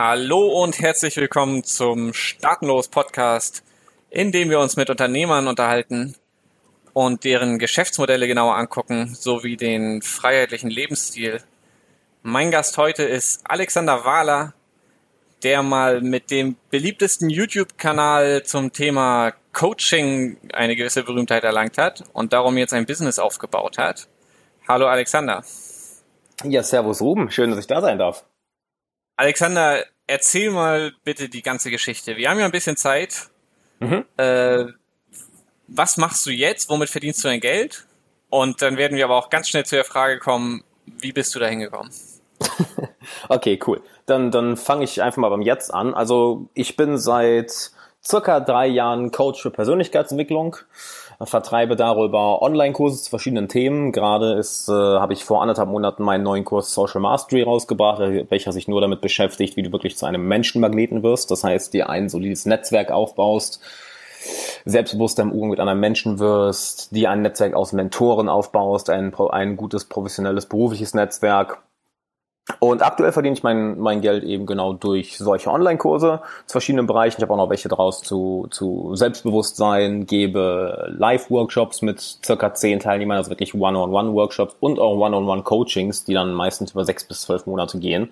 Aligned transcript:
Hallo 0.00 0.62
und 0.62 0.78
herzlich 0.78 1.16
willkommen 1.16 1.64
zum 1.64 2.14
Startenlos 2.14 2.86
Podcast, 2.86 3.64
in 4.10 4.30
dem 4.30 4.48
wir 4.48 4.60
uns 4.60 4.76
mit 4.76 4.90
Unternehmern 4.90 5.48
unterhalten 5.48 6.14
und 6.92 7.24
deren 7.24 7.58
Geschäftsmodelle 7.58 8.28
genauer 8.28 8.54
angucken, 8.54 9.12
sowie 9.12 9.56
den 9.56 10.00
freiheitlichen 10.00 10.70
Lebensstil. 10.70 11.42
Mein 12.22 12.52
Gast 12.52 12.78
heute 12.78 13.02
ist 13.02 13.40
Alexander 13.42 14.04
Wahler, 14.04 14.54
der 15.42 15.64
mal 15.64 16.00
mit 16.00 16.30
dem 16.30 16.54
beliebtesten 16.70 17.28
YouTube-Kanal 17.28 18.44
zum 18.44 18.72
Thema 18.72 19.32
Coaching 19.52 20.36
eine 20.52 20.76
gewisse 20.76 21.02
Berühmtheit 21.02 21.42
erlangt 21.42 21.76
hat 21.76 22.04
und 22.12 22.32
darum 22.32 22.56
jetzt 22.56 22.72
ein 22.72 22.86
Business 22.86 23.18
aufgebaut 23.18 23.78
hat. 23.78 24.06
Hallo 24.68 24.86
Alexander. 24.86 25.42
Ja, 26.44 26.62
servus 26.62 27.00
Ruben, 27.00 27.32
schön, 27.32 27.50
dass 27.50 27.58
ich 27.58 27.66
da 27.66 27.80
sein 27.80 27.98
darf. 27.98 28.24
Alexander, 29.18 29.84
erzähl 30.08 30.50
mal 30.50 30.92
bitte 31.04 31.28
die 31.28 31.42
ganze 31.42 31.70
Geschichte. 31.70 32.16
Wir 32.16 32.28
haben 32.28 32.40
ja 32.40 32.46
ein 32.46 32.50
bisschen 32.50 32.76
Zeit. 32.76 33.28
Mhm. 33.78 34.04
Äh, 34.16 34.64
was 35.68 35.96
machst 35.96 36.26
du 36.26 36.30
jetzt? 36.30 36.68
Womit 36.68 36.88
verdienst 36.88 37.22
du 37.22 37.28
dein 37.28 37.40
Geld? 37.40 37.86
Und 38.30 38.60
dann 38.62 38.76
werden 38.76 38.96
wir 38.96 39.04
aber 39.04 39.16
auch 39.16 39.30
ganz 39.30 39.48
schnell 39.48 39.64
zu 39.64 39.76
der 39.76 39.84
Frage 39.84 40.18
kommen, 40.18 40.64
wie 40.86 41.12
bist 41.12 41.34
du 41.34 41.38
da 41.38 41.46
hingekommen? 41.46 41.92
okay, 43.28 43.58
cool. 43.66 43.80
Dann, 44.06 44.30
dann 44.30 44.56
fange 44.56 44.84
ich 44.84 45.02
einfach 45.02 45.18
mal 45.18 45.28
beim 45.28 45.42
Jetzt 45.42 45.72
an. 45.72 45.94
Also 45.94 46.48
ich 46.54 46.76
bin 46.76 46.98
seit 46.98 47.70
circa 48.04 48.40
drei 48.40 48.66
Jahren 48.66 49.10
Coach 49.10 49.42
für 49.42 49.50
Persönlichkeitsentwicklung 49.50 50.56
vertreibe 51.20 51.74
darüber 51.74 52.42
Online-Kurse 52.42 53.02
zu 53.02 53.10
verschiedenen 53.10 53.48
Themen. 53.48 53.90
Gerade 53.90 54.34
ist, 54.34 54.68
äh, 54.68 54.72
habe 54.72 55.12
ich 55.12 55.24
vor 55.24 55.42
anderthalb 55.42 55.68
Monaten 55.68 56.04
meinen 56.04 56.22
neuen 56.22 56.44
Kurs 56.44 56.72
Social 56.72 57.00
Mastery 57.00 57.42
rausgebracht, 57.42 58.00
welcher 58.30 58.52
sich 58.52 58.68
nur 58.68 58.80
damit 58.80 59.00
beschäftigt, 59.00 59.56
wie 59.56 59.62
du 59.62 59.72
wirklich 59.72 59.96
zu 59.96 60.06
einem 60.06 60.28
Menschenmagneten 60.28 61.02
wirst. 61.02 61.30
Das 61.30 61.42
heißt, 61.42 61.74
dir 61.74 61.90
ein 61.90 62.08
solides 62.08 62.46
Netzwerk 62.46 62.92
aufbaust, 62.92 63.60
selbstbewusster 64.64 65.22
im 65.22 65.32
Umgang 65.32 65.50
mit 65.50 65.60
anderen 65.60 65.80
Menschen 65.80 66.18
wirst, 66.20 66.94
dir 66.94 67.10
ein 67.10 67.22
Netzwerk 67.22 67.54
aus 67.54 67.72
Mentoren 67.72 68.28
aufbaust, 68.28 68.88
ein, 68.88 69.12
ein 69.14 69.56
gutes 69.56 69.86
professionelles 69.86 70.46
berufliches 70.46 70.94
Netzwerk 70.94 71.62
und 72.60 72.82
aktuell 72.82 73.12
verdiene 73.12 73.36
ich 73.36 73.42
mein, 73.42 73.78
mein 73.78 74.00
Geld 74.00 74.24
eben 74.24 74.46
genau 74.46 74.72
durch 74.72 75.18
solche 75.18 75.50
Online-Kurse 75.50 76.20
zu 76.46 76.52
verschiedenen 76.52 76.86
Bereichen. 76.86 77.18
Ich 77.18 77.22
habe 77.22 77.32
auch 77.32 77.38
noch 77.38 77.50
welche 77.50 77.68
draus 77.68 78.02
zu, 78.02 78.48
zu 78.50 78.94
Selbstbewusstsein, 78.94 80.06
gebe 80.06 80.92
Live-Workshops 80.96 81.82
mit 81.82 82.00
circa 82.00 82.54
zehn 82.54 82.80
Teilnehmern, 82.80 83.18
also 83.18 83.30
wirklich 83.30 83.54
One-on-One-Workshops 83.54 84.56
und 84.60 84.78
auch 84.78 84.96
One-on-One-Coachings, 84.96 86.04
die 86.04 86.14
dann 86.14 86.32
meistens 86.32 86.72
über 86.72 86.84
sechs 86.84 87.04
bis 87.04 87.20
zwölf 87.22 87.46
Monate 87.46 87.78
gehen. 87.78 88.10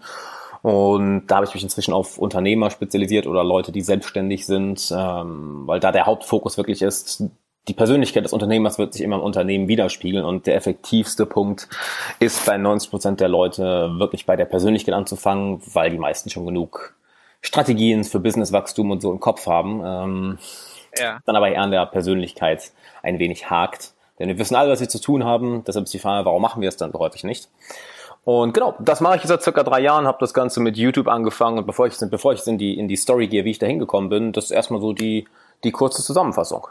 Und 0.62 1.26
da 1.28 1.36
habe 1.36 1.46
ich 1.46 1.54
mich 1.54 1.62
inzwischen 1.62 1.94
auf 1.94 2.18
Unternehmer 2.18 2.70
spezialisiert 2.70 3.26
oder 3.26 3.44
Leute, 3.44 3.72
die 3.72 3.82
selbstständig 3.82 4.46
sind, 4.46 4.92
ähm, 4.96 5.62
weil 5.66 5.80
da 5.80 5.92
der 5.92 6.06
Hauptfokus 6.06 6.56
wirklich 6.56 6.82
ist, 6.82 7.22
die 7.68 7.74
Persönlichkeit 7.74 8.24
des 8.24 8.32
Unternehmers 8.32 8.78
wird 8.78 8.92
sich 8.92 9.02
immer 9.02 9.16
im 9.16 9.22
Unternehmen 9.22 9.66
widerspiegeln 9.66 10.24
und 10.24 10.46
der 10.46 10.54
effektivste 10.54 11.26
Punkt 11.26 11.68
ist 12.20 12.46
bei 12.46 12.56
90 12.56 12.90
Prozent 12.90 13.20
der 13.20 13.28
Leute 13.28 13.90
wirklich 13.98 14.24
bei 14.24 14.36
der 14.36 14.44
Persönlichkeit 14.44 14.94
anzufangen, 14.94 15.60
weil 15.72 15.90
die 15.90 15.98
meisten 15.98 16.30
schon 16.30 16.46
genug 16.46 16.94
Strategien 17.40 18.04
für 18.04 18.20
Businesswachstum 18.20 18.90
und 18.90 19.00
so 19.02 19.10
im 19.10 19.20
Kopf 19.20 19.46
haben. 19.46 19.82
Ähm, 19.84 20.38
ja. 20.96 21.18
Dann 21.26 21.36
aber 21.36 21.50
eher 21.50 21.62
an 21.62 21.70
der 21.70 21.86
Persönlichkeit 21.86 22.72
ein 23.02 23.18
wenig 23.18 23.50
hakt. 23.50 23.92
Denn 24.18 24.28
wir 24.28 24.38
wissen 24.38 24.56
alle, 24.56 24.70
was 24.70 24.80
wir 24.80 24.88
zu 24.88 25.00
tun 25.00 25.24
haben. 25.24 25.62
Deshalb 25.64 25.84
ist 25.84 25.94
die 25.94 25.98
Frage, 25.98 26.24
warum 26.24 26.40
machen 26.40 26.62
wir 26.62 26.68
es 26.68 26.76
dann 26.76 26.92
häufig 26.92 27.24
nicht? 27.24 27.48
Und 28.24 28.54
genau, 28.54 28.74
das 28.80 29.00
mache 29.00 29.16
ich 29.16 29.22
seit 29.22 29.42
circa 29.42 29.62
drei 29.62 29.80
Jahren, 29.80 30.06
habe 30.06 30.18
das 30.20 30.34
Ganze 30.34 30.60
mit 30.60 30.76
YouTube 30.76 31.06
angefangen 31.06 31.58
und 31.58 31.66
bevor 31.66 31.86
ich, 31.86 31.94
bevor 32.10 32.32
ich 32.32 32.44
in 32.46 32.58
die, 32.58 32.76
in 32.76 32.88
die 32.88 32.96
Story 32.96 33.28
gehe, 33.28 33.44
wie 33.44 33.52
ich 33.52 33.60
da 33.60 33.66
hingekommen 33.66 34.10
bin, 34.10 34.32
das 34.32 34.46
ist 34.46 34.50
erstmal 34.50 34.80
so 34.80 34.92
die, 34.92 35.28
die 35.62 35.70
kurze 35.70 36.02
Zusammenfassung. 36.02 36.66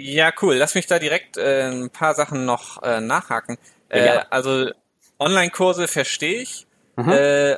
Ja, 0.00 0.32
cool. 0.40 0.54
Lass 0.56 0.74
mich 0.74 0.86
da 0.86 0.98
direkt 0.98 1.36
äh, 1.36 1.70
ein 1.70 1.90
paar 1.90 2.14
Sachen 2.14 2.44
noch 2.44 2.82
äh, 2.82 3.00
nachhaken. 3.00 3.58
Äh, 3.90 4.06
ja. 4.06 4.26
Also 4.30 4.70
Online-Kurse 5.18 5.88
verstehe 5.88 6.40
ich. 6.40 6.66
Mhm. 6.96 7.12
Äh, 7.12 7.56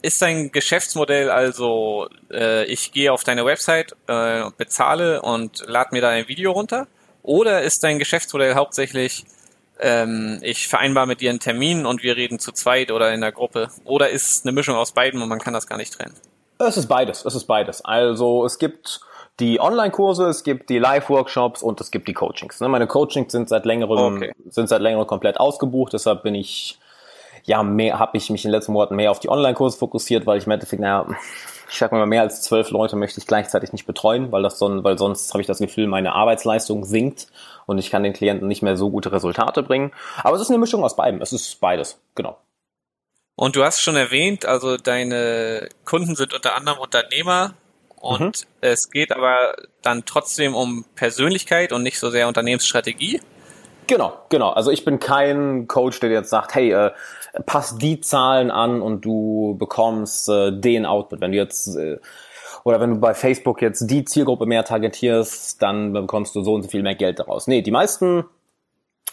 ist 0.00 0.22
dein 0.22 0.50
Geschäftsmodell 0.50 1.30
also, 1.30 2.08
äh, 2.30 2.64
ich 2.64 2.92
gehe 2.92 3.12
auf 3.12 3.22
deine 3.22 3.44
Website, 3.44 3.94
äh, 4.06 4.44
bezahle 4.56 5.20
und 5.22 5.64
lade 5.66 5.90
mir 5.92 6.00
da 6.00 6.08
ein 6.08 6.26
Video 6.26 6.52
runter? 6.52 6.86
Oder 7.22 7.62
ist 7.62 7.84
dein 7.84 7.98
Geschäftsmodell 7.98 8.54
hauptsächlich, 8.54 9.26
ähm, 9.78 10.38
ich 10.42 10.68
vereinbare 10.68 11.06
mit 11.06 11.20
dir 11.20 11.30
einen 11.30 11.38
Termin 11.38 11.84
und 11.86 12.02
wir 12.02 12.16
reden 12.16 12.38
zu 12.38 12.52
zweit 12.52 12.90
oder 12.90 13.12
in 13.12 13.20
der 13.20 13.30
Gruppe? 13.30 13.68
Oder 13.84 14.08
ist 14.08 14.30
es 14.30 14.44
eine 14.44 14.52
Mischung 14.52 14.76
aus 14.76 14.92
beiden 14.92 15.20
und 15.22 15.28
man 15.28 15.38
kann 15.38 15.52
das 15.52 15.66
gar 15.66 15.76
nicht 15.76 15.92
trennen? 15.92 16.14
Es 16.58 16.76
ist 16.76 16.86
beides, 16.86 17.24
es 17.24 17.34
ist 17.34 17.44
beides. 17.44 17.84
Also 17.84 18.44
es 18.44 18.58
gibt 18.58 19.00
die 19.40 19.60
Online-Kurse, 19.60 20.26
es 20.26 20.44
gibt 20.44 20.70
die 20.70 20.78
Live-Workshops 20.78 21.62
und 21.62 21.80
es 21.80 21.90
gibt 21.90 22.08
die 22.08 22.12
Coachings. 22.12 22.60
Ne? 22.60 22.68
Meine 22.68 22.86
Coachings 22.86 23.32
sind 23.32 23.48
seit 23.48 23.64
längerem, 23.64 24.16
okay. 24.16 24.32
sind 24.48 24.68
seit 24.68 24.82
längerem 24.82 25.06
komplett 25.06 25.40
ausgebucht, 25.40 25.92
deshalb 25.92 26.22
bin 26.22 26.34
ich, 26.34 26.78
ja, 27.44 27.62
mehr, 27.62 27.98
habe 27.98 28.16
ich 28.16 28.30
mich 28.30 28.44
in 28.44 28.50
den 28.50 28.56
letzten 28.56 28.72
Monaten 28.72 28.94
mehr 28.94 29.10
auf 29.10 29.20
die 29.20 29.28
Online-Kurse 29.28 29.78
fokussiert, 29.78 30.26
weil 30.26 30.38
ich 30.38 30.46
im 30.46 30.52
Endeffekt, 30.52 30.80
naja, 30.80 31.06
ich 31.72 31.78
sag 31.78 31.90
mal, 31.90 32.04
mehr 32.06 32.20
als 32.20 32.42
zwölf 32.42 32.70
Leute 32.70 32.96
möchte 32.96 33.18
ich 33.18 33.26
gleichzeitig 33.26 33.72
nicht 33.72 33.86
betreuen, 33.86 34.30
weil 34.30 34.42
das 34.42 34.58
so, 34.58 34.84
weil 34.84 34.98
sonst 34.98 35.32
habe 35.32 35.40
ich 35.40 35.46
das 35.46 35.58
Gefühl, 35.58 35.86
meine 35.86 36.12
Arbeitsleistung 36.12 36.84
sinkt 36.84 37.28
und 37.64 37.78
ich 37.78 37.90
kann 37.90 38.02
den 38.02 38.12
Klienten 38.12 38.46
nicht 38.46 38.62
mehr 38.62 38.76
so 38.76 38.90
gute 38.90 39.10
Resultate 39.10 39.62
bringen. 39.62 39.90
Aber 40.22 40.36
es 40.36 40.42
ist 40.42 40.50
eine 40.50 40.58
Mischung 40.58 40.84
aus 40.84 40.96
beidem. 40.96 41.22
Es 41.22 41.32
ist 41.32 41.60
beides, 41.60 41.98
genau. 42.14 42.36
Und 43.34 43.56
du 43.56 43.64
hast 43.64 43.80
schon 43.80 43.96
erwähnt, 43.96 44.44
also 44.44 44.76
deine 44.76 45.68
Kunden 45.86 46.14
sind 46.14 46.34
unter 46.34 46.54
anderem 46.54 46.78
Unternehmer, 46.78 47.54
und 48.02 48.20
mhm. 48.20 48.32
es 48.62 48.90
geht 48.90 49.12
aber 49.12 49.54
dann 49.80 50.04
trotzdem 50.04 50.56
um 50.56 50.84
Persönlichkeit 50.96 51.72
und 51.72 51.84
nicht 51.84 52.00
so 52.00 52.10
sehr 52.10 52.26
Unternehmensstrategie. 52.26 53.20
Genau, 53.86 54.14
genau. 54.28 54.50
Also 54.50 54.72
ich 54.72 54.84
bin 54.84 54.98
kein 54.98 55.68
Coach, 55.68 56.00
der 56.00 56.10
jetzt 56.10 56.30
sagt, 56.30 56.56
hey, 56.56 56.72
äh, 56.72 56.90
pass 57.46 57.78
die 57.78 58.00
Zahlen 58.00 58.50
an 58.50 58.82
und 58.82 59.04
du 59.04 59.54
bekommst 59.56 60.28
äh, 60.28 60.50
den 60.50 60.84
Output. 60.84 61.20
Wenn 61.20 61.30
du 61.30 61.38
jetzt 61.38 61.76
äh, 61.76 61.98
oder 62.64 62.80
wenn 62.80 62.90
du 62.90 62.96
bei 62.96 63.14
Facebook 63.14 63.62
jetzt 63.62 63.88
die 63.88 64.04
Zielgruppe 64.04 64.46
mehr 64.46 64.64
targetierst, 64.64 65.62
dann 65.62 65.92
bekommst 65.92 66.34
du 66.34 66.42
so 66.42 66.54
und 66.54 66.62
so 66.62 66.68
viel 66.68 66.82
mehr 66.82 66.96
Geld 66.96 67.20
daraus. 67.20 67.46
Nee, 67.46 67.62
die 67.62 67.70
meisten 67.70 68.24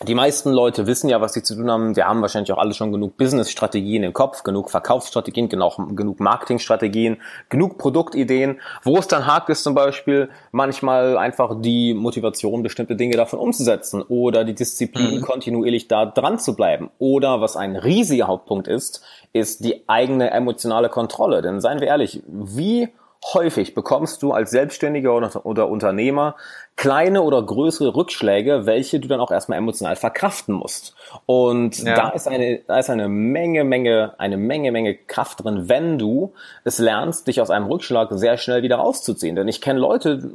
die 0.07 0.15
meisten 0.15 0.51
Leute 0.51 0.87
wissen 0.87 1.09
ja, 1.09 1.19
was 1.19 1.33
sie 1.33 1.43
zu 1.43 1.55
tun 1.55 1.69
haben. 1.69 1.95
Wir 1.97 2.07
haben 2.07 2.21
wahrscheinlich 2.21 2.53
auch 2.53 2.57
alle 2.57 2.73
schon 2.73 2.93
genug 2.93 3.17
Business-Strategien 3.17 4.03
im 4.03 4.13
Kopf, 4.13 4.43
genug 4.43 4.71
Verkaufsstrategien, 4.71 5.49
genug, 5.49 5.75
genug 5.95 6.21
Marketing-Strategien, 6.21 7.17
genug 7.49 7.77
Produktideen. 7.77 8.61
Wo 8.83 8.97
es 8.97 9.07
dann 9.07 9.25
hakt, 9.25 9.49
ist 9.49 9.63
zum 9.63 9.75
Beispiel 9.75 10.29
manchmal 10.53 11.17
einfach 11.17 11.55
die 11.59 11.93
Motivation, 11.93 12.63
bestimmte 12.63 12.95
Dinge 12.95 13.17
davon 13.17 13.39
umzusetzen 13.39 14.01
oder 14.01 14.45
die 14.45 14.55
Disziplin, 14.55 15.17
mhm. 15.17 15.21
kontinuierlich 15.21 15.89
da 15.89 16.05
dran 16.05 16.39
zu 16.39 16.55
bleiben. 16.55 16.89
Oder 16.97 17.41
was 17.41 17.57
ein 17.57 17.75
riesiger 17.75 18.27
Hauptpunkt 18.27 18.69
ist, 18.69 19.03
ist 19.33 19.65
die 19.65 19.83
eigene 19.89 20.31
emotionale 20.31 20.87
Kontrolle. 20.87 21.41
Denn 21.41 21.59
seien 21.59 21.81
wir 21.81 21.87
ehrlich, 21.87 22.23
wie 22.25 22.87
häufig 23.33 23.73
bekommst 23.73 24.23
du 24.23 24.31
als 24.31 24.51
Selbstständiger 24.51 25.13
oder, 25.13 25.45
oder, 25.45 25.69
Unternehmer 25.69 26.35
kleine 26.75 27.21
oder 27.21 27.41
größere 27.43 27.93
Rückschläge, 27.95 28.65
welche 28.65 28.99
du 28.99 29.07
dann 29.07 29.19
auch 29.19 29.31
erstmal 29.31 29.57
emotional 29.57 29.97
verkraften 29.97 30.55
musst. 30.55 30.95
Und 31.25 31.83
ja. 31.83 31.95
da 31.95 32.09
ist 32.09 32.27
eine, 32.27 32.59
da 32.65 32.79
ist 32.79 32.89
eine 32.89 33.09
Menge, 33.09 33.65
Menge, 33.65 34.13
eine 34.17 34.37
Menge, 34.37 34.71
Menge 34.71 34.95
Kraft 34.95 35.43
drin, 35.43 35.67
wenn 35.67 35.99
du 35.99 36.33
es 36.63 36.79
lernst, 36.79 37.27
dich 37.27 37.41
aus 37.41 37.49
einem 37.49 37.67
Rückschlag 37.67 38.09
sehr 38.11 38.37
schnell 38.37 38.63
wieder 38.63 38.77
rauszuziehen. 38.77 39.35
Denn 39.35 39.49
ich 39.49 39.59
kenne 39.59 39.79
Leute, 39.79 40.31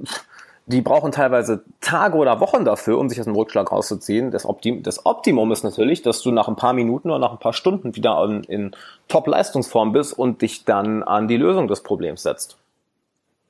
die 0.67 0.81
brauchen 0.81 1.13
teilweise 1.13 1.65
Tage 1.81 2.17
oder 2.17 2.41
Wochen 2.41 2.65
dafür, 2.65 2.99
um 2.99 3.09
sich 3.09 3.19
aus 3.21 3.27
dem 3.27 3.35
Rückschlag 3.35 3.71
rauszuziehen. 3.71 4.31
Das, 4.31 4.47
Optim 4.47 4.83
das 4.83 5.05
Optimum 5.07 5.53
ist 5.53 5.63
natürlich, 5.63 6.03
dass 6.03 6.21
du 6.23 6.31
nach 6.31 6.49
ein 6.49 6.57
paar 6.57 6.73
Minuten 6.75 7.11
oder 7.11 7.19
nach 7.19 7.33
ein 7.33 7.39
paar 7.39 7.53
Stunden 7.53 7.97
wieder 7.97 8.23
in, 8.25 8.45
in 8.45 8.77
Top-Leistungsform 9.09 9.93
bist 9.93 10.19
und 10.19 10.43
dich 10.43 10.65
dann 10.65 11.03
an 11.03 11.29
die 11.29 11.37
Lösung 11.37 11.69
des 11.69 11.83
Problems 11.83 12.23
setzt. 12.23 12.59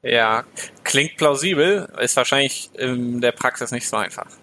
Ja, 0.04 0.44
klingt 0.84 1.16
plausibel, 1.16 1.88
ist 1.98 2.16
wahrscheinlich 2.16 2.68
in 2.74 3.22
der 3.22 3.32
Praxis 3.32 3.70
nicht 3.72 3.88
so 3.88 3.96
einfach. 3.96 4.26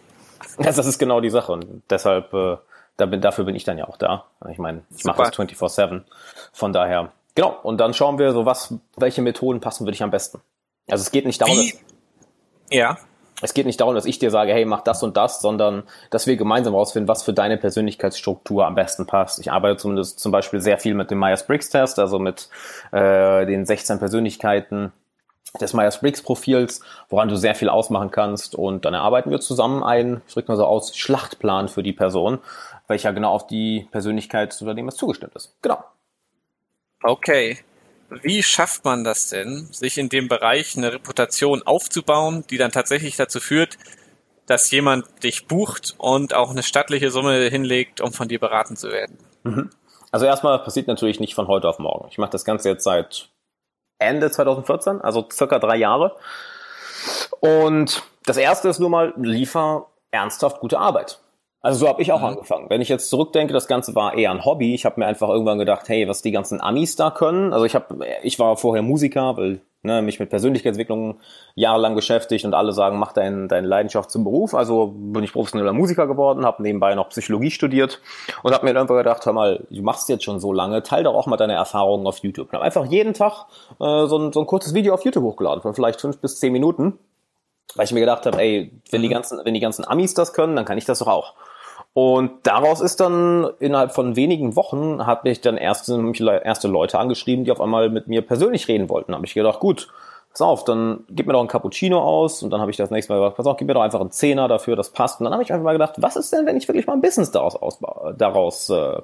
Das 0.58 0.78
ist 0.78 1.00
genau 1.00 1.22
die 1.22 1.30
Sache 1.30 1.54
und 1.54 1.82
deshalb, 1.90 2.34
äh, 2.34 2.58
da 2.98 3.06
bin, 3.06 3.22
dafür 3.22 3.46
bin 3.46 3.56
ich 3.56 3.64
dann 3.64 3.78
ja 3.78 3.88
auch 3.88 3.96
da. 3.96 4.26
Ich 4.52 4.58
meine, 4.58 4.84
ich 4.96 5.06
mache 5.06 5.24
das 5.24 5.32
24-7. 5.32 6.02
Von 6.52 6.74
daher, 6.74 7.14
genau. 7.36 7.58
Und 7.64 7.78
dann 7.78 7.94
schauen 7.94 8.20
wir 8.20 8.34
so, 8.34 8.46
was, 8.46 8.74
welche 8.98 9.22
Methoden 9.22 9.62
passen 9.62 9.86
für 9.86 9.92
dich 9.92 10.04
am 10.04 10.12
besten. 10.12 10.42
Also 10.90 11.04
es 11.04 11.12
geht 11.12 11.26
nicht 11.26 11.42
darum, 11.42 11.56
Wie? 11.56 11.74
ja. 12.70 12.98
Es 13.42 13.54
geht 13.54 13.66
nicht 13.66 13.80
darum, 13.80 13.96
dass 13.96 14.06
ich 14.06 14.20
dir 14.20 14.30
sage, 14.30 14.52
hey, 14.52 14.66
mach 14.66 14.82
das 14.82 15.02
und 15.04 15.16
das, 15.16 15.42
sondern 15.42 15.84
dass 16.10 16.28
wir 16.28 16.38
gemeinsam 16.38 16.74
herausfinden, 16.74 17.08
was 17.08 17.24
für 17.24 17.34
deine 17.34 17.58
Persönlichkeitsstruktur 17.58 18.68
am 18.68 18.76
besten 18.76 19.08
passt. 19.08 19.40
Ich 19.40 19.52
arbeite 19.52 19.78
zumindest 19.78 20.20
zum 20.20 20.32
Beispiel 20.32 20.60
sehr 20.60 20.78
viel 20.78 20.94
mit 20.94 21.10
dem 21.10 21.20
Myers-Briggs-Test, 21.20 21.98
also 21.98 22.20
mit 22.20 22.50
äh, 22.92 23.46
den 23.46 23.66
16 23.66 24.00
Persönlichkeiten, 24.00 24.92
des 25.60 25.74
Myers-Briggs-Profils, 25.74 26.82
woran 27.10 27.28
du 27.28 27.36
sehr 27.36 27.56
viel 27.56 27.70
ausmachen 27.70 28.12
kannst. 28.12 28.56
Und 28.56 28.86
dann 28.86 28.94
erarbeiten 28.94 29.32
wir 29.32 29.40
zusammen 29.40 29.84
einen, 29.84 30.22
ich 30.28 30.34
drücke 30.34 30.52
mal 30.52 30.58
so 30.58 30.66
aus, 30.66 30.96
Schlachtplan 30.96 31.68
für 31.68 31.84
die 31.84 31.94
Person, 31.94 32.40
welcher 32.88 33.14
genau 33.14 33.32
auf 33.32 33.48
die 33.48 33.88
Persönlichkeit 33.92 34.52
des 34.52 34.62
Unternehmers 34.62 34.96
zugestimmt 34.96 35.36
ist. 35.36 35.56
Genau. 35.62 35.84
Okay. 37.04 37.58
wie 38.10 38.44
schafft 38.44 38.86
man 38.86 39.04
das 39.04 39.30
denn, 39.30 39.68
sich 39.72 39.98
in 39.98 40.10
dem 40.10 40.28
Bereich 40.28 40.78
eine 40.78 40.94
Reputation 40.94 41.64
aufzubauen, 41.64 42.44
die 42.50 42.58
dann 42.58 42.72
tatsächlich 42.72 43.16
dazu 43.16 43.40
führt, 43.40 43.78
dass 44.46 44.70
jemand 44.70 45.06
dich 45.24 45.48
bucht 45.48 45.96
und 45.98 46.34
auch 46.34 46.52
eine 46.52 46.62
stattliche 46.62 47.10
Summe 47.10 47.48
hinlegt, 47.50 48.02
um 48.02 48.12
von 48.12 48.28
dir 48.28 48.40
beraten 48.40 48.76
zu 48.76 48.90
werden? 48.90 49.18
Mhm. 49.44 49.70
Also 50.12 50.26
erstmal 50.26 50.60
passiert 50.60 50.88
natürlich 50.88 51.22
nicht 51.22 51.36
von 51.36 51.48
heute 51.48 51.70
auf 51.70 51.80
morgen. 51.80 52.08
Ich 52.12 52.18
mache 52.18 52.32
das 52.32 52.44
Ganze 52.44 52.68
jetzt 52.68 52.84
seit 52.84 53.30
Ende 54.02 54.32
2014, 54.32 55.02
also 55.02 55.28
circa 55.32 55.60
drei 55.60 55.78
Jahre. 55.78 56.16
Und 57.40 58.04
das 58.26 58.38
erste 58.38 58.70
ist 58.70 58.80
nur 58.80 58.90
mal, 58.90 59.14
liefer 59.18 59.88
ernsthaft 60.12 60.60
gute 60.60 60.80
Arbeit. 60.80 61.20
Also 61.64 61.80
so 61.80 61.88
habe 61.88 62.02
ich 62.02 62.12
auch 62.12 62.20
mhm. 62.20 62.28
angefangen. 62.28 62.70
Wenn 62.70 62.82
ich 62.82 62.90
jetzt 62.90 63.10
zurückdenke, 63.10 63.54
das 63.54 63.68
Ganze 63.68 63.94
war 63.94 64.16
eher 64.16 64.32
ein 64.32 64.46
Hobby. 64.46 64.74
Ich 64.74 64.86
habe 64.86 65.00
mir 65.00 65.06
einfach 65.06 65.30
irgendwann 65.30 65.60
gedacht, 65.60 65.90
hey, 65.90 66.08
was 66.08 66.22
die 66.22 66.32
ganzen 66.32 66.60
Amis 66.60 66.96
da 66.96 67.12
können. 67.12 67.54
Also 67.54 67.66
ich 67.66 67.76
habe, 67.76 68.06
ich 68.24 68.40
war 68.40 68.58
vorher 68.58 68.82
Musiker, 68.82 69.38
weil 69.38 69.62
ne, 69.84 70.02
mich 70.02 70.20
mit 70.20 70.32
Persönlichkeitsentwicklung 70.32 71.20
jahrelang 71.54 71.94
beschäftigt 71.94 72.46
und 72.46 72.56
alle 72.56 72.72
sagen, 72.72 72.98
mach 72.98 73.14
dein, 73.14 73.48
deine 73.48 73.68
Leidenschaft 73.68 74.10
zum 74.10 74.24
Beruf. 74.24 74.56
Also 74.56 74.94
bin 74.96 75.24
ich 75.24 75.34
professioneller 75.34 75.74
Musiker 75.74 76.08
geworden, 76.08 76.46
habe 76.46 76.64
nebenbei 76.64 76.96
noch 76.96 77.10
Psychologie 77.10 77.52
studiert 77.52 78.02
und 78.42 78.54
habe 78.54 78.66
mir 78.66 78.74
dann 78.74 78.84
einfach 78.84 78.98
gedacht, 78.98 79.24
hör 79.26 79.34
mal, 79.34 79.66
du 79.70 79.82
machst 79.84 80.10
jetzt 80.10 80.24
schon 80.24 80.40
so 80.40 80.54
lange, 80.54 80.82
teil 80.82 81.04
doch 81.04 81.14
auch 81.14 81.28
mal 81.28 81.38
deine 81.38 81.54
Erfahrungen 81.54 82.08
auf 82.08 82.18
YouTube. 82.20 82.48
Und 82.48 82.54
habe 82.54 82.66
einfach 82.66 82.86
jeden 82.86 83.14
Tag 83.14 83.46
äh, 83.80 84.08
so, 84.08 84.18
ein, 84.18 84.34
so 84.34 84.40
ein 84.40 84.48
kurzes 84.48 84.74
Video 84.74 84.96
auf 84.96 85.06
YouTube 85.06 85.24
hochgeladen, 85.24 85.62
von 85.62 85.76
vielleicht 85.76 86.02
fünf 86.02 86.20
bis 86.20 86.40
zehn 86.40 86.52
Minuten, 86.52 86.98
weil 87.76 87.86
ich 87.86 87.92
mir 87.92 88.00
gedacht 88.00 88.26
habe, 88.26 88.42
ey, 88.42 88.72
wenn 88.90 89.04
die 89.04 89.10
mhm. 89.10 89.14
ganzen, 89.14 89.40
wenn 89.44 89.54
die 89.54 89.60
ganzen 89.60 89.88
Amis 89.88 90.16
das 90.16 90.34
können, 90.34 90.56
dann 90.56 90.66
kann 90.66 90.80
ich 90.80 90.86
das 90.86 91.00
doch 91.00 91.08
auch. 91.08 91.36
Und 91.94 92.32
daraus 92.44 92.80
ist 92.80 93.02
dann 93.02 93.50
innerhalb 93.60 93.92
von 93.92 94.16
wenigen 94.16 94.56
Wochen 94.56 95.06
hat 95.06 95.26
mich 95.26 95.42
dann 95.42 95.58
erste, 95.58 96.02
erste 96.44 96.68
Leute 96.70 96.98
angeschrieben, 96.98 97.44
die 97.44 97.52
auf 97.52 97.60
einmal 97.60 97.90
mit 97.90 98.08
mir 98.08 98.22
persönlich 98.22 98.68
reden 98.70 98.88
wollten. 98.88 99.12
Da 99.12 99.18
habe 99.18 99.26
ich 99.26 99.34
gedacht, 99.34 99.60
gut, 99.60 99.90
pass 100.32 100.42
auf, 100.42 100.64
dann 100.64 101.04
gib 101.10 101.28
mir 101.28 101.34
doch 101.34 101.42
ein 101.42 101.50
Cappuccino 101.50 102.00
aus. 102.00 102.44
Und 102.44 102.52
dann 102.52 102.62
habe 102.62 102.72
ich 102.72 102.78
das 102.78 102.92
nächste 102.92 103.12
Mal 103.12 103.20
gesagt, 103.20 103.36
pass 103.36 103.46
auf, 103.46 103.58
gib 103.58 103.68
mir 103.68 103.74
doch 103.74 103.82
einfach 103.82 104.00
einen 104.00 104.12
Zehner 104.12 104.48
dafür, 104.48 104.78
das 104.78 104.92
passt. 104.92 105.20
Und 105.20 105.26
dann 105.26 105.34
habe 105.34 105.44
ich 105.44 105.52
einfach 105.52 105.66
mal 105.66 105.74
gedacht, 105.74 105.96
was 105.98 106.16
ist 106.16 106.32
denn, 106.32 106.46
wenn 106.46 106.56
ich 106.56 106.68
wirklich 106.68 106.88
mal 106.88 106.94
ein 106.94 107.02
Business 107.02 107.32
daraus, 107.32 107.58
ausbaue, 107.58 108.16
daraus 108.18 108.70
äh, 108.70 109.02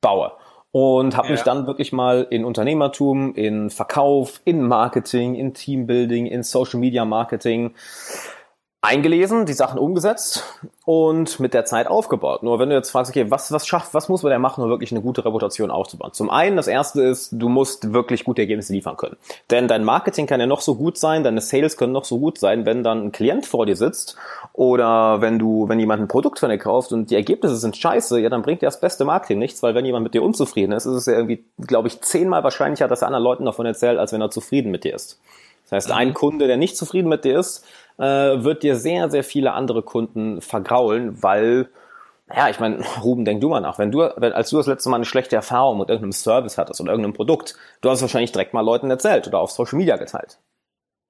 baue? 0.00 0.32
Und 0.72 1.16
habe 1.16 1.28
ja. 1.28 1.32
mich 1.32 1.42
dann 1.42 1.66
wirklich 1.66 1.92
mal 1.92 2.26
in 2.28 2.44
Unternehmertum, 2.44 3.34
in 3.34 3.70
Verkauf, 3.70 4.40
in 4.44 4.66
Marketing, 4.66 5.34
in 5.34 5.54
Teambuilding, 5.54 6.26
in 6.26 6.42
Social 6.42 6.80
Media 6.80 7.04
Marketing 7.04 7.74
eingelesen, 8.86 9.46
die 9.46 9.52
Sachen 9.52 9.78
umgesetzt 9.78 10.44
und 10.84 11.40
mit 11.40 11.54
der 11.54 11.64
Zeit 11.64 11.88
aufgebaut. 11.88 12.42
Nur 12.44 12.60
wenn 12.60 12.70
du 12.70 12.76
jetzt 12.76 12.90
fragst, 12.90 13.10
okay, 13.10 13.30
was, 13.30 13.50
was 13.50 13.66
schafft, 13.66 13.92
was 13.94 14.08
muss 14.08 14.22
man 14.22 14.30
denn 14.30 14.40
machen, 14.40 14.62
um 14.62 14.70
wirklich 14.70 14.92
eine 14.92 15.00
gute 15.00 15.24
Reputation 15.24 15.70
aufzubauen? 15.70 16.12
Zum 16.12 16.30
einen, 16.30 16.56
das 16.56 16.68
erste 16.68 17.02
ist, 17.02 17.30
du 17.32 17.48
musst 17.48 17.92
wirklich 17.92 18.24
gute 18.24 18.42
Ergebnisse 18.42 18.72
liefern 18.72 18.96
können. 18.96 19.16
Denn 19.50 19.66
dein 19.66 19.84
Marketing 19.84 20.26
kann 20.26 20.38
ja 20.38 20.46
noch 20.46 20.60
so 20.60 20.76
gut 20.76 20.98
sein, 20.98 21.24
deine 21.24 21.40
Sales 21.40 21.76
können 21.76 21.92
noch 21.92 22.04
so 22.04 22.18
gut 22.18 22.38
sein, 22.38 22.64
wenn 22.64 22.84
dann 22.84 23.06
ein 23.06 23.12
Klient 23.12 23.44
vor 23.44 23.66
dir 23.66 23.76
sitzt 23.76 24.16
oder 24.52 25.20
wenn 25.20 25.38
du, 25.38 25.68
wenn 25.68 25.80
jemand 25.80 26.02
ein 26.02 26.08
Produkt 26.08 26.38
von 26.38 26.48
dir 26.48 26.58
kauft 26.58 26.92
und 26.92 27.10
die 27.10 27.16
Ergebnisse 27.16 27.56
sind 27.56 27.76
scheiße, 27.76 28.20
ja, 28.20 28.28
dann 28.28 28.42
bringt 28.42 28.62
dir 28.62 28.66
das 28.66 28.80
beste 28.80 29.04
Marketing 29.04 29.40
nichts, 29.40 29.62
weil 29.62 29.74
wenn 29.74 29.84
jemand 29.84 30.04
mit 30.04 30.14
dir 30.14 30.22
unzufrieden 30.22 30.72
ist, 30.72 30.86
ist 30.86 30.94
es 30.94 31.06
ja 31.06 31.14
irgendwie, 31.14 31.44
glaube 31.58 31.88
ich, 31.88 32.00
zehnmal 32.02 32.44
wahrscheinlicher, 32.44 32.86
dass 32.86 33.02
er 33.02 33.08
anderen 33.08 33.24
Leuten 33.24 33.44
davon 33.44 33.66
erzählt, 33.66 33.98
als 33.98 34.12
wenn 34.12 34.20
er 34.20 34.30
zufrieden 34.30 34.70
mit 34.70 34.84
dir 34.84 34.94
ist. 34.94 35.18
Das 35.68 35.72
heißt, 35.72 35.92
ein. 35.92 36.14
Kunde, 36.14 36.46
der 36.46 36.56
nicht 36.56 36.76
zufrieden 36.76 37.08
mit 37.08 37.24
dir 37.24 37.38
ist, 37.38 37.64
äh, 37.98 38.42
wird 38.42 38.62
dir 38.62 38.76
sehr, 38.76 39.10
sehr 39.10 39.24
viele 39.24 39.52
andere 39.52 39.82
Kunden 39.82 40.40
vergraulen, 40.40 41.22
weil, 41.22 41.68
naja, 42.26 42.48
ich 42.48 42.60
meine, 42.60 42.84
Ruben, 43.02 43.24
denk 43.24 43.40
du 43.40 43.48
mal 43.48 43.60
nach. 43.60 43.78
Wenn 43.78 43.90
du, 43.90 44.00
wenn, 44.16 44.32
als 44.32 44.50
du 44.50 44.56
das 44.56 44.66
letzte 44.66 44.88
Mal 44.90 44.96
eine 44.96 45.04
schlechte 45.04 45.36
Erfahrung 45.36 45.78
mit 45.78 45.88
irgendeinem 45.88 46.12
Service 46.12 46.58
hattest 46.58 46.80
oder 46.80 46.92
irgendeinem 46.92 47.14
Produkt, 47.14 47.56
du 47.80 47.90
hast 47.90 47.98
es 47.98 48.02
wahrscheinlich 48.02 48.32
direkt 48.32 48.54
mal 48.54 48.64
Leuten 48.64 48.90
erzählt 48.90 49.26
oder 49.26 49.38
auf 49.38 49.50
Social 49.50 49.78
Media 49.78 49.96
geteilt. 49.96 50.38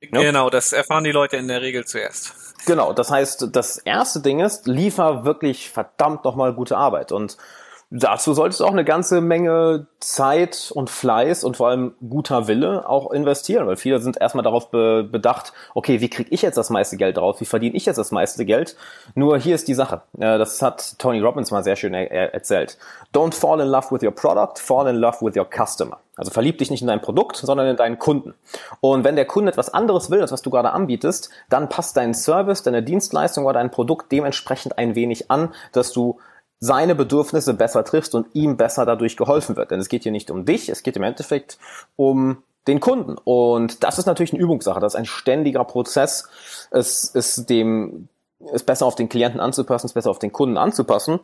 Ja? 0.02 0.20
Genau, 0.20 0.50
das 0.50 0.72
erfahren 0.72 1.04
die 1.04 1.12
Leute 1.12 1.36
in 1.36 1.48
der 1.48 1.62
Regel 1.62 1.84
zuerst. 1.84 2.34
Genau, 2.66 2.92
das 2.92 3.10
heißt, 3.10 3.48
das 3.52 3.78
erste 3.78 4.20
Ding 4.20 4.40
ist, 4.40 4.66
liefer 4.66 5.24
wirklich 5.24 5.70
verdammt 5.70 6.24
nochmal 6.24 6.52
gute 6.52 6.76
Arbeit. 6.76 7.12
Und 7.12 7.36
dazu 7.90 8.34
solltest 8.34 8.60
du 8.60 8.64
auch 8.64 8.72
eine 8.72 8.84
ganze 8.84 9.20
Menge 9.20 9.86
Zeit 10.00 10.72
und 10.74 10.90
Fleiß 10.90 11.44
und 11.44 11.56
vor 11.56 11.68
allem 11.68 11.94
guter 12.08 12.48
Wille 12.48 12.88
auch 12.88 13.12
investieren, 13.12 13.66
weil 13.66 13.76
viele 13.76 14.00
sind 14.00 14.20
erstmal 14.20 14.42
darauf 14.44 14.70
be 14.70 15.04
bedacht, 15.04 15.52
okay, 15.74 16.00
wie 16.00 16.10
kriege 16.10 16.30
ich 16.32 16.42
jetzt 16.42 16.56
das 16.56 16.70
meiste 16.70 16.96
Geld 16.96 17.16
daraus, 17.16 17.40
wie 17.40 17.44
verdiene 17.44 17.76
ich 17.76 17.86
jetzt 17.86 17.96
das 17.96 18.10
meiste 18.10 18.44
Geld? 18.44 18.76
Nur 19.14 19.38
hier 19.38 19.54
ist 19.54 19.68
die 19.68 19.74
Sache, 19.74 20.02
das 20.14 20.60
hat 20.62 20.98
Tony 20.98 21.20
Robbins 21.20 21.50
mal 21.50 21.62
sehr 21.62 21.76
schön 21.76 21.94
er 21.94 22.34
erzählt. 22.34 22.76
Don't 23.14 23.34
fall 23.34 23.60
in 23.60 23.68
love 23.68 23.90
with 23.90 24.02
your 24.02 24.12
product, 24.12 24.58
fall 24.58 24.88
in 24.88 24.96
love 24.96 25.18
with 25.20 25.36
your 25.36 25.48
customer. 25.48 25.98
Also 26.16 26.30
verlieb 26.30 26.58
dich 26.58 26.70
nicht 26.70 26.80
in 26.80 26.88
dein 26.88 27.02
Produkt, 27.02 27.36
sondern 27.36 27.66
in 27.66 27.76
deinen 27.76 27.98
Kunden. 27.98 28.34
Und 28.80 29.04
wenn 29.04 29.16
der 29.16 29.26
Kunde 29.26 29.52
etwas 29.52 29.72
anderes 29.72 30.10
will, 30.10 30.22
als 30.22 30.32
was 30.32 30.40
du 30.40 30.48
gerade 30.48 30.72
anbietest, 30.72 31.28
dann 31.50 31.68
passt 31.68 31.96
dein 31.96 32.14
Service, 32.14 32.62
deine 32.62 32.82
Dienstleistung 32.82 33.44
oder 33.44 33.54
dein 33.54 33.70
Produkt 33.70 34.10
dementsprechend 34.10 34.78
ein 34.78 34.94
wenig 34.94 35.30
an, 35.30 35.54
dass 35.72 35.92
du 35.92 36.18
seine 36.58 36.94
Bedürfnisse 36.94 37.54
besser 37.54 37.84
triffst 37.84 38.14
und 38.14 38.34
ihm 38.34 38.56
besser 38.56 38.86
dadurch 38.86 39.16
geholfen 39.16 39.56
wird. 39.56 39.70
Denn 39.70 39.80
es 39.80 39.88
geht 39.88 40.04
hier 40.04 40.12
nicht 40.12 40.30
um 40.30 40.44
dich, 40.44 40.68
es 40.68 40.82
geht 40.82 40.96
im 40.96 41.02
Endeffekt 41.02 41.58
um 41.96 42.42
den 42.66 42.80
Kunden. 42.80 43.16
Und 43.24 43.84
das 43.84 43.98
ist 43.98 44.06
natürlich 44.06 44.32
eine 44.32 44.42
Übungssache, 44.42 44.80
das 44.80 44.94
ist 44.94 44.98
ein 44.98 45.06
ständiger 45.06 45.64
Prozess. 45.64 46.28
Es 46.70 47.04
ist 47.04 47.48
dem, 47.48 48.08
es 48.52 48.62
besser 48.62 48.86
auf 48.86 48.94
den 48.94 49.08
Klienten 49.08 49.40
anzupassen, 49.40 49.86
es 49.86 49.92
besser 49.92 50.10
auf 50.10 50.18
den 50.18 50.32
Kunden 50.32 50.56
anzupassen. 50.56 51.20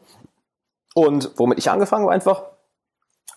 Und 0.95 1.31
womit 1.37 1.59
ich 1.59 1.71
angefangen 1.71 2.05
habe 2.05 2.13
einfach, 2.13 2.45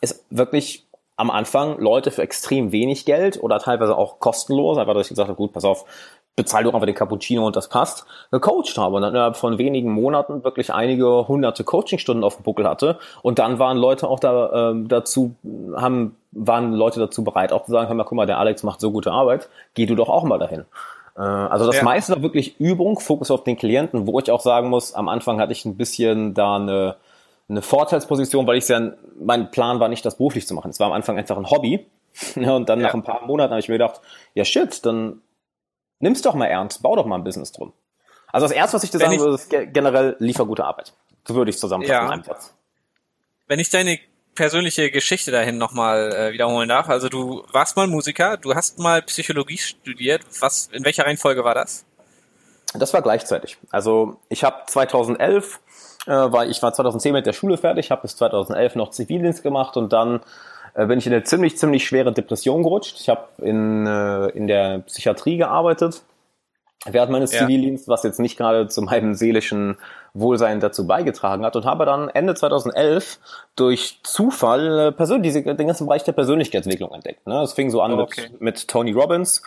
ist 0.02 0.26
wirklich 0.30 0.88
am 1.16 1.32
Anfang 1.32 1.80
Leute 1.80 2.12
für 2.12 2.22
extrem 2.22 2.72
wenig 2.72 3.06
Geld 3.06 3.42
oder 3.42 3.60
teilweise 3.60 3.96
auch 3.96 4.20
kostenlos, 4.20 4.78
einfach 4.78 4.94
dass 4.94 5.08
ich 5.08 5.10
gesagt 5.10 5.30
habe, 5.30 5.38
gut, 5.38 5.54
pass 5.54 5.64
auf, 5.64 5.86
bezahl 6.36 6.64
doch 6.64 6.74
einfach 6.74 6.86
den 6.86 6.96
Cappuccino 6.96 7.46
und 7.46 7.56
das 7.56 7.70
passt, 7.70 8.06
gecoacht 8.32 8.78
habe 8.78 8.96
und 8.96 9.02
dann 9.02 9.14
innerhalb 9.14 9.38
von 9.38 9.58
wenigen 9.58 9.92
Monaten 9.92 10.44
wirklich 10.44 10.74
einige 10.74 11.28
hunderte 11.28 11.64
Coachingstunden 11.64 12.24
auf 12.24 12.36
dem 12.36 12.44
Buckel 12.44 12.68
hatte 12.68 13.00
und 13.22 13.40
dann 13.40 13.60
waren 13.60 13.78
Leute 13.78 14.08
auch 14.10 14.20
da 14.20 14.72
äh, 14.72 14.84
dazu 14.88 15.36
haben 15.76 16.18
waren 16.32 16.74
Leute 16.74 17.00
dazu 17.00 17.24
bereit 17.24 17.54
auch 17.54 17.64
zu 17.64 17.72
sagen, 17.72 17.88
hör 17.88 17.96
mal, 17.96 18.04
guck 18.04 18.18
mal, 18.18 18.26
der 18.26 18.40
Alex 18.40 18.64
macht 18.64 18.82
so 18.82 18.92
gute 18.92 19.12
Arbeit, 19.12 19.50
geh 19.74 19.86
du 19.86 19.96
doch 19.96 20.10
auch 20.10 20.24
mal 20.24 20.38
dahin. 20.38 20.66
Äh, 21.16 21.22
also 21.22 21.66
das 21.66 21.78
ja. 21.78 21.84
meiste 21.84 22.14
war 22.14 22.22
wirklich 22.22 22.60
Übung, 22.60 23.00
Fokus 23.00 23.32
auf 23.32 23.44
den 23.44 23.56
Klienten, 23.56 24.06
wo 24.06 24.20
ich 24.20 24.30
auch 24.32 24.42
sagen 24.42 24.70
muss, 24.70 24.94
am 24.94 25.08
Anfang 25.08 25.40
hatte 25.40 25.54
ich 25.54 25.64
ein 25.64 25.78
bisschen 25.78 26.34
da 26.34 26.58
eine 26.58 26.96
eine 27.48 27.62
Vorteilsposition, 27.62 28.48
weil 28.48 28.58
ich 28.58 28.68
ja, 28.68 28.94
mein 29.20 29.52
Plan 29.52 29.80
war 29.80 29.88
nicht, 29.88 30.06
das 30.06 30.18
beruflich 30.18 30.48
zu 30.48 30.54
machen. 30.54 30.72
Es 30.72 30.80
war 30.80 30.88
am 30.88 30.94
Anfang 30.94 31.18
einfach 31.18 31.38
ein 31.38 31.50
Hobby. 31.50 31.86
und 32.36 32.70
dann 32.70 32.80
ja. 32.80 32.88
nach 32.88 32.94
ein 32.94 33.04
paar 33.04 33.26
Monaten 33.26 33.52
habe 33.52 33.60
ich 33.60 33.68
mir 33.68 33.76
gedacht, 33.76 34.02
ja 34.34 34.46
shit, 34.46 34.86
dann 34.86 35.22
nimm's 36.00 36.22
doch 36.22 36.36
mal 36.36 36.48
ernst, 36.48 36.82
bau 36.82 36.96
doch 36.96 37.06
mal 37.06 37.16
ein 37.16 37.24
Business 37.24 37.52
drum. 37.52 37.74
Also 38.32 38.48
das 38.48 38.56
erste, 38.56 38.76
was 38.76 38.84
ich 38.84 38.92
dir 38.92 39.00
sagen 39.00 39.20
würde, 39.20 39.36
ist 39.36 39.50
generell 39.50 40.16
liefer 40.20 40.46
gute 40.46 40.66
Arbeit. 40.66 40.94
So 41.28 41.36
würde 41.36 41.50
ich 41.50 41.58
zusammenfassen 41.58 41.94
ja. 41.94 42.06
in 42.06 42.12
einem 42.12 42.24
Satz. 42.24 42.54
Wenn 43.48 43.60
ich 43.60 43.70
deine 43.70 44.00
persönliche 44.36 44.92
Geschichte 44.92 45.32
dahin 45.32 45.58
nochmal 45.58 46.14
äh, 46.14 46.34
wiederholen 46.34 46.70
darf. 46.70 46.90
Also 46.90 47.10
du 47.10 47.44
warst 47.52 47.78
mal 47.78 47.88
Musiker, 47.88 48.38
du 48.38 48.54
hast 48.54 48.78
mal 48.78 49.02
Psychologie 49.02 49.58
studiert. 49.58 50.22
Was, 50.42 50.70
in 50.72 50.86
welcher 50.86 51.06
Reihenfolge 51.06 51.44
war 51.44 51.56
das? 51.56 51.86
Das 52.74 52.94
war 52.94 53.02
gleichzeitig. 53.02 53.58
Also 53.72 54.18
ich 54.30 54.44
habe 54.44 54.64
2011, 54.68 55.60
äh, 56.06 56.12
war, 56.12 56.46
ich 56.46 56.62
war 56.62 56.74
2010 56.74 57.14
mit 57.14 57.26
der 57.26 57.34
Schule 57.34 57.58
fertig, 57.58 57.90
habe 57.90 58.04
bis 58.04 58.18
2011 58.18 58.76
noch 58.76 58.92
Zivildienst 58.92 59.42
gemacht 59.42 59.78
und 59.78 59.94
dann 59.94 60.20
äh, 60.76 60.86
bin 60.86 61.00
ich 61.00 61.08
in 61.08 61.14
eine 61.14 61.24
ziemlich, 61.24 61.58
ziemlich 61.58 61.88
schwere 61.88 62.12
Depression 62.12 62.62
gerutscht. 62.62 63.00
Ich 63.00 63.10
habe 63.10 63.28
in, 63.42 63.88
äh, 63.88 64.28
in 64.30 64.48
der 64.48 64.80
Psychiatrie 64.80 65.38
gearbeitet 65.38 66.04
während 66.86 67.12
meines 67.12 67.34
ja. 67.34 67.40
Zivildienstes, 67.40 67.88
was 67.88 68.04
jetzt 68.04 68.20
nicht 68.20 68.38
gerade 68.38 68.68
zu 68.68 68.82
meinem 68.82 69.16
seelischen 69.16 69.78
Wohlsein 70.14 70.60
dazu 70.60 70.86
beigetragen 70.86 71.44
hat 71.44 71.56
und 71.56 71.66
habe 71.66 71.86
dann 71.86 72.10
Ende 72.10 72.36
2011 72.36 73.20
durch 73.56 74.00
Zufall 74.04 74.80
äh, 74.80 74.92
persönlich 74.92 75.34
den 75.34 75.68
ganzen 75.68 75.88
Bereich 75.88 76.04
der 76.04 76.12
Persönlichkeitsentwicklung 76.12 76.92
entdeckt. 76.94 77.26
Ne? 77.26 77.42
Es 77.42 77.54
fing 77.54 77.72
so 77.72 77.82
an 77.82 77.94
oh, 77.94 78.02
okay. 78.02 78.30
mit, 78.34 78.42
mit 78.42 78.68
Tony 78.68 78.92
Robbins, 78.92 79.42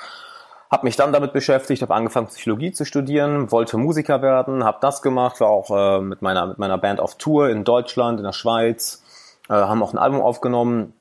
habe 0.71 0.87
mich 0.87 0.97
dann 0.97 1.13
damit 1.13 1.33
beschäftigt, 1.33 1.81
habe 1.81 1.95
angefangen 1.95 2.27
Psychologie 2.27 2.73
zu 2.73 2.85
studieren, 2.85 3.53
wollte 3.53 3.79
Musiker 3.79 4.21
werden, 4.21 4.65
habe 4.65 4.79
das 4.81 5.01
gemacht, 5.01 5.41
war 5.41 5.49
auch 5.49 5.71
äh, 5.71 6.01
mit 6.01 6.23
meiner 6.23 6.47
mit 6.47 6.59
meiner 6.59 6.77
Band 6.77 7.01
auf 7.01 7.17
Tour 7.17 7.49
in 7.51 7.65
Deutschland, 7.65 8.19
in 8.19 8.25
der 8.25 8.33
Schweiz, 8.33 9.03
äh, 9.49 9.55
haben 9.55 9.83
auch 9.83 9.93
ein 9.93 9.99
Album 9.99 10.21
aufgenommen 10.21 10.93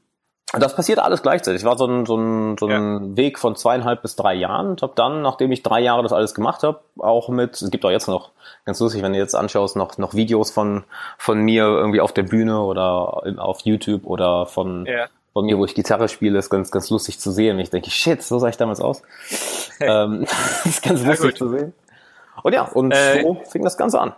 das 0.53 0.75
passiert 0.75 0.99
alles 0.99 1.21
gleichzeitig. 1.21 1.61
Es 1.61 1.65
war 1.65 1.77
so 1.77 1.85
ein, 1.85 2.05
so 2.05 2.15
ein, 2.15 2.57
so 2.57 2.67
ein 2.67 2.71
ja. 2.71 3.17
Weg 3.17 3.37
von 3.37 3.57
zweieinhalb 3.57 4.01
bis 4.01 4.15
drei 4.15 4.33
Jahren 4.33 4.69
und 4.69 4.81
habe 4.81 4.93
dann, 4.95 5.21
nachdem 5.21 5.51
ich 5.51 5.61
drei 5.61 5.81
Jahre 5.81 6.03
das 6.03 6.13
alles 6.13 6.33
gemacht 6.33 6.63
habe, 6.63 6.79
auch 6.99 7.27
mit, 7.27 7.61
es 7.61 7.69
gibt 7.69 7.83
auch 7.83 7.91
jetzt 7.91 8.07
noch, 8.07 8.31
ganz 8.63 8.79
lustig, 8.79 9.03
wenn 9.03 9.11
du 9.11 9.19
jetzt 9.19 9.35
anschaust, 9.35 9.75
noch, 9.75 9.97
noch 9.97 10.13
Videos 10.13 10.51
von, 10.51 10.85
von 11.17 11.39
mir 11.41 11.63
irgendwie 11.63 11.99
auf 11.99 12.13
der 12.13 12.23
Bühne 12.23 12.61
oder 12.61 13.23
auf 13.39 13.59
YouTube 13.61 14.05
oder 14.05 14.45
von, 14.45 14.85
ja. 14.85 15.07
von 15.33 15.45
mir, 15.45 15.57
wo 15.57 15.65
ich 15.65 15.75
Gitarre 15.75 16.07
spiele, 16.07 16.39
ist 16.39 16.49
ganz, 16.49 16.71
ganz 16.71 16.89
lustig 16.89 17.19
zu 17.19 17.31
sehen. 17.31 17.57
Und 17.57 17.61
ich 17.61 17.69
denke, 17.69 17.89
shit, 17.89 18.23
so 18.23 18.39
sah 18.39 18.47
ich 18.47 18.57
damals 18.57 18.79
aus. 18.79 19.01
ähm, 19.81 20.25
ist 20.63 20.81
ganz 20.81 21.03
lustig 21.03 21.35
zu 21.35 21.49
sehen. 21.49 21.73
Und 22.41 22.53
ja, 22.53 22.63
und 22.63 22.91
äh, 22.91 23.21
so 23.21 23.35
fing 23.49 23.63
das 23.63 23.77
Ganze 23.77 23.99
an. 23.99 24.13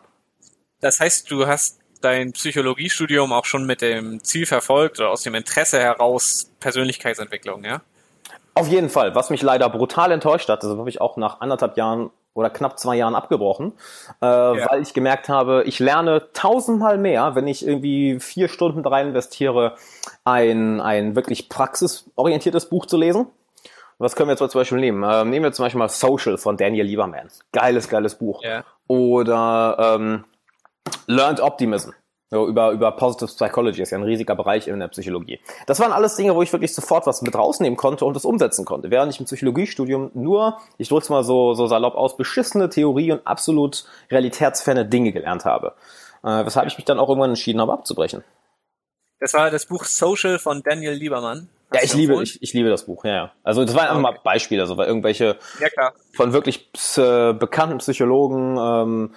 Das 0.80 1.00
heißt, 1.00 1.32
du 1.32 1.48
hast 1.48 1.79
dein 2.02 2.32
Psychologiestudium 2.34 3.32
auch 3.34 3.46
schon 3.46 3.66
mit 3.66 3.82
dem 3.82 4.24
Ziel 4.24 4.46
verfolgt 4.46 5.00
oder 5.00 5.10
aus 5.10 5.24
dem 5.24 5.36
Interesse 5.36 5.80
heraus 5.80 6.52
Persönlichkeitsentwicklung, 6.60 7.64
ja? 7.64 7.82
Auf 8.54 8.68
jeden 8.68 8.90
Fall. 8.90 9.16
Was 9.16 9.30
mich 9.30 9.42
leider 9.42 9.70
brutal 9.70 10.12
enttäuscht 10.12 10.50
hat, 10.50 10.64
das 10.64 10.70
habe 10.72 10.90
ich 10.90 11.00
auch 11.00 11.18
nach 11.18 11.40
anderthalb 11.40 11.78
Jahren 11.78 12.10
oder 12.34 12.50
knapp 12.50 12.80
zwei 12.80 12.96
Jahren 12.96 13.16
abgebrochen, 13.16 13.74
äh, 14.22 14.26
ja. 14.26 14.70
weil 14.70 14.82
ich 14.82 14.94
gemerkt 14.94 15.30
habe, 15.30 15.64
ich 15.66 15.80
lerne 15.80 16.32
tausendmal 16.34 16.98
mehr, 16.98 17.36
wenn 17.36 17.48
ich 17.48 17.66
irgendwie 17.66 18.20
vier 18.20 18.48
Stunden 18.48 18.86
rein 18.86 19.08
investiere, 19.08 19.76
ein, 20.24 20.80
ein 20.80 21.16
wirklich 21.16 21.50
praxisorientiertes 21.50 22.70
Buch 22.70 22.86
zu 22.86 22.98
lesen. 22.98 23.28
Was 23.98 24.16
können 24.16 24.30
wir 24.30 24.34
jetzt 24.34 24.40
mal 24.40 24.50
zum 24.50 24.62
Beispiel 24.62 24.80
nehmen? 24.80 25.04
Ähm, 25.04 25.30
nehmen 25.30 25.44
wir 25.44 25.52
zum 25.52 25.66
Beispiel 25.66 25.80
mal 25.80 25.90
Social 25.90 26.38
von 26.38 26.56
Daniel 26.56 26.86
Lieberman. 26.86 27.28
Geiles, 27.52 27.90
geiles 27.90 28.16
Buch. 28.16 28.42
Ja. 28.44 28.64
Oder 28.88 29.98
ähm, 29.98 30.24
Learned 31.08 31.40
Optimism 31.42 31.92
so, 32.32 32.48
über, 32.48 32.72
über 32.72 32.92
Positive 32.92 33.28
Psychology 33.28 33.82
ist 33.82 33.90
ja 33.90 33.98
ein 33.98 34.04
riesiger 34.04 34.36
Bereich 34.36 34.68
in 34.68 34.80
der 34.80 34.90
Psychologie. 34.90 35.40
Das 35.66 35.80
waren 35.80 35.92
alles 35.92 36.16
Dinge, 36.16 36.36
wo 36.36 36.44
ich 36.44 36.54
wirklich 36.54 36.76
sofort 36.76 37.08
was 37.08 37.24
mit 37.24 37.34
rausnehmen 37.34 37.76
konnte 37.76 38.06
und 38.06 38.16
das 38.16 38.24
umsetzen 38.24 38.66
konnte. 38.66 38.92
Während 38.92 39.12
ich 39.12 39.20
im 39.20 39.26
Psychologiestudium 39.26 40.12
nur, 40.14 40.60
ich 40.78 40.90
drück's 40.90 41.10
mal 41.10 41.24
so, 41.24 41.56
so 41.56 41.66
salopp 41.66 41.96
aus, 41.96 42.18
beschissene 42.18 42.70
Theorie 42.70 43.14
und 43.14 43.26
absolut 43.26 43.86
realitätsferne 44.12 44.86
Dinge 44.86 45.12
gelernt 45.12 45.46
habe. 45.46 45.74
Äh, 46.24 46.46
weshalb 46.46 46.68
ich 46.68 46.78
mich 46.78 46.86
dann 46.86 47.00
auch 47.00 47.10
irgendwann 47.10 47.32
entschieden 47.32 47.62
habe, 47.62 47.74
abzubrechen. 47.74 48.24
Das 49.20 49.34
war 49.34 49.50
das 49.50 49.66
Buch 49.66 49.86
Social 49.86 50.38
von 50.38 50.62
Daniel 50.62 50.94
Liebermann. 50.94 51.50
Hast 51.72 51.82
ja, 51.82 51.84
ich 51.84 51.94
liebe, 51.94 52.22
ich, 52.22 52.42
ich 52.42 52.54
liebe 52.54 52.70
das 52.70 52.86
Buch, 52.86 53.06
ja, 53.06 53.12
ja. 53.12 53.32
Also 53.44 53.66
das 53.66 53.76
waren 53.76 53.88
einfach 53.88 54.10
okay. 54.10 54.18
mal 54.18 54.20
Beispiele, 54.24 54.62
also 54.62 54.78
weil 54.78 54.88
irgendwelche 54.88 55.38
ja, 55.60 55.92
von 56.16 56.34
wirklich 56.34 56.70
äh, 56.98 57.34
bekannten 57.34 57.78
Psychologen, 57.80 58.58
ähm, 58.58 59.16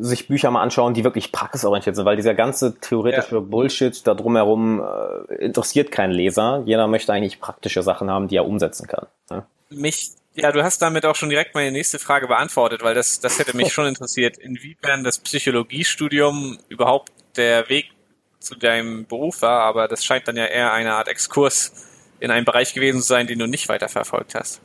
sich 0.00 0.28
Bücher 0.28 0.50
mal 0.50 0.62
anschauen, 0.62 0.94
die 0.94 1.04
wirklich 1.04 1.32
praxisorientiert 1.32 1.96
sind, 1.96 2.04
weil 2.04 2.16
dieser 2.16 2.34
ganze 2.34 2.78
theoretische 2.78 3.36
ja. 3.36 3.40
Bullshit 3.40 4.06
da 4.06 4.14
drumherum 4.14 4.82
äh, 4.82 5.34
interessiert 5.36 5.90
keinen 5.90 6.12
Leser. 6.12 6.62
Jeder 6.66 6.86
möchte 6.86 7.12
eigentlich 7.12 7.40
praktische 7.40 7.82
Sachen 7.82 8.10
haben, 8.10 8.28
die 8.28 8.36
er 8.36 8.46
umsetzen 8.46 8.86
kann. 8.86 9.06
Ne? 9.30 9.46
Mich, 9.70 10.10
ja, 10.34 10.52
du 10.52 10.62
hast 10.62 10.80
damit 10.82 11.06
auch 11.06 11.16
schon 11.16 11.28
direkt 11.28 11.54
meine 11.54 11.72
nächste 11.72 11.98
Frage 11.98 12.26
beantwortet, 12.26 12.82
weil 12.82 12.94
das, 12.94 13.20
das 13.20 13.38
hätte 13.38 13.56
mich 13.56 13.72
schon 13.72 13.86
interessiert, 13.86 14.38
inwiefern 14.38 15.04
das 15.04 15.18
Psychologiestudium 15.18 16.58
überhaupt 16.68 17.12
der 17.36 17.68
Weg 17.68 17.90
zu 18.38 18.54
deinem 18.54 19.06
Beruf 19.06 19.42
war, 19.42 19.62
aber 19.62 19.88
das 19.88 20.04
scheint 20.04 20.28
dann 20.28 20.36
ja 20.36 20.46
eher 20.46 20.72
eine 20.72 20.94
Art 20.94 21.08
Exkurs 21.08 21.86
in 22.20 22.30
einen 22.30 22.44
Bereich 22.44 22.74
gewesen 22.74 23.00
zu 23.00 23.06
sein, 23.06 23.26
den 23.26 23.38
du 23.38 23.46
nicht 23.46 23.68
weiter 23.68 23.88
verfolgt 23.88 24.34
hast. 24.34 24.60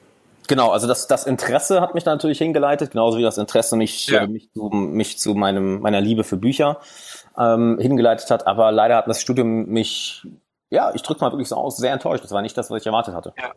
Genau, 0.52 0.72
also 0.72 0.86
das, 0.86 1.08
das 1.08 1.24
Interesse 1.24 1.80
hat 1.80 1.96
mich 1.96 2.04
da 2.04 2.12
natürlich 2.12 2.40
hingeleitet, 2.40 2.92
genauso 2.92 3.18
wie 3.18 3.24
das 3.24 3.38
Interesse 3.38 3.78
mich, 3.78 4.08
ja. 4.08 4.28
mich, 4.28 4.52
zu, 4.52 4.64
mich 4.70 5.18
zu 5.18 5.34
meinem, 5.34 5.80
meiner 5.80 6.02
Liebe 6.02 6.26
für 6.26 6.36
Bücher 6.36 6.82
ähm, 7.40 7.80
hingeleitet 7.80 8.30
hat. 8.30 8.48
Aber 8.48 8.70
leider 8.74 8.98
hat 8.98 9.08
das 9.08 9.22
Studium 9.22 9.68
mich, 9.68 10.28
ja, 10.70 10.94
ich 10.94 11.04
drücke 11.04 11.22
mal 11.22 11.32
wirklich 11.32 11.48
so 11.48 11.56
aus, 11.56 11.78
sehr 11.78 11.94
enttäuscht. 11.94 12.26
Das 12.26 12.32
war 12.32 12.42
nicht 12.42 12.58
das, 12.58 12.70
was 12.70 12.82
ich 12.82 12.86
erwartet 12.86 13.16
hatte. 13.16 13.34
Ja. 13.38 13.54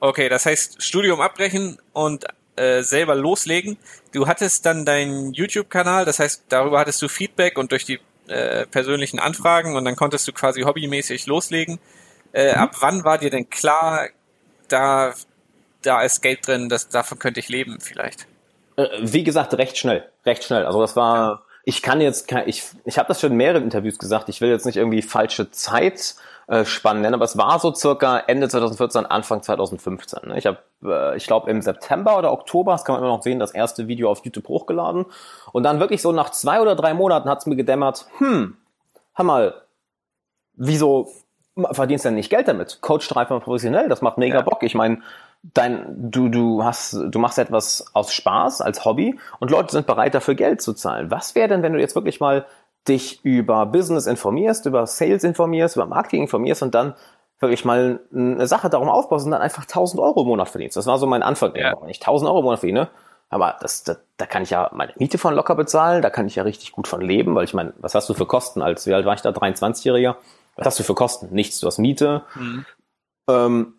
Okay, 0.00 0.30
das 0.30 0.46
heißt 0.46 0.82
Studium 0.82 1.20
abbrechen 1.20 1.76
und 1.92 2.24
äh, 2.56 2.80
selber 2.80 3.14
loslegen. 3.14 3.76
Du 4.12 4.26
hattest 4.26 4.64
dann 4.64 4.86
deinen 4.86 5.34
YouTube-Kanal, 5.34 6.06
das 6.06 6.18
heißt, 6.18 6.44
darüber 6.48 6.78
hattest 6.78 7.02
du 7.02 7.08
Feedback 7.08 7.58
und 7.58 7.72
durch 7.72 7.84
die 7.84 8.00
äh, 8.26 8.64
persönlichen 8.64 9.18
Anfragen 9.18 9.76
und 9.76 9.84
dann 9.84 9.96
konntest 9.96 10.26
du 10.26 10.32
quasi 10.32 10.62
hobbymäßig 10.62 11.26
loslegen. 11.26 11.78
Äh, 12.32 12.54
mhm. 12.54 12.58
Ab 12.58 12.76
wann 12.80 13.04
war 13.04 13.18
dir 13.18 13.28
denn 13.28 13.50
klar, 13.50 14.08
da 14.68 15.12
da 15.82 16.02
ist 16.02 16.20
Geld 16.20 16.46
drin, 16.46 16.68
das, 16.68 16.88
davon 16.88 17.18
könnte 17.18 17.40
ich 17.40 17.48
leben 17.48 17.78
vielleicht. 17.80 18.26
Äh, 18.76 18.88
wie 19.00 19.24
gesagt, 19.24 19.54
recht 19.54 19.78
schnell, 19.78 20.08
recht 20.24 20.44
schnell. 20.44 20.66
Also 20.66 20.80
das 20.80 20.96
war, 20.96 21.42
ich 21.64 21.82
kann 21.82 22.00
jetzt, 22.00 22.32
ich, 22.46 22.64
ich 22.84 22.98
habe 22.98 23.08
das 23.08 23.20
schon 23.20 23.32
in 23.32 23.36
mehreren 23.36 23.64
Interviews 23.64 23.98
gesagt, 23.98 24.28
ich 24.28 24.40
will 24.40 24.50
jetzt 24.50 24.66
nicht 24.66 24.76
irgendwie 24.76 25.02
falsche 25.02 25.50
Zeit 25.50 26.14
äh, 26.46 26.64
spannend 26.64 27.02
nennen, 27.02 27.14
aber 27.14 27.24
es 27.24 27.36
war 27.36 27.58
so 27.60 27.74
circa 27.74 28.18
Ende 28.18 28.48
2014, 28.48 29.06
Anfang 29.06 29.42
2015. 29.42 30.28
Ne? 30.28 30.38
Ich 30.38 30.46
habe, 30.46 30.58
äh, 30.84 31.16
ich 31.16 31.26
glaube 31.26 31.50
im 31.50 31.62
September 31.62 32.18
oder 32.18 32.32
Oktober, 32.32 32.72
das 32.72 32.84
kann 32.84 32.94
man 32.94 33.02
immer 33.02 33.12
noch 33.14 33.22
sehen, 33.22 33.38
das 33.38 33.52
erste 33.52 33.86
Video 33.88 34.10
auf 34.10 34.24
YouTube 34.24 34.48
hochgeladen 34.48 35.06
und 35.52 35.62
dann 35.62 35.80
wirklich 35.80 36.02
so 36.02 36.12
nach 36.12 36.30
zwei 36.30 36.60
oder 36.60 36.74
drei 36.74 36.94
Monaten 36.94 37.28
hat 37.28 37.38
es 37.38 37.46
mir 37.46 37.56
gedämmert, 37.56 38.06
hm, 38.18 38.56
hör 39.14 39.24
mal, 39.24 39.54
wieso 40.54 41.12
verdienst 41.70 42.04
du 42.04 42.08
denn 42.08 42.16
nicht 42.16 42.30
Geld 42.30 42.48
damit? 42.48 42.80
Coach 42.80 43.14
mal 43.14 43.26
professionell, 43.26 43.88
das 43.88 44.02
macht 44.02 44.18
mega 44.18 44.36
ja. 44.36 44.42
Bock. 44.42 44.62
Ich 44.62 44.74
meine, 44.74 45.02
dein, 45.42 46.10
du, 46.10 46.28
du 46.28 46.64
hast, 46.64 46.92
du 46.92 47.18
machst 47.18 47.38
etwas 47.38 47.86
aus 47.94 48.12
Spaß, 48.12 48.60
als 48.60 48.84
Hobby 48.84 49.18
und 49.38 49.50
Leute 49.50 49.72
sind 49.72 49.86
bereit 49.86 50.14
dafür 50.14 50.34
Geld 50.34 50.60
zu 50.60 50.74
zahlen. 50.74 51.10
Was 51.10 51.34
wäre 51.34 51.48
denn, 51.48 51.62
wenn 51.62 51.72
du 51.72 51.80
jetzt 51.80 51.94
wirklich 51.94 52.20
mal 52.20 52.46
dich 52.88 53.24
über 53.24 53.66
Business 53.66 54.06
informierst, 54.06 54.66
über 54.66 54.86
Sales 54.86 55.24
informierst, 55.24 55.76
über 55.76 55.86
Marketing 55.86 56.22
informierst 56.22 56.62
und 56.62 56.74
dann 56.74 56.94
wirklich 57.38 57.64
mal 57.64 58.00
eine 58.14 58.46
Sache 58.46 58.68
darum 58.68 58.88
aufbaust 58.88 59.24
und 59.24 59.32
dann 59.32 59.40
einfach 59.40 59.62
1000 59.62 60.00
Euro 60.00 60.22
im 60.22 60.28
Monat 60.28 60.48
verdienst. 60.48 60.76
Das 60.76 60.86
war 60.86 60.98
so 60.98 61.06
mein 61.06 61.22
Anfang. 61.22 61.54
Ja. 61.56 61.74
Wenn 61.80 61.88
ich 61.88 62.00
1000 62.00 62.28
Euro 62.28 62.40
im 62.40 62.44
Monat 62.44 62.60
verdiene, 62.60 62.88
aber 63.30 63.56
das, 63.60 63.84
das, 63.84 64.00
da 64.16 64.26
kann 64.26 64.42
ich 64.42 64.50
ja 64.50 64.68
meine 64.74 64.92
Miete 64.96 65.16
von 65.16 65.34
locker 65.34 65.54
bezahlen, 65.54 66.02
da 66.02 66.10
kann 66.10 66.26
ich 66.26 66.36
ja 66.36 66.42
richtig 66.42 66.72
gut 66.72 66.88
von 66.88 67.00
leben, 67.00 67.34
weil 67.34 67.44
ich 67.44 67.54
meine, 67.54 67.72
was 67.78 67.94
hast 67.94 68.08
du 68.08 68.14
für 68.14 68.26
Kosten 68.26 68.60
als, 68.60 68.86
wie 68.86 68.94
alt 68.94 69.06
war 69.06 69.14
ich 69.14 69.22
da, 69.22 69.30
23-Jähriger? 69.30 70.16
Was 70.56 70.66
hast 70.66 70.78
du 70.80 70.82
für 70.82 70.94
Kosten? 70.94 71.28
Nichts, 71.30 71.60
du 71.60 71.66
hast 71.66 71.78
Miete. 71.78 72.22
Mhm. 72.34 72.66
Ähm, 73.28 73.74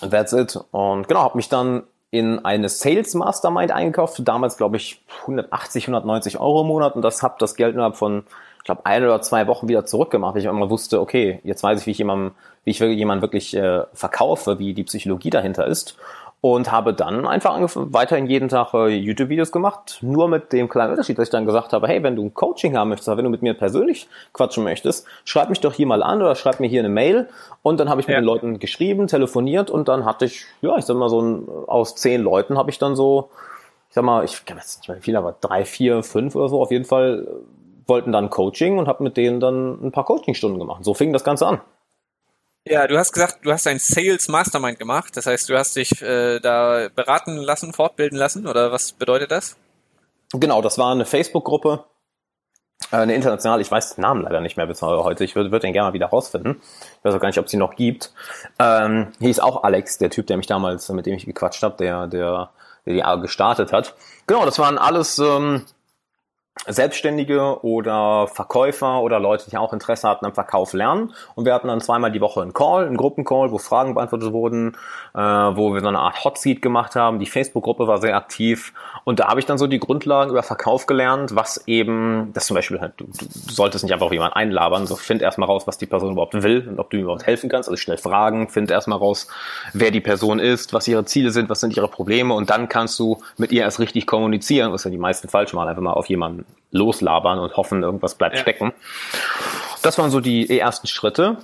That's 0.00 0.32
it. 0.32 0.58
Und 0.70 1.08
genau, 1.08 1.20
habe 1.20 1.36
mich 1.36 1.48
dann 1.48 1.84
in 2.10 2.44
eine 2.44 2.68
Sales 2.68 3.14
Mastermind 3.14 3.72
eingekauft. 3.72 4.20
Damals, 4.24 4.56
glaube 4.56 4.76
ich, 4.76 5.02
180, 5.22 5.84
190 5.84 6.38
Euro 6.38 6.60
im 6.60 6.68
Monat. 6.68 6.94
Und 6.94 7.02
das 7.02 7.22
habe 7.22 7.36
das 7.38 7.54
Geld 7.54 7.74
innerhalb 7.74 7.96
von, 7.96 8.24
ich 8.58 8.64
glaube, 8.64 8.84
ein 8.84 9.02
oder 9.02 9.22
zwei 9.22 9.46
Wochen 9.46 9.68
wieder 9.68 9.86
zurückgemacht. 9.86 10.36
Ich 10.36 10.44
immer 10.44 10.68
wusste, 10.68 11.00
okay, 11.00 11.40
jetzt 11.42 11.62
weiß 11.62 11.80
ich, 11.80 11.86
wie 11.86 11.92
ich 11.92 11.98
jemandem, 11.98 12.32
wie 12.64 12.70
ich 12.70 12.78
jemanden 12.80 13.22
wirklich 13.22 13.56
äh, 13.56 13.84
verkaufe, 13.94 14.58
wie 14.58 14.74
die 14.74 14.84
Psychologie 14.84 15.30
dahinter 15.30 15.66
ist 15.66 15.96
und 16.42 16.72
habe 16.72 16.92
dann 16.92 17.24
einfach 17.24 17.54
angefangen, 17.54 17.94
weiterhin 17.94 18.26
jeden 18.26 18.48
Tag 18.48 18.74
äh, 18.74 18.88
YouTube-Videos 18.88 19.52
gemacht, 19.52 19.98
nur 20.02 20.26
mit 20.26 20.52
dem 20.52 20.68
kleinen 20.68 20.90
Unterschied, 20.90 21.16
dass 21.16 21.28
ich 21.28 21.30
dann 21.30 21.46
gesagt 21.46 21.72
habe, 21.72 21.86
hey, 21.86 22.02
wenn 22.02 22.16
du 22.16 22.24
ein 22.24 22.34
Coaching 22.34 22.76
haben 22.76 22.88
möchtest, 22.88 23.16
wenn 23.16 23.24
du 23.24 23.30
mit 23.30 23.42
mir 23.42 23.54
persönlich 23.54 24.08
quatschen 24.32 24.64
möchtest, 24.64 25.06
schreib 25.24 25.50
mich 25.50 25.60
doch 25.60 25.72
hier 25.72 25.86
mal 25.86 26.02
an 26.02 26.20
oder 26.20 26.34
schreib 26.34 26.58
mir 26.58 26.66
hier 26.66 26.80
eine 26.80 26.88
Mail 26.88 27.28
und 27.62 27.78
dann 27.78 27.88
habe 27.88 28.00
ich 28.00 28.08
mit 28.08 28.14
ja. 28.14 28.20
den 28.20 28.26
Leuten 28.26 28.58
geschrieben, 28.58 29.06
telefoniert 29.06 29.70
und 29.70 29.86
dann 29.86 30.04
hatte 30.04 30.24
ich, 30.24 30.44
ja, 30.62 30.76
ich 30.76 30.84
sag 30.84 30.96
mal 30.96 31.08
so 31.08 31.22
ein, 31.22 31.48
aus 31.68 31.94
zehn 31.94 32.20
Leuten 32.20 32.58
habe 32.58 32.70
ich 32.70 32.78
dann 32.80 32.96
so, 32.96 33.30
ich 33.88 33.94
sag 33.94 34.02
mal, 34.02 34.24
ich 34.24 34.44
kann 34.44 34.56
jetzt 34.56 34.80
nicht 34.80 34.88
mehr 34.88 35.00
viel, 35.00 35.14
aber 35.14 35.36
drei, 35.40 35.64
vier, 35.64 36.02
fünf 36.02 36.34
oder 36.34 36.48
so 36.48 36.60
auf 36.60 36.72
jeden 36.72 36.86
Fall 36.86 37.24
äh, 37.24 37.88
wollten 37.88 38.10
dann 38.10 38.30
Coaching 38.30 38.78
und 38.78 38.88
habe 38.88 39.04
mit 39.04 39.16
denen 39.16 39.38
dann 39.38 39.78
ein 39.80 39.92
paar 39.92 40.04
Coachingstunden 40.04 40.58
gemacht. 40.58 40.82
So 40.82 40.92
fing 40.92 41.12
das 41.12 41.22
Ganze 41.22 41.46
an. 41.46 41.60
Ja, 42.64 42.86
du 42.86 42.96
hast 42.96 43.12
gesagt, 43.12 43.38
du 43.42 43.50
hast 43.50 43.66
ein 43.66 43.80
Sales 43.80 44.28
Mastermind 44.28 44.78
gemacht. 44.78 45.16
Das 45.16 45.26
heißt, 45.26 45.48
du 45.48 45.58
hast 45.58 45.74
dich 45.74 46.00
äh, 46.00 46.38
da 46.38 46.88
beraten 46.94 47.36
lassen, 47.36 47.72
fortbilden 47.72 48.16
lassen, 48.16 48.46
oder 48.46 48.70
was 48.70 48.92
bedeutet 48.92 49.32
das? 49.32 49.56
Genau, 50.32 50.62
das 50.62 50.78
war 50.78 50.92
eine 50.92 51.04
Facebook-Gruppe, 51.04 51.84
äh, 52.92 52.96
eine 52.96 53.14
internationale, 53.14 53.62
ich 53.62 53.70
weiß 53.70 53.96
den 53.96 54.02
Namen 54.02 54.22
leider 54.22 54.40
nicht 54.40 54.56
mehr 54.56 54.66
bis 54.66 54.80
heute, 54.80 55.24
ich 55.24 55.34
würde 55.34 55.50
würd 55.50 55.64
den 55.64 55.72
gerne 55.72 55.88
mal 55.88 55.92
wieder 55.92 56.06
rausfinden. 56.06 56.60
Ich 56.60 57.04
weiß 57.04 57.14
auch 57.14 57.20
gar 57.20 57.28
nicht, 57.28 57.38
ob 57.38 57.46
es 57.46 57.50
die 57.50 57.56
noch 57.56 57.74
gibt. 57.74 58.12
Ähm, 58.58 59.12
hieß 59.18 59.40
auch 59.40 59.64
Alex, 59.64 59.98
der 59.98 60.10
Typ, 60.10 60.28
der 60.28 60.36
mich 60.36 60.46
damals, 60.46 60.88
mit 60.90 61.06
dem 61.06 61.14
ich 61.14 61.26
gequatscht 61.26 61.62
habe, 61.62 61.76
der, 61.78 62.06
der, 62.06 62.50
der 62.86 62.94
die 62.94 63.22
gestartet 63.22 63.72
hat. 63.72 63.94
Genau, 64.26 64.44
das 64.44 64.58
waren 64.60 64.78
alles 64.78 65.18
ähm, 65.18 65.64
Selbstständige 66.68 67.64
oder 67.64 68.28
Verkäufer 68.28 69.00
oder 69.02 69.18
Leute, 69.18 69.50
die 69.50 69.56
auch 69.56 69.72
Interesse 69.72 70.08
hatten 70.08 70.26
am 70.26 70.34
Verkauf 70.34 70.74
lernen. 70.74 71.12
Und 71.34 71.44
wir 71.44 71.54
hatten 71.54 71.66
dann 71.66 71.80
zweimal 71.80 72.12
die 72.12 72.20
Woche 72.20 72.40
einen 72.40 72.52
Call, 72.52 72.86
einen 72.86 72.96
Gruppencall, 72.96 73.50
wo 73.50 73.58
Fragen 73.58 73.94
beantwortet 73.94 74.32
wurden, 74.32 74.76
äh, 75.14 75.18
wo 75.18 75.74
wir 75.74 75.80
so 75.80 75.88
eine 75.88 75.98
Art 75.98 76.22
Hotseat 76.22 76.62
gemacht 76.62 76.94
haben. 76.94 77.18
Die 77.18 77.26
Facebook-Gruppe 77.26 77.88
war 77.88 77.98
sehr 77.98 78.14
aktiv. 78.14 78.72
Und 79.02 79.18
da 79.18 79.28
habe 79.28 79.40
ich 79.40 79.46
dann 79.46 79.58
so 79.58 79.66
die 79.66 79.80
Grundlagen 79.80 80.30
über 80.30 80.44
Verkauf 80.44 80.86
gelernt, 80.86 81.34
was 81.34 81.66
eben, 81.66 82.30
das 82.32 82.46
zum 82.46 82.54
Beispiel, 82.54 82.80
halt, 82.80 82.92
du, 82.96 83.06
du 83.06 83.52
solltest 83.52 83.82
nicht 83.82 83.92
einfach 83.92 84.12
jemanden 84.12 84.36
einlabern, 84.36 84.86
so 84.86 84.94
find 84.94 85.20
erstmal 85.20 85.48
raus, 85.48 85.66
was 85.66 85.78
die 85.78 85.86
Person 85.86 86.12
überhaupt 86.12 86.40
will 86.44 86.68
und 86.68 86.78
ob 86.78 86.90
du 86.90 86.96
ihm 86.96 87.04
überhaupt 87.04 87.26
helfen 87.26 87.50
kannst. 87.50 87.68
Also 87.68 87.76
schnell 87.76 87.98
fragen, 87.98 88.48
find 88.48 88.70
erstmal 88.70 88.98
raus, 88.98 89.26
wer 89.72 89.90
die 89.90 90.00
Person 90.00 90.38
ist, 90.38 90.72
was 90.72 90.86
ihre 90.86 91.04
Ziele 91.06 91.32
sind, 91.32 91.50
was 91.50 91.58
sind 91.58 91.76
ihre 91.76 91.88
Probleme 91.88 92.34
und 92.34 92.50
dann 92.50 92.68
kannst 92.68 93.00
du 93.00 93.20
mit 93.36 93.50
ihr 93.50 93.62
erst 93.62 93.80
richtig 93.80 94.06
kommunizieren, 94.06 94.72
was 94.72 94.84
ja 94.84 94.90
die 94.90 94.98
meisten 94.98 95.28
falsch 95.28 95.52
machen, 95.54 95.68
einfach 95.68 95.82
mal 95.82 95.94
auf 95.94 96.06
jemanden 96.06 96.41
loslabern 96.70 97.38
und 97.38 97.56
hoffen, 97.56 97.82
irgendwas 97.82 98.14
bleibt 98.14 98.36
ja. 98.36 98.42
stecken. 98.42 98.72
Das 99.82 99.98
waren 99.98 100.10
so 100.10 100.20
die 100.20 100.58
ersten 100.58 100.86
Schritte. 100.86 101.38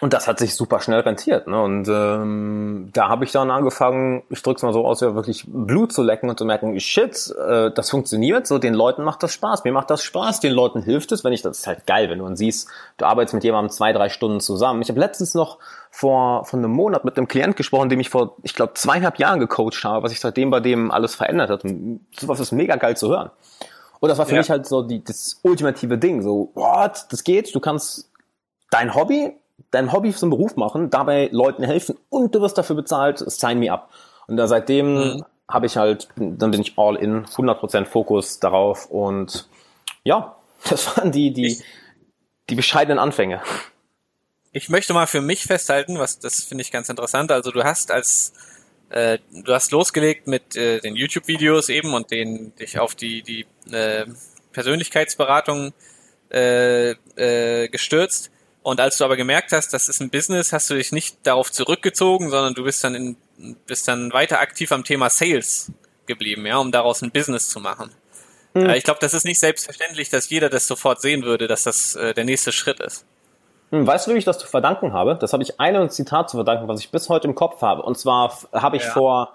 Und 0.00 0.14
das 0.14 0.26
hat 0.26 0.38
sich 0.38 0.54
super 0.54 0.80
schnell 0.80 1.00
rentiert. 1.00 1.46
Ne? 1.46 1.60
Und 1.60 1.86
ähm, 1.88 2.88
da 2.94 3.08
habe 3.08 3.24
ich 3.24 3.32
dann 3.32 3.50
angefangen, 3.50 4.22
ich 4.30 4.42
drück's 4.42 4.62
mal 4.62 4.72
so 4.72 4.86
aus, 4.86 5.02
ja, 5.02 5.14
wirklich 5.14 5.44
Blut 5.46 5.92
zu 5.92 6.02
lecken 6.02 6.30
und 6.30 6.38
zu 6.38 6.46
merken, 6.46 6.78
shit, 6.80 7.34
äh, 7.36 7.70
das 7.70 7.90
funktioniert, 7.90 8.46
so 8.46 8.58
den 8.58 8.72
Leuten 8.72 9.04
macht 9.04 9.22
das 9.22 9.34
Spaß, 9.34 9.64
mir 9.64 9.72
macht 9.72 9.90
das 9.90 10.02
Spaß, 10.02 10.40
den 10.40 10.52
Leuten 10.52 10.82
hilft 10.82 11.12
es, 11.12 11.22
wenn 11.22 11.34
ich, 11.34 11.42
das 11.42 11.58
ist 11.58 11.66
halt 11.66 11.86
geil, 11.86 12.08
wenn 12.08 12.18
du 12.18 12.24
dann 12.24 12.36
siehst, 12.36 12.68
du 12.96 13.04
arbeitest 13.04 13.34
mit 13.34 13.44
jemandem 13.44 13.70
zwei, 13.70 13.92
drei 13.92 14.08
Stunden 14.08 14.40
zusammen. 14.40 14.80
Ich 14.80 14.88
habe 14.88 14.98
letztens 14.98 15.34
noch 15.34 15.58
vor, 15.90 16.46
vor 16.46 16.58
einem 16.58 16.70
Monat 16.70 17.04
mit 17.04 17.18
einem 17.18 17.28
Klient 17.28 17.56
gesprochen, 17.56 17.90
dem 17.90 18.00
ich 18.00 18.08
vor, 18.08 18.36
ich 18.42 18.54
glaube, 18.54 18.72
zweieinhalb 18.74 19.18
Jahren 19.18 19.38
gecoacht 19.38 19.84
habe, 19.84 20.04
was 20.04 20.12
sich 20.12 20.20
seitdem 20.20 20.50
bei 20.50 20.60
dem 20.60 20.90
alles 20.90 21.14
verändert 21.14 21.50
hat. 21.50 21.64
Und 21.64 22.06
sowas 22.18 22.40
ist 22.40 22.52
mega 22.52 22.76
geil 22.76 22.96
zu 22.96 23.10
hören. 23.10 23.30
Und 24.00 24.08
das 24.08 24.16
war 24.16 24.24
für 24.24 24.34
ja. 24.34 24.40
mich 24.40 24.48
halt 24.48 24.66
so 24.66 24.80
die, 24.80 25.04
das 25.04 25.40
ultimative 25.42 25.98
Ding. 25.98 26.22
So, 26.22 26.52
what, 26.54 27.04
das 27.10 27.22
geht, 27.22 27.54
du 27.54 27.60
kannst 27.60 28.10
dein 28.70 28.94
Hobby 28.94 29.36
dein 29.70 29.92
Hobby 29.92 30.12
zum 30.12 30.30
Beruf 30.30 30.56
machen, 30.56 30.90
dabei 30.90 31.28
Leuten 31.32 31.62
helfen 31.62 31.96
und 32.08 32.34
du 32.34 32.40
wirst 32.40 32.58
dafür 32.58 32.76
bezahlt, 32.76 33.18
sign 33.18 33.58
me 33.58 33.72
up. 33.72 33.90
Und 34.26 34.36
da 34.36 34.46
seitdem 34.46 34.94
mhm. 34.94 35.24
habe 35.48 35.66
ich 35.66 35.76
halt, 35.76 36.08
dann 36.16 36.50
bin 36.50 36.60
ich 36.60 36.78
all 36.78 36.96
in, 36.96 37.26
100% 37.26 37.84
Fokus 37.84 38.40
darauf 38.40 38.86
und 38.86 39.48
ja, 40.04 40.36
das 40.68 40.96
waren 40.96 41.12
die, 41.12 41.32
die, 41.32 41.62
die 42.48 42.54
bescheidenen 42.54 42.98
Anfänge. 42.98 43.40
Ich 44.52 44.68
möchte 44.68 44.92
mal 44.92 45.06
für 45.06 45.20
mich 45.20 45.44
festhalten, 45.44 45.98
was 45.98 46.18
das 46.18 46.42
finde 46.42 46.62
ich 46.62 46.72
ganz 46.72 46.88
interessant. 46.88 47.30
Also 47.30 47.52
du 47.52 47.62
hast 47.62 47.92
als 47.92 48.32
äh, 48.88 49.18
du 49.30 49.52
hast 49.54 49.70
losgelegt 49.70 50.26
mit 50.26 50.56
äh, 50.56 50.80
den 50.80 50.96
YouTube-Videos 50.96 51.68
eben 51.68 51.94
und 51.94 52.10
den 52.10 52.52
dich 52.56 52.80
auf 52.80 52.96
die 52.96 53.22
die 53.22 53.46
äh, 53.72 54.06
Persönlichkeitsberatung 54.52 55.72
äh, 56.32 56.90
äh, 57.16 57.68
gestürzt. 57.68 58.32
Und 58.62 58.80
als 58.80 58.98
du 58.98 59.04
aber 59.04 59.16
gemerkt 59.16 59.52
hast, 59.52 59.72
das 59.72 59.88
ist 59.88 60.00
ein 60.00 60.10
Business, 60.10 60.52
hast 60.52 60.68
du 60.68 60.74
dich 60.74 60.92
nicht 60.92 61.18
darauf 61.24 61.50
zurückgezogen, 61.50 62.30
sondern 62.30 62.54
du 62.54 62.64
bist 62.64 62.84
dann 62.84 62.94
in, 62.94 63.16
bist 63.66 63.88
dann 63.88 64.12
weiter 64.12 64.40
aktiv 64.40 64.70
am 64.72 64.84
Thema 64.84 65.08
Sales 65.08 65.72
geblieben, 66.06 66.44
ja, 66.44 66.58
um 66.58 66.70
daraus 66.70 67.02
ein 67.02 67.10
Business 67.10 67.48
zu 67.48 67.60
machen. 67.60 67.90
Mhm. 68.52 68.70
Ich 68.70 68.84
glaube, 68.84 69.00
das 69.00 69.14
ist 69.14 69.24
nicht 69.24 69.40
selbstverständlich, 69.40 70.10
dass 70.10 70.28
jeder 70.28 70.50
das 70.50 70.66
sofort 70.66 71.00
sehen 71.00 71.22
würde, 71.22 71.46
dass 71.46 71.62
das 71.62 71.94
äh, 71.94 72.12
der 72.12 72.24
nächste 72.24 72.52
Schritt 72.52 72.80
ist. 72.80 73.06
Hm, 73.70 73.86
weißt 73.86 74.06
du, 74.06 74.14
wie 74.14 74.18
ich 74.18 74.24
das 74.24 74.38
zu 74.38 74.46
verdanken 74.46 74.92
habe? 74.92 75.16
Das 75.16 75.32
habe 75.32 75.42
ich 75.42 75.60
einem 75.60 75.88
Zitat 75.88 76.28
zu 76.28 76.36
verdanken, 76.36 76.68
was 76.68 76.80
ich 76.80 76.90
bis 76.90 77.08
heute 77.08 77.28
im 77.28 77.34
Kopf 77.34 77.62
habe. 77.62 77.82
Und 77.82 77.96
zwar 77.98 78.36
habe 78.52 78.76
ich 78.76 78.82
ja. 78.82 78.90
vor, 78.90 79.34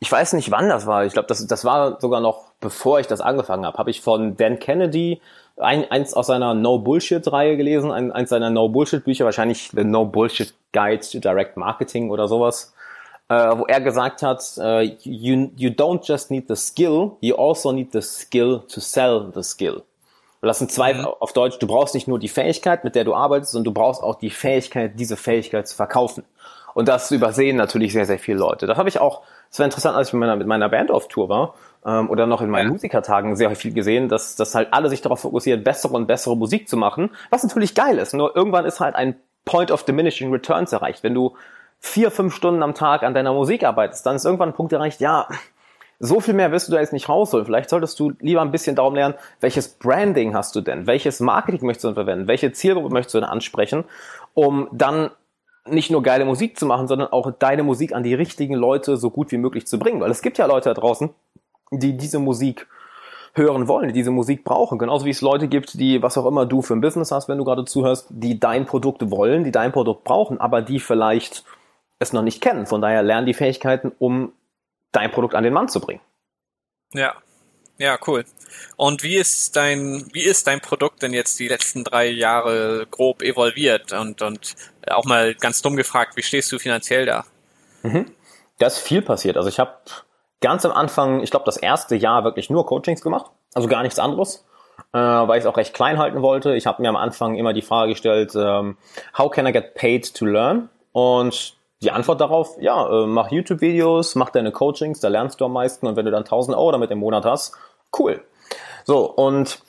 ich 0.00 0.10
weiß 0.10 0.32
nicht 0.34 0.50
wann 0.50 0.68
das 0.68 0.86
war, 0.86 1.06
ich 1.06 1.12
glaube, 1.12 1.28
das, 1.28 1.46
das 1.46 1.64
war 1.64 2.00
sogar 2.00 2.20
noch 2.20 2.48
bevor 2.60 2.98
ich 3.00 3.06
das 3.06 3.20
angefangen 3.20 3.64
habe, 3.64 3.78
habe 3.78 3.90
ich 3.90 4.00
von 4.00 4.36
Dan 4.36 4.58
Kennedy 4.58 5.20
ein, 5.60 5.90
eins 5.90 6.14
aus 6.14 6.26
seiner 6.28 6.54
No 6.54 6.78
Bullshit-Reihe 6.78 7.56
gelesen, 7.56 7.90
ein, 7.90 8.12
eins 8.12 8.30
seiner 8.30 8.50
No 8.50 8.68
Bullshit-Bücher, 8.68 9.24
wahrscheinlich 9.24 9.70
The 9.74 9.84
No 9.84 10.04
Bullshit 10.04 10.54
Guide 10.72 11.00
to 11.10 11.18
Direct 11.18 11.56
Marketing 11.56 12.10
oder 12.10 12.28
sowas, 12.28 12.74
äh, 13.28 13.34
wo 13.34 13.66
er 13.66 13.80
gesagt 13.80 14.22
hat, 14.22 14.42
uh, 14.58 14.80
you, 15.02 15.50
you 15.56 15.70
don't 15.70 16.06
just 16.06 16.30
need 16.30 16.48
the 16.48 16.56
skill, 16.56 17.12
you 17.20 17.36
also 17.36 17.72
need 17.72 17.92
the 17.92 18.02
skill 18.02 18.62
to 18.72 18.80
sell 18.80 19.30
the 19.34 19.42
skill. 19.42 19.82
Das 20.40 20.58
sind 20.58 20.70
zwei 20.70 20.94
mhm. 20.94 21.04
auf 21.04 21.32
Deutsch, 21.32 21.58
du 21.58 21.66
brauchst 21.66 21.94
nicht 21.94 22.06
nur 22.06 22.18
die 22.18 22.28
Fähigkeit, 22.28 22.84
mit 22.84 22.94
der 22.94 23.04
du 23.04 23.14
arbeitest, 23.14 23.52
sondern 23.52 23.74
du 23.74 23.80
brauchst 23.80 24.02
auch 24.02 24.14
die 24.16 24.30
Fähigkeit, 24.30 24.92
diese 24.98 25.16
Fähigkeit 25.16 25.66
zu 25.66 25.74
verkaufen. 25.74 26.24
Und 26.74 26.86
das 26.86 27.10
übersehen 27.10 27.56
natürlich 27.56 27.92
sehr, 27.92 28.06
sehr 28.06 28.20
viele 28.20 28.38
Leute. 28.38 28.66
Das 28.66 28.78
habe 28.78 28.88
ich 28.88 29.00
auch, 29.00 29.22
es 29.50 29.58
war 29.58 29.64
interessant, 29.64 29.96
als 29.96 30.08
ich 30.08 30.14
mit 30.14 30.20
meiner, 30.20 30.36
mit 30.36 30.46
meiner 30.46 30.68
Band 30.68 30.92
auf 30.92 31.08
Tour 31.08 31.28
war, 31.28 31.54
ähm, 31.84 32.10
oder 32.10 32.26
noch 32.26 32.40
in 32.40 32.50
meinen 32.50 32.66
ja. 32.66 32.72
Musikertagen 32.72 33.36
sehr 33.36 33.54
viel 33.54 33.72
gesehen, 33.72 34.08
dass, 34.08 34.36
dass 34.36 34.54
halt 34.54 34.72
alle 34.72 34.88
sich 34.88 35.00
darauf 35.00 35.20
fokussieren, 35.20 35.64
bessere 35.64 35.94
und 35.94 36.06
bessere 36.06 36.36
Musik 36.36 36.68
zu 36.68 36.76
machen, 36.76 37.10
was 37.30 37.42
natürlich 37.42 37.74
geil 37.74 37.98
ist. 37.98 38.14
Nur 38.14 38.36
irgendwann 38.36 38.64
ist 38.64 38.80
halt 38.80 38.94
ein 38.94 39.16
Point 39.44 39.70
of 39.70 39.84
Diminishing 39.84 40.30
Returns 40.30 40.72
erreicht. 40.72 41.02
Wenn 41.02 41.14
du 41.14 41.34
vier, 41.80 42.10
fünf 42.10 42.34
Stunden 42.34 42.62
am 42.62 42.74
Tag 42.74 43.02
an 43.02 43.14
deiner 43.14 43.32
Musik 43.32 43.64
arbeitest, 43.64 44.04
dann 44.04 44.16
ist 44.16 44.24
irgendwann 44.24 44.50
ein 44.50 44.54
Punkt 44.54 44.72
erreicht, 44.72 45.00
ja, 45.00 45.28
so 46.00 46.20
viel 46.20 46.34
mehr 46.34 46.52
wirst 46.52 46.68
du 46.68 46.72
da 46.72 46.80
jetzt 46.80 46.92
nicht 46.92 47.08
rausholen. 47.08 47.44
Vielleicht 47.44 47.70
solltest 47.70 47.98
du 47.98 48.12
lieber 48.20 48.40
ein 48.40 48.52
bisschen 48.52 48.76
darum 48.76 48.94
lernen, 48.94 49.14
welches 49.40 49.68
Branding 49.68 50.34
hast 50.34 50.54
du 50.54 50.60
denn? 50.60 50.86
Welches 50.86 51.20
Marketing 51.20 51.66
möchtest 51.66 51.84
du 51.84 51.88
denn 51.88 51.94
verwenden? 51.94 52.28
Welche 52.28 52.52
Zielgruppe 52.52 52.92
möchtest 52.92 53.14
du 53.14 53.20
denn 53.20 53.28
ansprechen? 53.28 53.84
Um 54.34 54.68
dann 54.72 55.10
nicht 55.66 55.90
nur 55.90 56.02
geile 56.02 56.24
Musik 56.24 56.58
zu 56.58 56.66
machen, 56.66 56.86
sondern 56.86 57.08
auch 57.08 57.30
deine 57.32 57.62
Musik 57.62 57.94
an 57.94 58.02
die 58.02 58.14
richtigen 58.14 58.54
Leute 58.54 58.96
so 58.96 59.10
gut 59.10 59.32
wie 59.32 59.38
möglich 59.38 59.66
zu 59.66 59.78
bringen. 59.78 60.00
Weil 60.00 60.10
es 60.10 60.22
gibt 60.22 60.38
ja 60.38 60.46
Leute 60.46 60.68
da 60.70 60.74
draußen, 60.74 61.10
die 61.70 61.96
diese 61.96 62.18
Musik 62.18 62.66
hören 63.34 63.68
wollen, 63.68 63.88
die 63.88 63.94
diese 63.94 64.10
Musik 64.10 64.44
brauchen. 64.44 64.78
Genauso 64.78 65.04
wie 65.04 65.10
es 65.10 65.20
Leute 65.20 65.48
gibt, 65.48 65.78
die, 65.80 66.02
was 66.02 66.18
auch 66.18 66.26
immer 66.26 66.46
du 66.46 66.62
für 66.62 66.74
ein 66.74 66.80
Business 66.80 67.10
hast, 67.10 67.28
wenn 67.28 67.38
du 67.38 67.44
gerade 67.44 67.64
zuhörst, 67.64 68.06
die 68.10 68.40
dein 68.40 68.66
Produkt 68.66 69.10
wollen, 69.10 69.44
die 69.44 69.52
dein 69.52 69.72
Produkt 69.72 70.04
brauchen, 70.04 70.40
aber 70.40 70.62
die 70.62 70.80
vielleicht 70.80 71.44
es 71.98 72.12
noch 72.12 72.22
nicht 72.22 72.40
kennen. 72.40 72.66
Von 72.66 72.80
daher 72.80 73.02
lernen 73.02 73.26
die 73.26 73.34
Fähigkeiten, 73.34 73.92
um 73.98 74.32
dein 74.92 75.10
Produkt 75.10 75.34
an 75.34 75.44
den 75.44 75.52
Mann 75.52 75.68
zu 75.68 75.80
bringen. 75.80 76.00
Ja. 76.92 77.14
Ja, 77.80 77.96
cool. 78.08 78.24
Und 78.76 79.04
wie 79.04 79.16
ist 79.16 79.54
dein, 79.54 80.08
wie 80.12 80.24
ist 80.24 80.48
dein 80.48 80.60
Produkt 80.60 81.00
denn 81.02 81.12
jetzt 81.12 81.38
die 81.38 81.46
letzten 81.46 81.84
drei 81.84 82.08
Jahre 82.08 82.88
grob 82.90 83.22
evolviert? 83.22 83.92
Und, 83.92 84.20
und 84.20 84.56
auch 84.88 85.04
mal 85.04 85.34
ganz 85.36 85.62
dumm 85.62 85.76
gefragt, 85.76 86.16
wie 86.16 86.24
stehst 86.24 86.50
du 86.50 86.58
finanziell 86.58 87.06
da? 87.06 87.24
Mhm. 87.84 88.06
Da 88.58 88.66
ist 88.66 88.78
viel 88.78 89.00
passiert. 89.00 89.36
Also 89.36 89.48
ich 89.48 89.60
habe 89.60 89.78
ganz 90.40 90.64
am 90.64 90.72
Anfang, 90.72 91.22
ich 91.22 91.30
glaube, 91.30 91.46
das 91.46 91.56
erste 91.56 91.96
Jahr 91.96 92.24
wirklich 92.24 92.50
nur 92.50 92.66
Coachings 92.66 93.02
gemacht, 93.02 93.30
also 93.54 93.68
gar 93.68 93.82
nichts 93.82 93.98
anderes, 93.98 94.44
äh, 94.92 94.98
weil 94.98 95.38
ich 95.38 95.44
es 95.44 95.46
auch 95.46 95.56
recht 95.56 95.74
klein 95.74 95.98
halten 95.98 96.22
wollte. 96.22 96.54
Ich 96.54 96.66
habe 96.66 96.82
mir 96.82 96.88
am 96.88 96.96
Anfang 96.96 97.36
immer 97.36 97.52
die 97.52 97.62
Frage 97.62 97.92
gestellt, 97.92 98.34
ähm, 98.36 98.76
how 99.16 99.30
can 99.30 99.46
I 99.46 99.52
get 99.52 99.74
paid 99.74 100.14
to 100.14 100.24
learn? 100.24 100.68
Und 100.92 101.56
die 101.82 101.90
Antwort 101.90 102.20
darauf, 102.20 102.56
ja, 102.60 102.88
äh, 102.88 103.06
mach 103.06 103.30
YouTube-Videos, 103.30 104.14
mach 104.14 104.30
deine 104.30 104.50
Coachings, 104.50 105.00
da 105.00 105.08
lernst 105.08 105.40
du 105.40 105.44
am 105.44 105.52
meisten 105.52 105.86
und 105.86 105.96
wenn 105.96 106.04
du 106.04 106.10
dann 106.10 106.24
1000 106.24 106.56
Euro 106.56 106.72
damit 106.72 106.90
im 106.90 106.98
Monat 106.98 107.24
hast, 107.24 107.54
cool. 107.98 108.22
So, 108.84 109.10
und 109.10 109.60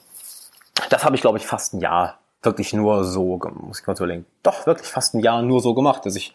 das 0.90 1.04
habe 1.04 1.16
ich, 1.16 1.22
glaube 1.22 1.38
ich, 1.38 1.46
fast 1.46 1.74
ein 1.74 1.82
Jahr 1.82 2.20
wirklich 2.42 2.74
nur 2.74 3.04
so, 3.04 3.40
muss 3.54 3.82
ich 3.82 3.88
mal 3.88 3.96
überlegen, 3.96 4.26
doch 4.44 4.66
wirklich 4.66 4.88
fast 4.88 5.14
ein 5.14 5.20
Jahr 5.20 5.42
nur 5.42 5.60
so 5.60 5.74
gemacht, 5.74 6.06
dass 6.06 6.16
ich 6.16 6.34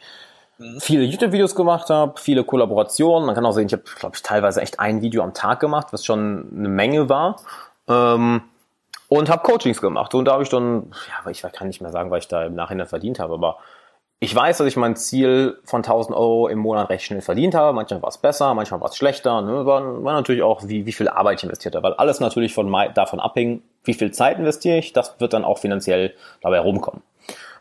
mhm. 0.59 0.81
viele 0.81 1.05
YouTube-Videos 1.05 1.55
gemacht 1.55 1.91
habe, 1.91 2.21
viele 2.21 2.45
Kollaborationen. 2.45 3.27
Man 3.27 3.35
kann 3.35 3.47
auch 3.47 3.53
sehen, 3.53 3.67
ich 3.67 3.73
habe, 3.73 3.85
glaube 3.99 4.17
ich, 4.17 4.23
teilweise 4.23 4.61
echt 4.61 4.81
ein 4.81 5.03
Video 5.03 5.23
am 5.23 5.35
Tag 5.35 5.61
gemacht, 5.61 5.89
was 5.91 6.05
schon 6.05 6.51
eine 6.57 6.69
Menge 6.69 7.09
war. 7.09 7.37
Ähm, 7.89 8.43
und 9.09 9.31
habe 9.31 9.43
Coachings 9.43 9.81
gemacht. 9.81 10.15
Und 10.15 10.25
da 10.25 10.33
habe 10.33 10.43
ich 10.43 10.49
dann, 10.49 10.93
ja, 11.09 11.31
ich 11.31 11.43
kann 11.43 11.67
nicht 11.67 11.81
mehr 11.81 11.93
sagen, 11.93 12.11
weil 12.11 12.19
ich 12.19 12.29
da 12.29 12.45
im 12.45 12.55
Nachhinein 12.55 12.87
verdient 12.87 13.19
habe, 13.19 13.35
aber 13.35 13.59
ich 14.25 14.35
weiß, 14.35 14.59
dass 14.59 14.67
ich 14.67 14.77
mein 14.77 14.97
Ziel 14.97 15.59
von 15.65 15.81
1000 15.81 16.17
Euro 16.17 16.49
im 16.49 16.59
Monat 16.59 16.89
recht 16.89 17.05
schnell 17.05 17.21
verdient 17.21 17.55
habe. 17.55 17.75
Manchmal 17.75 18.01
war 18.01 18.09
es 18.09 18.17
besser, 18.17 18.55
manchmal 18.55 18.81
war 18.81 18.89
es 18.89 18.97
schlechter. 18.97 19.43
Ne? 19.43 19.67
War, 19.67 20.03
war 20.03 20.15
natürlich 20.15 20.43
auch, 20.43 20.63
wie, 20.67 20.87
wie 20.87 20.93
viel 20.93 21.09
Arbeit 21.09 21.39
ich 21.39 21.45
investiert 21.45 21.75
habe, 21.75 21.89
weil 21.89 21.95
alles 21.95 22.21
natürlich 22.21 22.55
von, 22.55 22.75
davon 22.95 23.21
abhing, 23.21 23.63
wie 23.83 23.93
viel 23.93 24.13
Zeit 24.13 24.39
investiere 24.39 24.79
ich. 24.79 24.95
Das 24.95 25.21
wird 25.21 25.35
dann 25.35 25.45
auch 25.45 25.59
finanziell 25.59 26.15
dabei 26.41 26.61
rumkommen. 26.61 27.03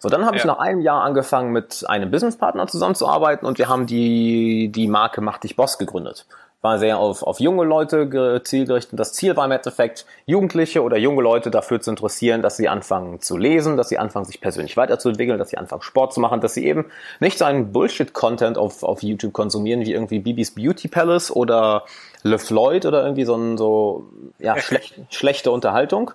So, 0.03 0.09
dann 0.09 0.25
habe 0.25 0.35
ja. 0.35 0.41
ich 0.41 0.45
nach 0.45 0.59
einem 0.59 0.81
Jahr 0.81 1.01
angefangen, 1.01 1.53
mit 1.53 1.85
einem 1.87 2.11
Businesspartner 2.11 2.67
zusammenzuarbeiten 2.67 3.47
und 3.47 3.57
wir 3.57 3.69
haben 3.69 3.85
die, 3.85 4.69
die 4.69 4.87
Marke 4.87 5.21
Mach 5.21 5.37
dich 5.37 5.55
Boss 5.55 5.77
gegründet 5.77 6.25
war 6.63 6.79
sehr 6.79 6.97
auf, 6.97 7.23
auf 7.23 7.41
junge 7.41 7.65
Leute 7.65 8.41
zielgerichtet. 8.41 8.97
Das 8.97 9.11
Ziel 9.11 9.35
war 9.35 9.45
im 9.45 9.51
Endeffekt, 9.51 10.05
Jugendliche 10.25 10.81
oder 10.81 10.95
junge 10.95 11.21
Leute 11.21 11.51
dafür 11.51 11.81
zu 11.81 11.89
interessieren, 11.89 12.41
dass 12.41 12.55
sie 12.55 12.69
anfangen 12.69 13.19
zu 13.19 13.35
lesen, 13.35 13.75
dass 13.75 13.89
sie 13.89 13.97
anfangen, 13.97 14.23
sich 14.23 14.39
persönlich 14.39 14.77
weiterzuentwickeln, 14.77 15.37
dass 15.37 15.49
sie 15.49 15.57
anfangen, 15.57 15.81
Sport 15.81 16.13
zu 16.13 16.21
machen, 16.21 16.39
dass 16.39 16.53
sie 16.53 16.65
eben 16.65 16.85
nicht 17.19 17.37
so 17.37 17.43
einen 17.43 17.73
Bullshit-Content 17.73 18.57
auf, 18.57 18.81
auf 18.83 19.03
YouTube 19.03 19.33
konsumieren, 19.33 19.81
wie 19.81 19.91
irgendwie 19.91 20.19
Bibis 20.19 20.55
Beauty 20.55 20.87
Palace 20.87 21.35
oder 21.35 21.83
Le 22.23 22.39
Floyd 22.39 22.85
oder 22.85 23.03
irgendwie 23.03 23.25
so, 23.25 23.35
ein, 23.35 23.57
so 23.57 24.05
ja, 24.39 24.57
schlecht, 24.61 24.95
schlechte 25.09 25.51
Unterhaltung. 25.51 26.11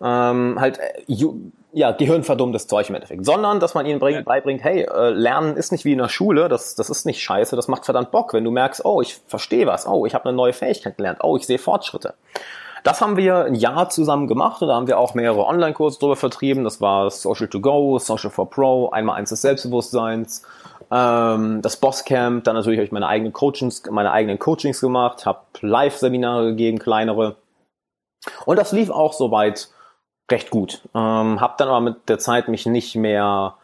Ähm, 0.00 0.56
halt 0.60 0.78
äh, 0.78 1.02
ja, 1.72 1.92
gehirnverdummtes 1.92 2.66
Zeug 2.66 2.88
im 2.88 2.94
Endeffekt, 2.94 3.24
sondern 3.24 3.60
dass 3.60 3.74
man 3.74 3.84
ihnen 3.84 3.98
bringt, 3.98 4.24
beibringt, 4.24 4.64
hey, 4.64 4.82
äh, 4.82 5.10
Lernen 5.10 5.56
ist 5.56 5.70
nicht 5.70 5.84
wie 5.84 5.92
in 5.92 5.98
der 5.98 6.08
Schule, 6.08 6.48
das, 6.48 6.74
das 6.74 6.88
ist 6.88 7.04
nicht 7.04 7.20
scheiße, 7.20 7.56
das 7.56 7.68
macht 7.68 7.84
verdammt 7.84 8.10
Bock, 8.10 8.32
wenn 8.32 8.44
du 8.44 8.50
merkst, 8.50 8.84
oh, 8.84 9.02
ich 9.02 9.14
verstehe 9.26 9.66
was, 9.66 9.86
oh, 9.86 10.06
ich 10.06 10.14
habe 10.14 10.26
eine 10.26 10.36
neue 10.36 10.52
Fähigkeit 10.52 10.96
gelernt, 10.96 11.18
oh, 11.22 11.36
ich 11.36 11.46
sehe 11.46 11.58
Fortschritte. 11.58 12.14
Das 12.84 13.00
haben 13.00 13.16
wir 13.16 13.44
ein 13.44 13.54
Jahr 13.54 13.90
zusammen 13.90 14.28
gemacht 14.28 14.62
und 14.62 14.68
da 14.68 14.74
haben 14.74 14.86
wir 14.86 14.98
auch 14.98 15.14
mehrere 15.14 15.44
Online-Kurse 15.44 15.98
drüber 15.98 16.16
vertrieben. 16.16 16.62
Das 16.64 16.80
war 16.80 17.10
Social 17.10 17.48
to 17.48 17.60
Go, 17.60 17.98
Social 17.98 18.30
for 18.30 18.48
Pro, 18.48 18.90
einmal 18.90 19.16
eins 19.16 19.30
des 19.30 19.42
Selbstbewusstseins, 19.42 20.44
ähm, 20.90 21.60
das 21.60 21.76
Bosscamp, 21.76 22.44
dann 22.44 22.54
natürlich 22.54 22.78
habe 22.78 22.86
ich 22.86 22.92
meine 22.92 23.08
eigenen 23.08 23.32
Coachings, 23.32 23.82
meine 23.90 24.10
eigenen 24.10 24.38
Coachings 24.38 24.80
gemacht, 24.80 25.26
habe 25.26 25.40
Live-Seminare 25.60 26.46
gegeben, 26.46 26.78
kleinere. 26.78 27.36
Und 28.46 28.58
das 28.58 28.72
lief 28.72 28.90
auch 28.90 29.12
soweit 29.12 29.68
recht 30.30 30.50
gut. 30.50 30.82
Ähm, 30.94 31.40
hab 31.40 31.58
dann 31.58 31.68
aber 31.68 31.80
mit 31.80 32.08
der 32.08 32.18
Zeit 32.18 32.48
mich 32.48 32.66
nicht 32.66 32.94
mehr 32.96 33.54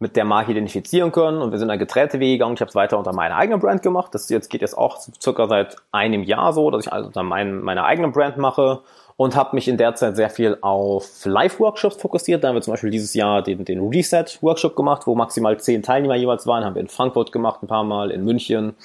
mit 0.00 0.16
der 0.16 0.24
Marke 0.24 0.50
identifizieren 0.50 1.12
können 1.12 1.42
und 1.42 1.52
wir 1.52 1.58
sind 1.58 1.68
dann 1.68 1.78
getrennte 1.78 2.18
Wege 2.20 2.32
gegangen. 2.32 2.54
Ich 2.54 2.60
habe 2.62 2.70
es 2.70 2.74
weiter 2.74 2.98
unter 2.98 3.12
meiner 3.12 3.36
eigenen 3.36 3.60
Brand 3.60 3.82
gemacht. 3.82 4.14
Das 4.14 4.30
jetzt 4.30 4.48
geht 4.48 4.62
jetzt 4.62 4.76
auch 4.76 4.98
circa 5.20 5.46
seit 5.46 5.76
einem 5.92 6.22
Jahr 6.22 6.54
so, 6.54 6.70
dass 6.70 6.86
ich 6.86 6.92
also 6.92 7.08
unter 7.08 7.22
mein, 7.22 7.60
meiner 7.60 7.84
eigenen 7.84 8.10
Brand 8.10 8.38
mache 8.38 8.80
und 9.16 9.36
habe 9.36 9.54
mich 9.54 9.68
in 9.68 9.76
der 9.76 9.94
Zeit 9.94 10.16
sehr 10.16 10.30
viel 10.30 10.56
auf 10.62 11.26
Live-Workshops 11.26 11.96
fokussiert. 11.96 12.42
Da 12.42 12.48
haben 12.48 12.54
wir 12.54 12.62
zum 12.62 12.72
Beispiel 12.72 12.88
dieses 12.88 13.12
Jahr 13.12 13.42
den, 13.42 13.66
den 13.66 13.86
Reset-Workshop 13.86 14.74
gemacht, 14.74 15.06
wo 15.06 15.14
maximal 15.14 15.60
zehn 15.60 15.82
Teilnehmer 15.82 16.16
jeweils 16.16 16.46
waren. 16.46 16.64
Haben 16.64 16.76
wir 16.76 16.80
in 16.80 16.88
Frankfurt 16.88 17.30
gemacht, 17.30 17.62
ein 17.62 17.66
paar 17.66 17.84
Mal, 17.84 18.10
in 18.10 18.24
München. 18.24 18.76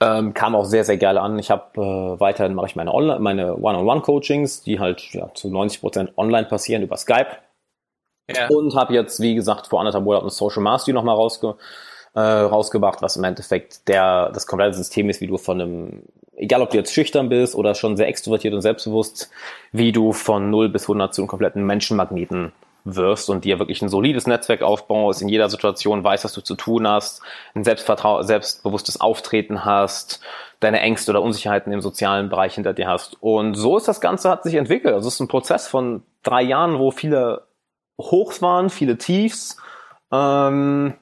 Ähm, 0.00 0.32
kam 0.32 0.54
auch 0.54 0.64
sehr, 0.64 0.84
sehr 0.84 0.96
geil 0.96 1.18
an. 1.18 1.38
Ich 1.38 1.50
habe 1.50 1.64
äh, 1.76 2.20
weiterhin 2.20 2.54
mache 2.54 2.68
ich 2.68 2.76
meine 2.76 2.94
Online, 2.94 3.20
meine 3.20 3.56
One-on-One-Coachings, 3.56 4.62
die 4.62 4.80
halt 4.80 5.02
ja, 5.12 5.28
zu 5.34 5.50
90 5.50 5.82
Prozent 5.82 6.12
online 6.16 6.46
passieren 6.46 6.82
über 6.82 6.96
Skype. 6.96 7.36
Ja. 8.28 8.48
Und 8.48 8.74
habe 8.74 8.94
jetzt, 8.94 9.20
wie 9.20 9.34
gesagt, 9.34 9.66
vor 9.66 9.80
anderthalb 9.80 10.04
Monaten 10.04 10.30
Social 10.30 10.62
Mastery 10.62 10.94
nochmal 10.94 11.16
rausge 11.16 11.56
äh, 12.14 12.20
rausgebracht, 12.20 13.02
was 13.02 13.16
im 13.16 13.24
Endeffekt 13.24 13.88
der, 13.88 14.30
das 14.32 14.46
komplette 14.46 14.76
System 14.76 15.10
ist, 15.10 15.20
wie 15.20 15.26
du 15.26 15.36
von 15.36 15.60
einem, 15.60 16.02
egal 16.36 16.62
ob 16.62 16.70
du 16.70 16.76
jetzt 16.76 16.92
schüchtern 16.92 17.28
bist 17.28 17.54
oder 17.54 17.74
schon 17.74 17.96
sehr 17.96 18.08
extrovertiert 18.08 18.54
und 18.54 18.62
selbstbewusst, 18.62 19.30
wie 19.72 19.92
du 19.92 20.12
von 20.12 20.48
0 20.50 20.68
bis 20.68 20.84
100 20.84 21.12
zu 21.12 21.22
einem 21.22 21.28
kompletten 21.28 21.64
Menschenmagneten 21.66 22.52
wirst 22.84 23.30
und 23.30 23.44
dir 23.44 23.58
wirklich 23.58 23.82
ein 23.82 23.88
solides 23.88 24.26
Netzwerk 24.26 24.62
aufbaust, 24.62 25.22
in 25.22 25.28
jeder 25.28 25.48
Situation 25.48 26.04
weißt, 26.04 26.24
was 26.24 26.34
du 26.34 26.42
zu 26.42 26.54
tun 26.54 26.86
hast, 26.86 27.22
ein 27.54 27.64
Selbstvertrauen, 27.64 28.24
selbstbewusstes 28.24 29.00
Auftreten 29.00 29.64
hast, 29.64 30.20
deine 30.60 30.80
Ängste 30.80 31.10
oder 31.10 31.22
Unsicherheiten 31.22 31.72
im 31.72 31.80
sozialen 31.80 32.28
Bereich 32.28 32.54
hinter 32.54 32.74
dir 32.74 32.86
hast. 32.86 33.16
Und 33.22 33.54
so 33.54 33.76
ist 33.76 33.88
das 33.88 34.00
Ganze, 34.00 34.30
hat 34.30 34.44
sich 34.44 34.54
entwickelt. 34.54 34.94
Also 34.94 35.08
es 35.08 35.14
ist 35.14 35.20
ein 35.20 35.28
Prozess 35.28 35.66
von 35.66 36.02
drei 36.22 36.42
Jahren, 36.42 36.78
wo 36.78 36.90
viele 36.90 37.42
Hochs 38.00 38.42
waren, 38.42 38.70
viele 38.70 38.98
Tiefs. 38.98 39.56
Ähm, 40.10 40.94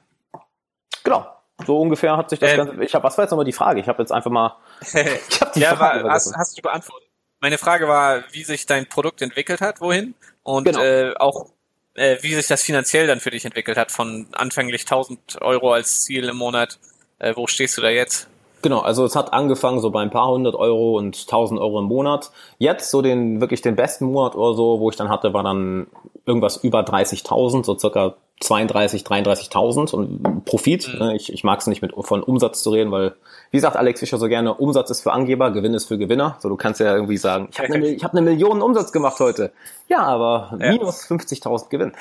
genau. 1.05 1.27
So 1.67 1.81
ungefähr 1.81 2.17
hat 2.17 2.31
sich 2.31 2.39
das 2.39 2.51
ähm, 2.53 2.57
Ganze. 2.59 2.85
Ich 2.85 2.95
habe, 2.95 3.05
was 3.05 3.17
war 3.17 3.25
jetzt 3.25 3.31
nochmal 3.31 3.45
die 3.45 3.53
Frage? 3.53 3.81
Ich 3.81 3.89
habe 3.89 4.03
jetzt 4.03 4.13
einfach 4.13 4.31
mal. 4.31 4.57
ich 4.81 5.41
habe 5.41 5.53
die 5.55 5.61
ja, 5.61 5.77
Frage 5.77 6.05
war, 6.05 6.13
hast, 6.13 6.35
hast 6.37 6.59
du 6.59 6.63
beantwortet. 6.63 7.09
Meine 7.41 7.59
Frage 7.59 7.89
war, 7.89 8.23
wie 8.33 8.45
sich 8.45 8.67
dein 8.67 8.89
Produkt 8.89 9.21
entwickelt 9.21 9.61
hat, 9.61 9.81
wohin 9.81 10.15
und 10.43 10.65
genau. 10.65 10.81
äh, 10.81 11.15
auch 11.17 11.51
äh, 11.95 12.19
wie 12.23 12.35
sich 12.35 12.47
das 12.47 12.63
finanziell 12.63 13.07
dann 13.07 13.21
für 13.21 13.31
dich 13.31 13.45
entwickelt 13.45 13.77
hat, 13.77 13.91
von 13.91 14.27
anfänglich 14.33 14.83
1000 14.83 15.43
Euro 15.43 15.73
als 15.73 16.03
Ziel 16.05 16.29
im 16.29 16.37
Monat. 16.37 16.79
Äh, 17.19 17.35
wo 17.37 17.47
stehst 17.47 17.77
du 17.77 17.83
da 17.83 17.91
jetzt? 17.91 18.29
Genau, 18.63 18.79
also 18.79 19.05
es 19.05 19.17
hat 19.17 19.33
angefangen 19.33 19.81
so 19.81 19.91
bei 19.91 20.01
ein 20.01 20.11
paar 20.11 20.29
hundert 20.29 20.55
Euro 20.55 20.97
und 20.97 21.19
1000 21.21 21.61
Euro 21.61 21.81
im 21.81 21.87
Monat. 21.87 22.31
Jetzt 22.59 22.91
so 22.91 23.03
den 23.03 23.41
wirklich 23.41 23.61
den 23.61 23.75
besten 23.75 24.07
Monat 24.07 24.37
oder 24.37 24.55
so, 24.55 24.79
wo 24.79 24.89
ich 24.89 24.97
dann 24.97 25.09
hatte, 25.09 25.35
war 25.35 25.43
dann 25.43 25.89
irgendwas 26.27 26.59
über 26.59 26.81
30.000, 26.81 27.65
so 27.65 27.77
circa 27.77 28.15
32, 28.41 29.03
33.000 29.03 29.95
und 29.95 30.45
Profit. 30.45 30.89
Mhm. 30.99 31.11
Ich, 31.11 31.33
ich 31.33 31.43
mag 31.45 31.61
es 31.61 31.67
nicht 31.67 31.83
mit 31.83 31.93
von 31.99 32.23
Umsatz 32.23 32.63
zu 32.63 32.71
reden, 32.71 32.93
weil, 32.93 33.15
wie 33.51 33.59
sagt 33.59 33.77
Alex 33.77 34.01
Fischer 34.01 34.19
so 34.19 34.29
gerne, 34.29 34.55
Umsatz 34.55 34.91
ist 34.91 35.03
für 35.03 35.13
Angeber, 35.13 35.51
Gewinn 35.51 35.75
ist 35.75 35.87
für 35.87 35.99
Gewinner. 35.99 36.37
So, 36.41 36.49
du 36.49 36.57
kannst 36.57 36.81
ja 36.81 36.95
irgendwie 36.95 37.17
sagen, 37.17 37.49
ich 37.51 37.59
habe 37.59 37.75
eine, 37.75 37.89
ich 37.89 38.05
hab 38.05 38.13
eine 38.13 38.23
Million 38.23 38.63
Umsatz 38.63 38.93
gemacht 38.93 39.19
heute. 39.19 39.53
Ja, 39.89 40.03
aber 40.03 40.57
ja. 40.61 40.73
minus 40.73 41.05
50.000 41.07 41.69
Gewinn. 41.69 41.93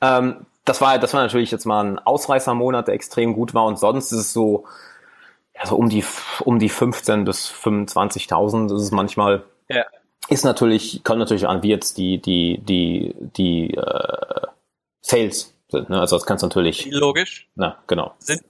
Ähm, 0.00 0.46
das 0.64 0.80
war, 0.80 0.98
das 0.98 1.14
war 1.14 1.22
natürlich 1.22 1.50
jetzt 1.50 1.64
mal 1.64 1.84
ein 1.84 1.98
Ausreißermonat, 1.98 2.88
der 2.88 2.94
extrem 2.94 3.34
gut 3.34 3.54
war 3.54 3.66
und 3.66 3.78
sonst 3.78 4.12
ist 4.12 4.18
es 4.18 4.32
so, 4.32 4.64
ja, 5.56 5.66
so 5.66 5.76
um 5.76 5.88
die, 5.88 6.04
um 6.44 6.58
die 6.58 6.68
15 6.68 7.24
bis 7.24 7.50
25.000 7.50 8.74
ist 8.74 8.82
es 8.82 8.90
manchmal. 8.90 9.44
Ja. 9.68 9.84
Ist 10.28 10.44
natürlich, 10.44 11.02
kommt 11.04 11.20
natürlich 11.20 11.46
an, 11.46 11.62
wie 11.62 11.70
jetzt 11.70 11.98
die, 11.98 12.20
die, 12.20 12.58
die, 12.58 13.14
die, 13.36 13.74
äh, 13.74 14.46
Sales 15.00 15.54
sind. 15.68 15.88
Ne? 15.88 16.00
Also 16.00 16.16
das 16.16 16.26
kannst 16.26 16.42
du 16.42 16.46
natürlich. 16.46 16.86
Logisch. 16.90 17.48
Na, 17.54 17.78
genau. 17.86 18.14
Sind, 18.18 18.42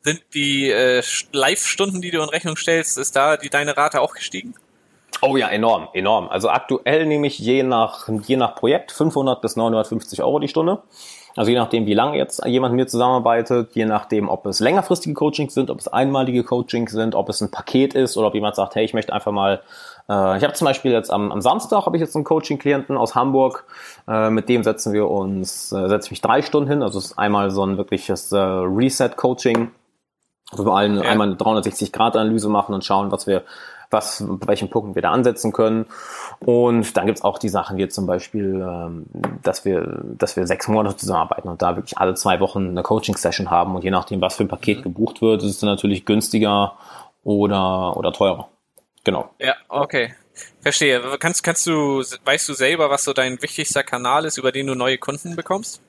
sind 0.00 0.22
die 0.34 0.70
äh, 0.70 1.02
Live-Stunden, 1.32 2.02
die 2.02 2.10
du 2.10 2.22
in 2.22 2.28
Rechnung 2.28 2.56
stellst, 2.56 2.98
ist 2.98 3.16
da 3.16 3.36
die 3.36 3.48
deine 3.48 3.76
Rate 3.76 4.00
auch 4.00 4.14
gestiegen? 4.14 4.54
Oh 5.20 5.36
ja, 5.36 5.48
enorm, 5.48 5.88
enorm. 5.94 6.28
Also 6.28 6.48
aktuell 6.48 7.06
nehme 7.06 7.26
ich 7.26 7.38
je 7.38 7.62
nach, 7.62 8.08
je 8.08 8.36
nach 8.36 8.54
Projekt 8.56 8.92
500 8.92 9.40
bis 9.40 9.56
950 9.56 10.22
Euro 10.22 10.38
die 10.38 10.48
Stunde. 10.48 10.82
Also 11.36 11.50
je 11.50 11.56
nachdem, 11.56 11.86
wie 11.86 11.94
lange 11.94 12.16
jetzt 12.16 12.44
jemand 12.44 12.74
mit 12.74 12.84
mir 12.84 12.86
zusammenarbeitet, 12.86 13.74
je 13.74 13.86
nachdem, 13.86 14.28
ob 14.28 14.44
es 14.46 14.60
längerfristige 14.60 15.14
Coachings 15.14 15.54
sind, 15.54 15.70
ob 15.70 15.78
es 15.78 15.88
einmalige 15.88 16.44
Coachings 16.44 16.92
sind, 16.92 17.14
ob 17.14 17.28
es 17.28 17.40
ein 17.40 17.50
Paket 17.50 17.94
ist 17.94 18.16
oder 18.16 18.28
ob 18.28 18.34
jemand 18.34 18.56
sagt, 18.56 18.74
hey, 18.74 18.84
ich 18.84 18.94
möchte 18.94 19.12
einfach 19.12 19.32
mal 19.32 19.62
äh, 20.08 20.36
ich 20.36 20.44
habe 20.44 20.52
zum 20.52 20.66
Beispiel 20.66 20.92
jetzt 20.92 21.10
am, 21.10 21.32
am 21.32 21.40
Samstag 21.40 21.86
habe 21.86 21.96
ich 21.96 22.00
jetzt 22.00 22.14
einen 22.14 22.24
Coaching-Klienten 22.24 22.96
aus 22.96 23.14
Hamburg. 23.14 23.64
Äh, 24.08 24.30
mit 24.30 24.48
dem 24.48 24.62
setzen 24.62 24.92
wir 24.92 25.08
uns, 25.08 25.72
äh, 25.72 25.88
setze 25.88 26.06
ich 26.06 26.10
mich 26.12 26.20
drei 26.20 26.42
Stunden 26.42 26.68
hin. 26.68 26.82
Also 26.82 26.98
es 26.98 27.06
ist 27.06 27.18
einmal 27.18 27.50
so 27.50 27.64
ein 27.64 27.76
wirkliches 27.78 28.32
äh, 28.32 28.38
Reset-Coaching, 28.38 29.70
wo 30.52 30.64
wir 30.64 30.74
allen 30.74 30.96
ja. 30.96 31.02
einmal 31.02 31.28
eine 31.28 31.36
360-Grad-Analyse 31.36 32.48
machen 32.48 32.74
und 32.74 32.84
schauen, 32.84 33.10
was 33.10 33.26
wir 33.26 33.42
was, 33.92 34.24
bei 34.26 34.48
welchen 34.48 34.70
Punkten 34.70 34.94
wir 34.94 35.02
da 35.02 35.10
ansetzen 35.10 35.52
können. 35.52 35.86
Und 36.40 36.96
dann 36.96 37.06
gibt's 37.06 37.22
auch 37.22 37.38
die 37.38 37.48
Sachen 37.48 37.76
wie 37.76 37.88
zum 37.88 38.06
Beispiel, 38.06 38.66
ähm, 38.66 39.06
dass 39.42 39.64
wir, 39.64 40.02
dass 40.18 40.36
wir 40.36 40.46
sechs 40.46 40.68
Monate 40.68 40.96
zusammenarbeiten 40.96 41.48
und 41.48 41.62
da 41.62 41.76
wirklich 41.76 41.98
alle 41.98 42.14
zwei 42.14 42.40
Wochen 42.40 42.70
eine 42.70 42.82
Coaching-Session 42.82 43.50
haben 43.50 43.74
und 43.74 43.84
je 43.84 43.90
nachdem, 43.90 44.20
was 44.20 44.36
für 44.36 44.44
ein 44.44 44.48
Paket 44.48 44.78
mhm. 44.78 44.82
gebucht 44.82 45.22
wird, 45.22 45.42
ist 45.42 45.50
es 45.50 45.60
dann 45.60 45.70
natürlich 45.70 46.04
günstiger 46.04 46.76
oder, 47.22 47.96
oder 47.96 48.12
teurer. 48.12 48.48
Genau. 49.04 49.30
Ja, 49.38 49.54
okay. 49.68 50.14
Verstehe. 50.60 51.00
Kannst, 51.18 51.42
kannst 51.42 51.66
du, 51.66 52.02
weißt 52.24 52.48
du 52.48 52.54
selber, 52.54 52.90
was 52.90 53.04
so 53.04 53.12
dein 53.12 53.40
wichtigster 53.42 53.82
Kanal 53.82 54.24
ist, 54.24 54.38
über 54.38 54.52
den 54.52 54.66
du 54.66 54.74
neue 54.74 54.98
Kunden 54.98 55.36
bekommst? 55.36 55.82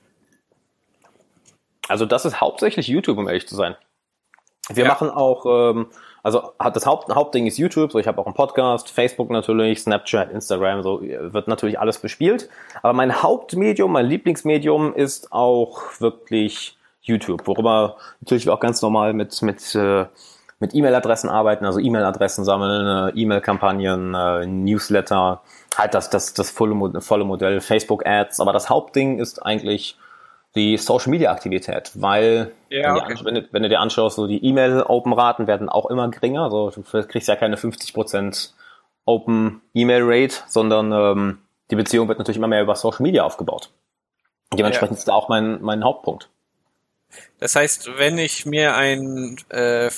Also 1.88 2.06
das 2.06 2.24
ist 2.24 2.40
hauptsächlich 2.40 2.88
YouTube, 2.88 3.18
um 3.18 3.28
ehrlich 3.28 3.46
zu 3.46 3.56
sein. 3.56 3.76
Wir 4.68 4.84
ja. 4.84 4.88
machen 4.88 5.10
auch, 5.10 5.44
ähm, 5.46 5.86
also 6.24 6.52
das 6.58 6.86
Haupt, 6.86 7.14
Hauptding 7.14 7.46
ist 7.46 7.58
YouTube, 7.58 7.92
so 7.92 7.98
ich 7.98 8.08
habe 8.08 8.20
auch 8.20 8.26
einen 8.26 8.34
Podcast, 8.34 8.90
Facebook 8.90 9.30
natürlich, 9.30 9.82
Snapchat, 9.82 10.32
Instagram, 10.32 10.82
so 10.82 11.02
wird 11.02 11.48
natürlich 11.48 11.78
alles 11.78 11.98
bespielt. 11.98 12.48
Aber 12.82 12.94
mein 12.94 13.22
Hauptmedium, 13.22 13.92
mein 13.92 14.06
Lieblingsmedium 14.06 14.94
ist 14.94 15.32
auch 15.32 15.82
wirklich 16.00 16.76
YouTube, 17.02 17.46
worüber 17.46 17.96
natürlich 18.20 18.48
auch 18.48 18.58
ganz 18.58 18.80
normal 18.80 19.12
mit 19.12 19.40
mit 19.42 19.74
äh, 19.74 20.06
mit 20.60 20.74
E-Mail-Adressen 20.74 21.28
arbeiten, 21.28 21.66
also 21.66 21.78
E-Mail-Adressen 21.78 22.44
sammeln, 22.44 23.14
äh, 23.14 23.20
E-Mail-Kampagnen, 23.20 24.14
äh, 24.14 24.46
Newsletter, 24.46 25.42
halt 25.76 25.92
das, 25.92 26.08
das, 26.08 26.32
das 26.32 26.50
volle, 26.50 27.02
volle 27.02 27.24
Modell, 27.24 27.60
Facebook-Ads. 27.60 28.40
Aber 28.40 28.54
das 28.54 28.70
Hauptding 28.70 29.18
ist 29.18 29.44
eigentlich 29.44 29.98
die 30.56 30.76
Social-Media-Aktivität, 30.76 31.90
weil 31.94 32.52
ja, 32.68 32.94
okay. 32.94 33.16
wenn, 33.24 33.34
du, 33.34 33.48
wenn, 33.50 33.62
du, 33.62 33.68
dir 33.68 33.80
anschaust, 33.80 34.16
so 34.16 34.26
die 34.26 34.44
E-Mail-Open-Raten 34.44 35.46
werden 35.46 35.68
auch 35.68 35.86
immer 35.86 36.08
geringer. 36.08 36.44
Also 36.44 36.70
du 36.70 36.82
kriegst 36.82 37.28
ja 37.28 37.36
keine 37.36 37.56
50% 37.56 38.50
Open-E-Mail-Rate, 39.04 40.36
sondern 40.46 40.92
ähm, 40.92 41.38
die 41.70 41.76
Beziehung 41.76 42.08
wird 42.08 42.18
natürlich 42.18 42.38
immer 42.38 42.46
mehr 42.46 42.62
über 42.62 42.76
Social 42.76 43.02
Media 43.02 43.24
aufgebaut. 43.24 43.70
Dementsprechend 44.52 44.96
ja. 44.96 44.98
ist 44.98 45.08
da 45.08 45.12
auch 45.14 45.28
mein, 45.28 45.60
mein 45.60 45.82
Hauptpunkt. 45.82 46.28
Das 47.38 47.56
heißt, 47.56 47.98
wenn 47.98 48.18
ich 48.18 48.46
mir 48.46 48.76
ein, 48.76 49.36
äh, 49.48 49.90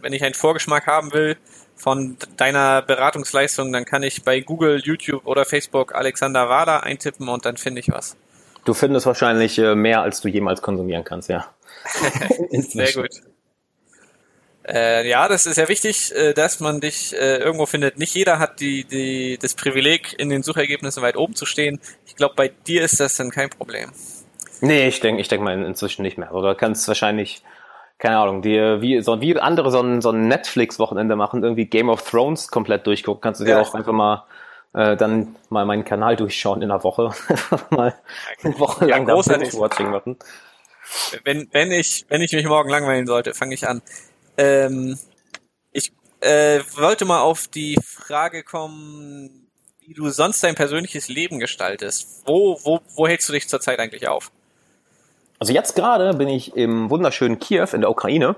wenn 0.00 0.12
ich 0.12 0.24
einen 0.24 0.34
Vorgeschmack 0.34 0.86
haben 0.86 1.12
will 1.12 1.36
von 1.76 2.16
deiner 2.36 2.82
Beratungsleistung, 2.82 3.72
dann 3.72 3.84
kann 3.84 4.02
ich 4.02 4.22
bei 4.22 4.40
Google, 4.40 4.80
YouTube 4.80 5.26
oder 5.26 5.44
Facebook 5.44 5.94
Alexander 5.94 6.48
Wada 6.48 6.80
eintippen 6.80 7.28
und 7.28 7.44
dann 7.44 7.56
finde 7.56 7.80
ich 7.80 7.90
was. 7.90 8.16
Du 8.64 8.74
findest 8.74 9.06
wahrscheinlich 9.06 9.58
äh, 9.58 9.74
mehr, 9.74 10.02
als 10.02 10.20
du 10.20 10.28
jemals 10.28 10.62
konsumieren 10.62 11.04
kannst, 11.04 11.28
ja. 11.28 11.46
Sehr 12.50 12.92
gut. 12.92 13.22
Äh, 14.68 15.08
ja, 15.08 15.26
das 15.26 15.46
ist 15.46 15.56
ja 15.56 15.68
wichtig, 15.68 16.14
äh, 16.14 16.34
dass 16.34 16.60
man 16.60 16.80
dich 16.80 17.14
äh, 17.14 17.38
irgendwo 17.38 17.66
findet. 17.66 17.98
Nicht 17.98 18.14
jeder 18.14 18.38
hat 18.38 18.60
die, 18.60 18.84
die, 18.84 19.38
das 19.40 19.54
Privileg, 19.54 20.14
in 20.18 20.28
den 20.28 20.42
Suchergebnissen 20.42 21.02
weit 21.02 21.16
oben 21.16 21.34
zu 21.34 21.46
stehen. 21.46 21.80
Ich 22.06 22.14
glaube, 22.14 22.34
bei 22.36 22.48
dir 22.48 22.82
ist 22.82 23.00
das 23.00 23.16
dann 23.16 23.30
kein 23.30 23.50
Problem. 23.50 23.90
Nee, 24.60 24.88
ich 24.88 25.00
denke 25.00 25.22
ich 25.22 25.28
denk 25.28 25.42
mal 25.42 25.60
inzwischen 25.64 26.02
nicht 26.02 26.18
mehr. 26.18 26.34
Oder 26.34 26.54
kannst 26.54 26.86
wahrscheinlich, 26.86 27.42
keine 27.98 28.18
Ahnung, 28.18 28.42
dir 28.42 28.82
wie, 28.82 29.00
so, 29.00 29.20
wie 29.22 29.38
andere 29.38 29.70
so 29.70 29.80
ein, 29.80 30.02
so 30.02 30.10
ein 30.10 30.28
Netflix-Wochenende 30.28 31.16
machen, 31.16 31.42
irgendwie 31.42 31.64
Game 31.64 31.88
of 31.88 32.08
Thrones 32.08 32.48
komplett 32.48 32.86
durchgucken. 32.86 33.22
Kannst 33.22 33.40
du 33.40 33.46
dir 33.46 33.52
ja. 33.52 33.60
auch 33.60 33.74
einfach 33.74 33.92
mal 33.92 34.24
äh, 34.72 34.96
dann 34.96 35.36
mal 35.48 35.64
meinen 35.64 35.84
Kanal 35.84 36.16
durchschauen 36.16 36.62
in 36.62 36.68
der 36.68 36.82
Woche. 36.84 37.10
mal 37.70 37.94
eine 38.42 38.58
Woche 38.58 38.86
lang 38.86 39.08
ja, 39.08 39.14
Watching 39.14 39.90
machen. 39.90 40.16
Wenn, 41.24 41.48
wenn, 41.52 41.70
ich, 41.70 42.06
wenn 42.08 42.20
ich 42.20 42.32
mich 42.32 42.46
morgen 42.46 42.70
langweilen 42.70 43.06
sollte, 43.06 43.34
fange 43.34 43.54
ich 43.54 43.68
an. 43.68 43.82
Ähm, 44.36 44.98
ich 45.72 45.92
äh, 46.20 46.60
wollte 46.76 47.04
mal 47.04 47.20
auf 47.20 47.48
die 47.48 47.78
Frage 47.84 48.42
kommen, 48.42 49.48
wie 49.80 49.94
du 49.94 50.08
sonst 50.10 50.42
dein 50.42 50.54
persönliches 50.54 51.08
Leben 51.08 51.38
gestaltest. 51.38 52.22
Wo, 52.26 52.58
wo, 52.64 52.80
wo 52.94 53.06
hältst 53.06 53.28
du 53.28 53.32
dich 53.32 53.48
zurzeit 53.48 53.78
eigentlich 53.78 54.08
auf? 54.08 54.30
Also 55.38 55.52
jetzt 55.52 55.74
gerade 55.74 56.14
bin 56.14 56.28
ich 56.28 56.54
im 56.54 56.90
wunderschönen 56.90 57.38
Kiew 57.38 57.66
in 57.72 57.80
der 57.80 57.90
Ukraine. 57.90 58.36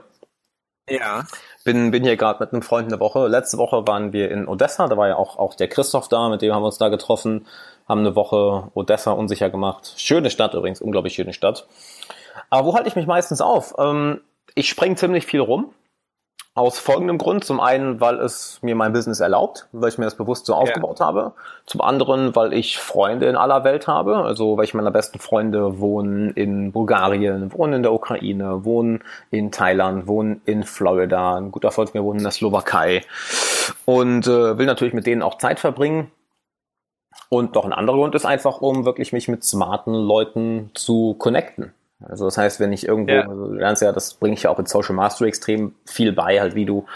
Ja. 0.89 1.25
Bin, 1.65 1.91
bin 1.93 2.03
hier 2.03 2.17
gerade 2.17 2.41
mit 2.41 2.53
einem 2.53 2.63
Freund 2.63 2.89
eine 2.89 3.01
Woche. 3.01 3.29
Letzte 3.29 3.57
Woche 3.59 3.87
waren 3.87 4.13
wir 4.13 4.31
in 4.31 4.49
Odessa, 4.49 4.89
da 4.89 4.97
war 4.97 5.09
ja 5.09 5.17
auch, 5.17 5.39
auch 5.39 5.55
der 5.55 5.69
Christoph 5.69 6.09
da, 6.09 6.29
mit 6.29 6.43
dem 6.43 6.53
haben 6.53 6.63
wir 6.63 6.67
uns 6.67 6.79
da 6.79 6.89
getroffen, 6.89 7.47
haben 7.89 8.01
eine 8.01 8.17
Woche 8.17 8.71
Odessa 8.75 9.13
unsicher 9.13 9.49
gemacht. 9.49 9.95
Schöne 9.97 10.31
Stadt 10.31 10.55
übrigens, 10.55 10.81
unglaublich 10.81 11.15
schöne 11.15 11.33
Stadt. 11.33 11.67
Aber 12.51 12.67
wo 12.67 12.75
halte 12.75 12.89
ich 12.89 12.97
mich 12.97 13.07
meistens 13.07 13.41
auf? 13.41 13.75
Ähm, 13.79 14.21
ich 14.55 14.69
springe 14.69 14.97
ziemlich 14.97 15.25
viel 15.25 15.41
rum. 15.41 15.73
Aus 16.55 16.79
folgendem 16.79 17.17
Grund. 17.17 17.45
Zum 17.45 17.61
einen, 17.61 18.01
weil 18.03 18.19
es 18.19 18.59
mir 18.61 18.75
mein 18.75 18.93
Business 18.93 19.21
erlaubt, 19.21 19.69
weil 19.73 19.89
ich 19.89 19.97
mir 19.97 20.05
das 20.05 20.17
bewusst 20.17 20.45
so 20.45 20.55
aufgebaut 20.55 21.01
ja. 21.01 21.07
habe. 21.07 21.33
Zum 21.65 21.81
anderen, 21.81 22.37
weil 22.37 22.53
ich 22.53 22.79
Freunde 22.79 23.27
in 23.27 23.37
aller 23.37 23.65
Welt 23.65 23.87
habe. 23.87 24.17
Also, 24.17 24.59
welche 24.59 24.77
meiner 24.77 24.91
besten 24.91 25.19
Freunde 25.19 25.79
wohnen 25.79 26.31
in 26.33 26.71
Bulgarien, 26.71 27.51
wohnen 27.55 27.73
in 27.73 27.83
der 27.83 27.95
Ukraine, 27.95 28.67
wohnen 28.67 29.03
in 29.31 29.51
Thailand, 29.51 30.07
wohnen 30.07 30.43
in 30.45 30.63
Florida. 30.65 31.37
Ein 31.37 31.53
guter 31.53 31.71
Freund 31.71 31.95
mir 31.95 32.05
wohnt 32.05 32.19
in 32.19 32.25
der 32.25 32.33
Slowakei. 32.33 33.03
Und 33.87 34.27
äh, 34.27 34.59
will 34.59 34.67
natürlich 34.67 34.95
mit 34.95 35.07
denen 35.07 35.23
auch 35.23 35.39
Zeit 35.39 35.59
verbringen. 35.59 36.11
Und 37.31 37.55
noch 37.55 37.65
ein 37.65 37.73
anderer 37.73 37.97
Grund 37.97 38.15
ist 38.15 38.27
einfach, 38.27 38.61
um 38.61 38.85
wirklich 38.85 39.15
mich 39.15 39.27
mit 39.27 39.43
smarten 39.43 39.95
Leuten 39.95 40.71
zu 40.75 41.15
connecten. 41.15 41.73
Also 42.09 42.25
das 42.25 42.39
heißt, 42.39 42.61
wenn 42.61 42.73
ich 42.73 42.87
irgendwo, 42.87 43.13
ja. 43.13 43.23
du 43.25 43.53
lernst 43.53 43.83
ja, 43.83 43.93
das 43.93 44.15
bringe 44.15 44.35
ich 44.35 44.45
ja 44.45 44.51
auch 44.51 44.59
in 44.59 44.67
Social 44.67 44.95
Mastery 44.95 45.29
extrem 45.29 45.75
viel 45.85 46.13
bei, 46.13 46.41
halt 46.41 46.55
wie 46.55 46.67
du 46.67 46.87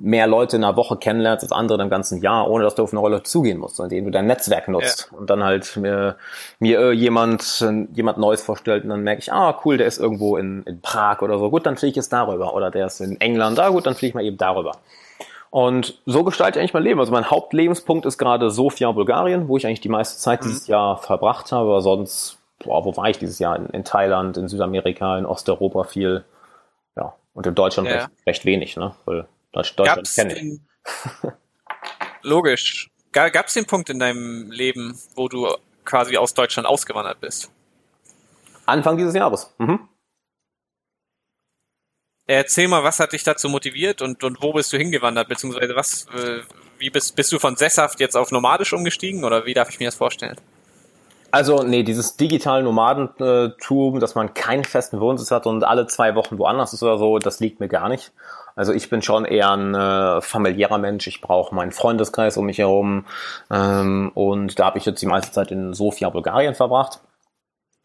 mehr 0.00 0.26
Leute 0.26 0.56
in 0.56 0.64
einer 0.64 0.76
Woche 0.76 0.96
kennenlernst 0.96 1.42
als 1.42 1.52
andere 1.52 1.82
im 1.82 1.90
ganzen 1.90 2.22
Jahr, 2.22 2.48
ohne 2.48 2.64
dass 2.64 2.76
du 2.76 2.84
auf 2.84 2.92
eine 2.92 3.00
Rolle 3.00 3.22
zugehen 3.24 3.58
musst, 3.58 3.80
indem 3.80 4.04
du 4.04 4.10
dein 4.10 4.26
Netzwerk 4.26 4.68
nutzt 4.68 5.08
ja. 5.10 5.18
und 5.18 5.28
dann 5.28 5.42
halt 5.42 5.76
mir, 5.76 6.16
mir 6.60 6.92
jemand, 6.92 7.66
jemand 7.92 8.18
Neues 8.18 8.42
vorstellt 8.42 8.84
und 8.84 8.90
dann 8.90 9.02
merke 9.02 9.20
ich, 9.22 9.32
ah 9.32 9.58
cool, 9.64 9.76
der 9.76 9.86
ist 9.86 9.98
irgendwo 9.98 10.36
in, 10.36 10.62
in 10.64 10.80
Prag 10.80 11.20
oder 11.20 11.38
so, 11.38 11.50
gut, 11.50 11.66
dann 11.66 11.76
fliege 11.76 11.90
ich 11.90 11.96
jetzt 11.96 12.12
darüber 12.12 12.54
oder 12.54 12.70
der 12.70 12.86
ist 12.86 13.00
in 13.00 13.20
England, 13.20 13.58
ah 13.58 13.70
gut, 13.70 13.86
dann 13.86 13.94
fliege 13.94 14.10
ich 14.10 14.14
mal 14.14 14.24
eben 14.24 14.38
darüber. 14.38 14.72
Und 15.50 16.00
so 16.04 16.24
gestalte 16.24 16.58
ich 16.58 16.60
eigentlich 16.60 16.74
mein 16.74 16.82
Leben. 16.82 17.00
Also 17.00 17.10
mein 17.12 17.30
Hauptlebenspunkt 17.30 18.04
ist 18.04 18.18
gerade 18.18 18.50
Sofia, 18.50 18.92
Bulgarien, 18.92 19.48
wo 19.48 19.56
ich 19.56 19.66
eigentlich 19.66 19.80
die 19.80 19.88
meiste 19.88 20.18
Zeit 20.18 20.42
mhm. 20.42 20.48
dieses 20.48 20.66
Jahr 20.66 20.98
verbracht 20.98 21.52
habe, 21.52 21.70
aber 21.70 21.80
sonst, 21.80 22.37
boah, 22.58 22.84
wo 22.84 22.96
war 22.96 23.08
ich 23.08 23.18
dieses 23.18 23.38
Jahr? 23.38 23.56
In, 23.56 23.66
in 23.66 23.84
Thailand, 23.84 24.36
in 24.36 24.48
Südamerika, 24.48 25.18
in 25.18 25.26
Osteuropa 25.26 25.84
viel. 25.84 26.24
Ja, 26.96 27.14
und 27.34 27.46
in 27.46 27.54
Deutschland 27.54 27.88
ja. 27.88 27.94
recht, 27.94 28.10
recht, 28.26 28.44
wenig, 28.44 28.76
ne? 28.76 28.94
Weil 29.04 29.28
Deutsch, 29.52 29.74
Deutschland 29.76 30.12
kenne 30.14 30.34
ich. 30.34 30.60
Logisch. 32.22 32.90
Gab 33.12 33.46
es 33.46 33.54
den 33.54 33.66
Punkt 33.66 33.90
in 33.90 33.98
deinem 33.98 34.50
Leben, 34.50 34.98
wo 35.14 35.28
du 35.28 35.48
quasi 35.84 36.16
aus 36.16 36.34
Deutschland 36.34 36.68
ausgewandert 36.68 37.20
bist? 37.20 37.50
Anfang 38.66 38.96
dieses 38.96 39.14
Jahres. 39.14 39.54
Mhm. 39.58 39.88
Erzähl 42.26 42.68
mal, 42.68 42.84
was 42.84 43.00
hat 43.00 43.14
dich 43.14 43.24
dazu 43.24 43.48
motiviert 43.48 44.02
und, 44.02 44.22
und 44.22 44.42
wo 44.42 44.52
bist 44.52 44.70
du 44.74 44.76
hingewandert, 44.76 45.28
beziehungsweise 45.28 45.74
was, 45.74 46.06
äh, 46.08 46.42
wie 46.78 46.90
bist, 46.90 47.16
bist 47.16 47.32
du 47.32 47.38
von 47.38 47.56
sesshaft 47.56 48.00
jetzt 48.00 48.16
auf 48.16 48.30
nomadisch 48.30 48.74
umgestiegen 48.74 49.24
oder 49.24 49.46
wie 49.46 49.54
darf 49.54 49.70
ich 49.70 49.80
mir 49.80 49.86
das 49.86 49.94
vorstellen? 49.94 50.36
Also, 51.30 51.62
nee, 51.62 51.82
dieses 51.82 52.16
digitale 52.16 52.62
Nomadentum, 52.62 54.00
dass 54.00 54.14
man 54.14 54.32
keinen 54.34 54.64
festen 54.64 55.00
Wohnsitz 55.00 55.30
hat 55.30 55.46
und 55.46 55.62
alle 55.62 55.86
zwei 55.86 56.14
Wochen 56.14 56.38
woanders 56.38 56.72
ist 56.72 56.82
oder 56.82 56.96
so, 56.98 57.18
das 57.18 57.40
liegt 57.40 57.60
mir 57.60 57.68
gar 57.68 57.88
nicht. 57.88 58.12
Also 58.58 58.72
ich 58.72 58.90
bin 58.90 59.02
schon 59.02 59.24
eher 59.24 59.52
ein 59.52 59.72
äh, 59.72 60.20
familiärer 60.20 60.78
Mensch. 60.78 61.06
Ich 61.06 61.20
brauche 61.20 61.54
meinen 61.54 61.70
Freundeskreis 61.70 62.36
um 62.36 62.46
mich 62.46 62.58
herum. 62.58 63.06
Ähm, 63.52 64.10
und 64.14 64.58
da 64.58 64.64
habe 64.64 64.78
ich 64.78 64.84
jetzt 64.84 65.00
die 65.00 65.06
meiste 65.06 65.30
Zeit 65.30 65.52
in 65.52 65.74
Sofia, 65.74 66.10
Bulgarien 66.10 66.56
verbracht. 66.56 66.98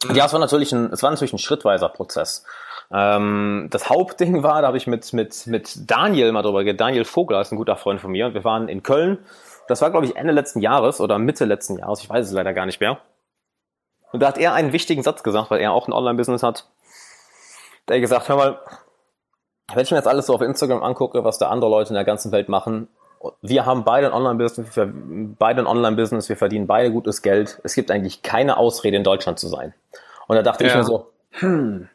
Mhm. 0.03 0.15
Ja, 0.15 0.25
es 0.25 0.33
war 0.33 0.39
natürlich 0.39 0.71
ein, 0.71 0.91
es 0.91 1.03
war 1.03 1.11
natürlich 1.11 1.33
ein 1.33 1.37
schrittweiser 1.37 1.89
Prozess. 1.89 2.43
Ähm, 2.91 3.67
das 3.69 3.87
Hauptding 3.87 4.41
war, 4.41 4.61
da 4.61 4.67
habe 4.69 4.77
ich 4.77 4.87
mit, 4.87 5.13
mit, 5.13 5.45
mit 5.45 5.91
Daniel 5.91 6.31
mal 6.31 6.41
drüber 6.41 6.63
geredet. 6.63 6.81
Daniel 6.81 7.05
Vogler 7.05 7.41
ist 7.41 7.51
ein 7.51 7.57
guter 7.57 7.75
Freund 7.75 8.01
von 8.01 8.11
mir. 8.11 8.25
Und 8.25 8.33
wir 8.33 8.43
waren 8.43 8.67
in 8.67 8.81
Köln. 8.81 9.19
Das 9.67 9.79
war, 9.83 9.91
glaube 9.91 10.07
ich, 10.07 10.15
Ende 10.15 10.33
letzten 10.33 10.59
Jahres 10.59 10.99
oder 10.99 11.19
Mitte 11.19 11.45
letzten 11.45 11.77
Jahres. 11.77 12.01
Ich 12.01 12.09
weiß 12.09 12.25
es 12.25 12.33
leider 12.33 12.53
gar 12.53 12.65
nicht 12.65 12.79
mehr. 12.81 12.97
Und 14.13 14.21
da 14.21 14.27
hat 14.27 14.37
er 14.37 14.53
einen 14.53 14.71
wichtigen 14.71 15.03
Satz 15.03 15.23
gesagt, 15.23 15.51
weil 15.51 15.59
er 15.59 15.73
auch 15.73 15.87
ein 15.87 15.93
Online-Business 15.93 16.43
hat. 16.43 16.67
Der 17.89 17.97
hat 17.97 18.01
gesagt, 18.01 18.29
hör 18.29 18.37
mal, 18.37 18.59
wenn 19.73 19.83
ich 19.83 19.91
mir 19.91 19.97
jetzt 19.97 20.07
alles 20.07 20.27
so 20.27 20.35
auf 20.35 20.41
Instagram 20.41 20.83
angucke, 20.83 21.23
was 21.23 21.39
da 21.39 21.49
andere 21.49 21.69
Leute 21.69 21.89
in 21.89 21.95
der 21.95 22.05
ganzen 22.05 22.31
Welt 22.31 22.47
machen, 22.47 22.87
wir 23.41 23.65
haben 23.65 23.83
beide 23.83 24.07
ein 24.07 24.13
Online-Business, 24.13 24.75
wir, 24.75 24.93
beide 24.93 25.61
ein 25.61 25.67
Online-Business, 25.67 26.29
wir 26.29 26.37
verdienen 26.37 26.67
beide 26.67 26.91
gutes 26.91 27.21
Geld. 27.21 27.59
Es 27.63 27.73
gibt 27.73 27.89
eigentlich 27.89 28.21
keine 28.21 28.57
Ausrede, 28.57 28.97
in 28.97 29.03
Deutschland 29.03 29.39
zu 29.39 29.47
sein. 29.47 29.73
Und 30.27 30.35
da 30.35 30.43
dachte 30.43 30.63
ja. 30.63 30.69
ich 30.69 30.75
mir 30.75 30.83
so, 30.83 31.09
hm, 31.31 31.89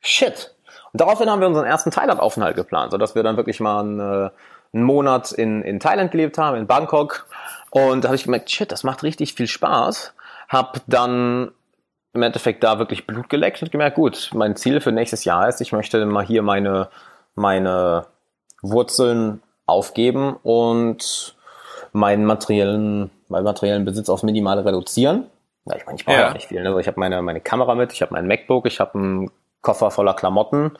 shit. 0.00 0.54
Und 0.92 1.00
daraufhin 1.00 1.28
haben 1.28 1.40
wir 1.40 1.48
unseren 1.48 1.66
ersten 1.66 1.90
Thailand-Aufenthalt 1.90 2.56
geplant, 2.56 2.92
sodass 2.92 3.14
wir 3.14 3.22
dann 3.22 3.36
wirklich 3.36 3.58
mal 3.58 3.80
einen, 3.80 4.00
äh, 4.00 4.30
einen 4.72 4.84
Monat 4.84 5.32
in, 5.32 5.62
in 5.62 5.80
Thailand 5.80 6.12
gelebt 6.12 6.38
haben, 6.38 6.56
in 6.56 6.66
Bangkok. 6.68 7.26
Und 7.70 8.04
da 8.04 8.08
habe 8.08 8.16
ich 8.16 8.24
gemerkt, 8.24 8.50
shit, 8.50 8.70
das 8.70 8.84
macht 8.84 9.02
richtig 9.02 9.34
viel 9.34 9.48
Spaß. 9.48 10.14
Hab 10.50 10.82
dann 10.86 11.52
im 12.12 12.22
Endeffekt 12.22 12.64
da 12.64 12.78
wirklich 12.78 13.06
Blut 13.06 13.28
geleckt 13.28 13.62
und 13.62 13.70
gemerkt, 13.70 13.96
gut, 13.96 14.30
mein 14.34 14.56
Ziel 14.56 14.80
für 14.80 14.92
nächstes 14.92 15.24
Jahr 15.24 15.48
ist, 15.48 15.60
ich 15.60 15.72
möchte 15.72 16.04
mal 16.06 16.24
hier 16.26 16.42
meine, 16.42 16.88
meine 17.36 18.06
Wurzeln 18.60 19.42
aufgeben 19.66 20.36
und 20.42 21.36
meinen 21.92 22.24
materiellen, 22.24 23.10
meinen 23.28 23.44
materiellen 23.44 23.84
Besitz 23.84 24.08
auf 24.08 24.22
minimale 24.22 24.64
reduzieren. 24.64 25.26
Ja, 25.66 25.76
ich 25.76 25.86
meine, 25.86 25.98
ich 25.98 26.04
brauche 26.04 26.16
ja. 26.16 26.32
nicht 26.32 26.48
viel. 26.48 26.62
Ne? 26.62 26.68
Also 26.68 26.80
ich 26.80 26.88
habe 26.88 26.98
meine, 26.98 27.22
meine 27.22 27.40
Kamera 27.40 27.74
mit, 27.76 27.92
ich 27.92 28.02
habe 28.02 28.12
mein 28.12 28.26
MacBook, 28.26 28.66
ich 28.66 28.80
habe 28.80 28.98
einen 28.98 29.30
Koffer 29.62 29.90
voller 29.90 30.14
Klamotten, 30.14 30.72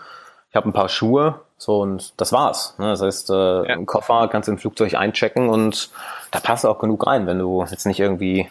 ich 0.48 0.56
habe 0.56 0.68
ein 0.68 0.72
paar 0.72 0.88
Schuhe, 0.88 1.40
so 1.59 1.80
und 1.80 2.20
das 2.20 2.33
war's. 2.33 2.74
Ne? 2.78 2.88
Das 2.88 3.02
heißt, 3.02 3.30
äh, 3.30 3.35
ja. 3.35 3.74
im 3.74 3.87
Koffer 3.87 4.26
kannst 4.28 4.48
du 4.48 4.52
im 4.52 4.59
Flugzeug 4.59 4.94
einchecken 4.94 5.48
und 5.48 5.90
da 6.33 6.40
passt 6.40 6.66
auch 6.66 6.80
genug 6.80 7.06
rein, 7.06 7.28
wenn 7.28 7.38
du 7.38 7.64
jetzt 7.70 7.87
nicht 7.87 8.00
irgendwie 8.00 8.48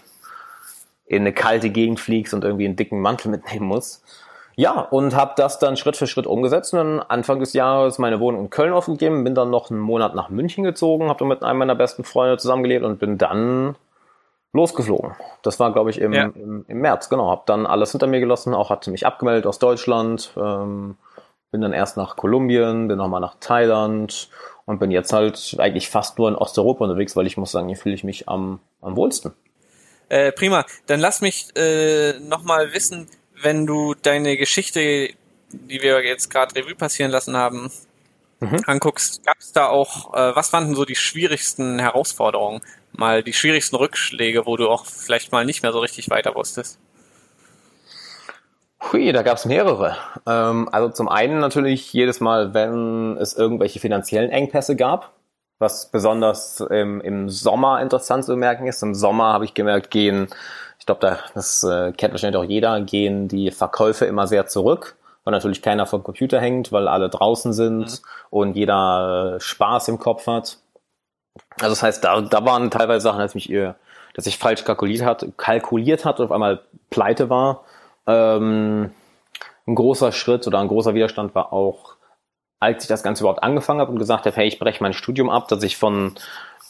in 1.10 1.24
eine 1.24 1.34
kalte 1.34 1.70
Gegend 1.72 2.00
fliegst 2.00 2.34
und 2.34 2.44
irgendwie 2.44 2.66
einen 2.66 2.76
dicken 2.76 3.02
Mantel 3.02 3.32
mitnehmen 3.32 3.66
musst. 3.66 4.04
Ja, 4.56 4.82
und 4.82 5.16
habe 5.16 5.34
das 5.38 5.58
dann 5.58 5.78
Schritt 5.78 5.98
für 5.98 6.06
Schritt 6.06 6.28
umgesetzt 6.28 6.74
und 6.74 6.80
dann 6.80 7.00
Anfang 7.00 7.40
des 7.40 7.54
Jahres 7.54 7.98
meine 7.98 8.20
Wohnung 8.20 8.42
in 8.42 8.50
Köln 8.50 8.74
aufgegeben, 8.74 9.24
bin 9.24 9.34
dann 9.34 9.50
noch 9.50 9.72
einen 9.72 9.80
Monat 9.80 10.16
nach 10.16 10.30
München 10.30 10.64
gezogen, 10.64 11.08
habe 11.08 11.20
dann 11.20 11.30
mit 11.30 11.44
einem 11.44 11.60
meiner 11.60 11.76
besten 11.76 12.04
Freunde 12.04 12.38
zusammengelebt 12.38 12.86
und 12.86 13.00
bin 13.00 13.18
dann 13.18 13.76
losgeflogen. 14.54 15.16
Das 15.42 15.60
war, 15.60 15.74
glaube 15.74 15.90
ich, 15.90 16.00
im, 16.00 16.14
ja. 16.14 16.26
im, 16.26 16.66
im, 16.68 16.82
März, 16.82 17.10
genau. 17.10 17.30
Habe 17.32 17.44
dann 17.46 17.66
alles 17.66 17.92
hinter 17.92 18.08
mir 18.08 18.20
gelassen, 18.20 18.54
auch 18.54 18.70
hatte 18.70 18.92
mich 18.92 19.06
abgemeldet 19.06 19.48
aus 19.48 19.60
Deutschland, 19.60 20.34
ähm, 20.38 20.98
bin 21.52 21.62
dann 21.62 21.74
erst 21.74 21.98
nach 21.98 22.18
Kolumbien, 22.18 22.88
bin 22.88 22.98
nochmal 22.98 23.22
nach 23.22 23.36
Thailand 23.40 24.30
und 24.66 24.80
bin 24.80 24.92
jetzt 24.92 25.14
halt 25.14 25.56
eigentlich 25.58 25.90
fast 25.90 26.20
nur 26.20 26.28
in 26.28 26.36
Osteuropa 26.36 26.84
unterwegs, 26.84 27.16
weil 27.16 27.26
ich 27.28 27.38
muss 27.38 27.52
sagen, 27.52 27.70
hier 27.70 27.78
fühle 27.78 27.96
ich 27.96 28.04
mich 28.04 28.28
am, 28.30 28.60
am 28.82 28.96
wohlsten. 28.96 29.34
Äh, 30.10 30.32
prima. 30.32 30.66
Dann 30.88 31.00
lass 31.00 31.22
mich 31.22 31.56
äh, 31.56 32.20
nochmal 32.20 32.74
wissen, 32.74 33.08
wenn 33.42 33.66
du 33.66 33.94
deine 33.94 34.38
Geschichte, 34.38 35.10
die 35.52 35.82
wir 35.82 36.04
jetzt 36.04 36.30
gerade 36.30 36.56
Revue 36.56 36.76
passieren 36.76 37.12
lassen 37.12 37.38
haben, 37.38 37.72
mhm. 38.40 38.60
anguckst, 38.66 39.24
gab 39.26 39.38
es 39.40 39.52
da 39.52 39.68
auch, 39.68 40.14
äh, 40.14 40.36
was 40.36 40.52
waren 40.52 40.66
denn 40.66 40.76
so 40.76 40.86
die 40.86 40.96
schwierigsten 40.96 41.80
Herausforderungen? 41.80 42.62
Mal 42.92 43.24
die 43.24 43.34
schwierigsten 43.34 43.76
Rückschläge, 43.76 44.46
wo 44.46 44.58
du 44.58 44.68
auch 44.68 44.86
vielleicht 44.86 45.32
mal 45.32 45.46
nicht 45.46 45.62
mehr 45.62 45.72
so 45.72 45.80
richtig 45.80 46.10
weiter 46.10 46.36
wusstest? 46.36 46.80
Hui, 48.92 49.12
da 49.12 49.22
gab 49.22 49.38
es 49.38 49.46
mehrere. 49.46 49.98
Ähm, 50.26 50.70
also 50.72 50.90
zum 50.90 51.08
einen 51.08 51.40
natürlich 51.40 51.94
jedes 51.94 52.20
Mal, 52.20 52.54
wenn 52.54 53.18
es 53.18 53.34
irgendwelche 53.34 53.80
finanziellen 53.80 54.32
Engpässe 54.32 54.76
gab, 54.76 55.14
was 55.60 55.92
besonders 55.92 56.62
im, 56.62 57.02
im 57.02 57.30
Sommer 57.30 57.82
interessant 57.82 58.26
zu 58.26 58.36
merken 58.36 58.66
ist. 58.66 58.82
Im 58.82 58.96
Sommer 58.96 59.34
habe 59.34 59.46
ich 59.46 59.54
gemerkt, 59.54 59.92
gehen, 59.92 60.30
ich 60.80 60.86
glaube, 60.86 61.02
da, 61.02 61.20
das 61.36 61.64
äh, 61.64 61.92
kennt 61.92 62.14
wahrscheinlich 62.14 62.42
auch 62.42 62.50
jeder, 62.50 62.80
gehen 62.82 63.28
die 63.28 63.52
Verkäufe 63.52 64.06
immer 64.06 64.26
sehr 64.26 64.48
zurück, 64.48 64.96
weil 65.26 65.34
natürlich 65.34 65.62
keiner 65.62 65.86
vom 65.86 66.02
Computer 66.02 66.40
hängt, 66.40 66.72
weil 66.72 66.88
alle 66.88 67.10
draußen 67.10 67.52
sind 67.52 67.80
mhm. 67.80 67.98
und 68.30 68.56
jeder 68.56 69.36
äh, 69.36 69.40
Spaß 69.42 69.90
im 69.90 70.00
Kopf 70.00 70.28
hat. 70.28 70.58
Also 71.60 71.72
das 71.72 71.84
heißt, 71.84 72.04
da, 72.04 72.22
da 72.22 72.46
waren 72.46 72.72
teilweise 72.72 73.04
Sachen, 73.04 73.20
dass 73.20 73.36
mich 73.36 73.50
ihr, 73.50 73.76
dass 74.14 74.28
ich 74.28 74.38
falsch 74.38 74.64
kalkuliert 74.64 75.04
hat, 75.04 75.26
kalkuliert 75.36 76.06
hat 76.06 76.20
und 76.20 76.26
auf 76.26 76.32
einmal 76.32 76.62
pleite 76.90 77.30
war. 77.30 77.66
Ähm, 78.08 78.92
ein 79.68 79.76
großer 79.76 80.14
Schritt 80.14 80.48
oder 80.48 80.60
ein 80.60 80.70
großer 80.70 80.94
Widerstand 80.94 81.36
war 81.36 81.52
auch 81.52 81.99
als 82.60 82.84
ich 82.84 82.90
das 82.90 83.04
Ganze 83.04 83.24
überhaupt 83.24 83.44
angefangen 83.44 83.80
habe 83.80 83.92
und 83.92 84.00
gesagt 84.00 84.26
habe, 84.26 84.36
hey, 84.36 84.48
ich 84.48 84.60
breche 84.60 84.84
mein 84.84 84.94
Studium 84.94 85.30
ab, 85.30 85.48
dass 85.48 85.64
ich 85.64 85.78
von 85.78 86.16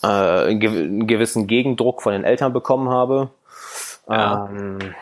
äh, 0.03 0.07
einen 0.07 1.07
gewissen 1.07 1.47
Gegendruck 1.47 2.01
von 2.01 2.13
den 2.13 2.23
Eltern 2.23 2.53
bekommen 2.53 2.89
habe. 2.89 3.31
Ja, 4.07 4.49
ähm, 4.51 4.95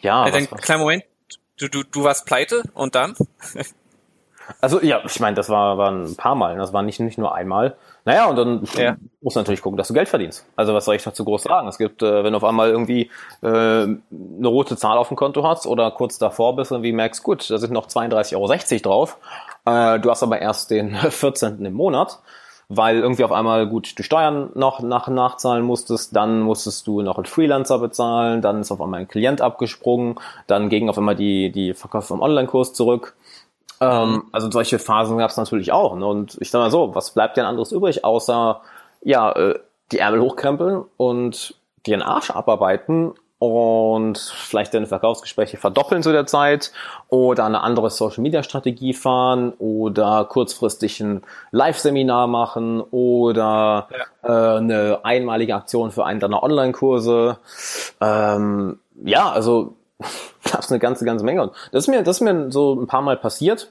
ja 0.00 0.26
äh, 0.26 0.30
dann, 0.30 0.46
kleinen 0.46 0.80
Moment, 0.80 1.04
du, 1.58 1.68
du, 1.68 1.82
du 1.82 2.04
warst 2.04 2.26
pleite 2.26 2.62
und 2.74 2.94
dann? 2.94 3.14
also 4.60 4.80
ja, 4.80 5.02
ich 5.04 5.20
meine, 5.20 5.34
das 5.34 5.48
war, 5.48 5.78
war 5.78 5.90
ein 5.90 6.16
paar 6.16 6.34
Mal, 6.34 6.56
das 6.56 6.72
war 6.72 6.82
nicht, 6.82 7.00
nicht 7.00 7.18
nur 7.18 7.34
einmal. 7.34 7.76
Naja, 8.04 8.26
und 8.26 8.36
dann 8.36 8.68
ja. 8.74 8.96
musst 9.20 9.34
du 9.34 9.40
natürlich 9.40 9.62
gucken, 9.62 9.76
dass 9.76 9.88
du 9.88 9.94
Geld 9.94 10.08
verdienst. 10.08 10.46
Also 10.54 10.74
was 10.74 10.84
soll 10.84 10.94
ich 10.94 11.02
dazu 11.02 11.24
groß 11.24 11.42
sagen? 11.42 11.66
Es 11.66 11.76
gibt, 11.76 12.02
äh, 12.02 12.22
wenn 12.22 12.32
du 12.32 12.36
auf 12.36 12.44
einmal 12.44 12.70
irgendwie 12.70 13.10
äh, 13.42 13.48
eine 13.48 13.98
rote 14.44 14.76
Zahl 14.76 14.96
auf 14.96 15.08
dem 15.08 15.16
Konto 15.16 15.42
hast 15.42 15.66
oder 15.66 15.90
kurz 15.90 16.16
davor 16.18 16.54
bist 16.54 16.70
und 16.70 16.84
wie 16.84 16.92
merkst, 16.92 17.24
gut, 17.24 17.50
da 17.50 17.58
sind 17.58 17.72
noch 17.72 17.88
32,60 17.88 18.36
Euro 18.36 18.82
drauf, 18.82 19.18
äh, 19.66 19.98
du 20.00 20.10
hast 20.10 20.22
aber 20.22 20.40
erst 20.40 20.70
den 20.70 20.94
14. 21.10 21.64
im 21.64 21.74
Monat, 21.74 22.18
weil 22.68 22.98
irgendwie 22.98 23.24
auf 23.24 23.32
einmal 23.32 23.68
gut 23.68 23.98
die 23.98 24.02
Steuern 24.02 24.50
noch 24.54 24.80
nach, 24.80 25.08
nachzahlen 25.08 25.64
musstest, 25.64 26.16
dann 26.16 26.40
musstest 26.40 26.86
du 26.86 27.02
noch 27.02 27.16
einen 27.16 27.26
Freelancer 27.26 27.78
bezahlen, 27.78 28.42
dann 28.42 28.60
ist 28.60 28.72
auf 28.72 28.80
einmal 28.80 29.00
ein 29.00 29.08
Klient 29.08 29.40
abgesprungen, 29.40 30.16
dann 30.46 30.68
ging 30.68 30.88
auf 30.88 30.98
einmal 30.98 31.16
die, 31.16 31.52
die 31.52 31.74
Verkäufe 31.74 32.08
vom 32.08 32.22
Online-Kurs 32.22 32.72
zurück 32.72 33.14
ähm, 33.80 34.24
also 34.32 34.50
solche 34.50 34.78
Phasen 34.78 35.18
gab 35.18 35.30
es 35.30 35.36
natürlich 35.36 35.72
auch. 35.72 35.96
Ne? 35.96 36.06
Und 36.06 36.38
ich 36.40 36.50
sag 36.50 36.60
mal 36.60 36.70
so, 36.70 36.94
was 36.94 37.10
bleibt 37.10 37.36
denn 37.36 37.44
anderes 37.44 37.72
übrig, 37.72 38.04
außer 38.04 38.60
ja, 39.02 39.32
äh, 39.32 39.58
die 39.92 39.98
Ärmel 39.98 40.20
hochkrempeln 40.20 40.84
und 40.96 41.54
den 41.86 42.02
Arsch 42.02 42.30
abarbeiten 42.30 43.14
und 43.38 44.16
vielleicht 44.18 44.72
deine 44.72 44.86
Verkaufsgespräche 44.86 45.58
verdoppeln 45.58 46.02
zu 46.02 46.10
der 46.10 46.26
Zeit 46.26 46.72
oder 47.08 47.44
eine 47.44 47.60
andere 47.60 47.90
Social 47.90 48.22
Media 48.22 48.42
Strategie 48.42 48.94
fahren 48.94 49.52
oder 49.58 50.24
kurzfristig 50.24 51.00
ein 51.00 51.22
Live-Seminar 51.50 52.28
machen 52.28 52.80
oder 52.80 53.88
ja. 54.22 54.54
äh, 54.54 54.58
eine 54.58 55.00
einmalige 55.02 55.54
Aktion 55.54 55.90
für 55.90 56.06
einen 56.06 56.20
deiner 56.20 56.42
Online-Kurse. 56.42 57.38
Ähm, 58.00 58.78
ja, 59.04 59.30
also 59.30 59.76
gab 60.50 60.60
es 60.60 60.70
eine 60.70 60.78
ganze, 60.78 61.04
ganze 61.04 61.24
Menge. 61.24 61.42
Und 61.42 61.52
das 61.72 61.84
ist 61.84 61.88
mir, 61.88 62.02
das 62.02 62.16
ist 62.16 62.22
mir 62.22 62.50
so 62.50 62.74
ein 62.74 62.86
paar 62.86 63.02
Mal 63.02 63.18
passiert. 63.18 63.70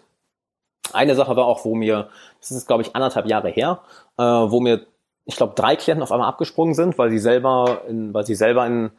Eine 0.94 1.16
Sache 1.16 1.36
war 1.36 1.46
auch, 1.46 1.66
wo 1.66 1.74
mir, 1.74 2.10
das 2.40 2.52
ist 2.52 2.68
glaube 2.68 2.84
ich 2.84 2.96
anderthalb 2.96 3.26
Jahre 3.26 3.50
her, 3.50 3.80
äh, 4.20 4.24
wo 4.24 4.60
mir, 4.60 4.86
ich 5.26 5.38
glaube, 5.38 5.54
drei 5.56 5.76
Klienten 5.76 6.04
auf 6.04 6.12
einmal 6.12 6.30
abgesprungen 6.30 6.76
sind, 6.76 7.00
weil 7.00 7.10
sie 7.10 7.18
selber, 7.18 7.82
in, 7.88 8.14
weil 8.14 8.28
sie 8.28 8.36
selber 8.36 8.68
in, 8.68 8.92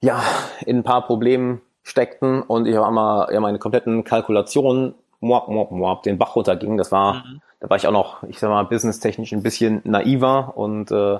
ja, 0.00 0.22
in 0.64 0.78
ein 0.78 0.82
paar 0.82 1.06
Problemen 1.06 1.60
steckten 1.82 2.42
und 2.42 2.66
ich 2.66 2.76
auf 2.76 2.86
einmal 2.86 3.32
ja, 3.32 3.40
meine 3.40 3.58
kompletten 3.58 4.04
Kalkulationen 4.04 4.94
moab, 5.20 5.48
moab, 5.48 5.70
moab, 5.70 6.02
den 6.02 6.18
Bach 6.18 6.36
runterging. 6.36 6.76
Das 6.76 6.92
war, 6.92 7.14
mhm. 7.14 7.42
da 7.60 7.70
war 7.70 7.76
ich 7.76 7.86
auch 7.86 7.92
noch, 7.92 8.22
ich 8.24 8.38
sag 8.38 8.50
mal, 8.50 8.64
businesstechnisch 8.64 9.32
ein 9.32 9.42
bisschen 9.42 9.80
naiver 9.84 10.52
und 10.56 10.90
äh, 10.90 11.18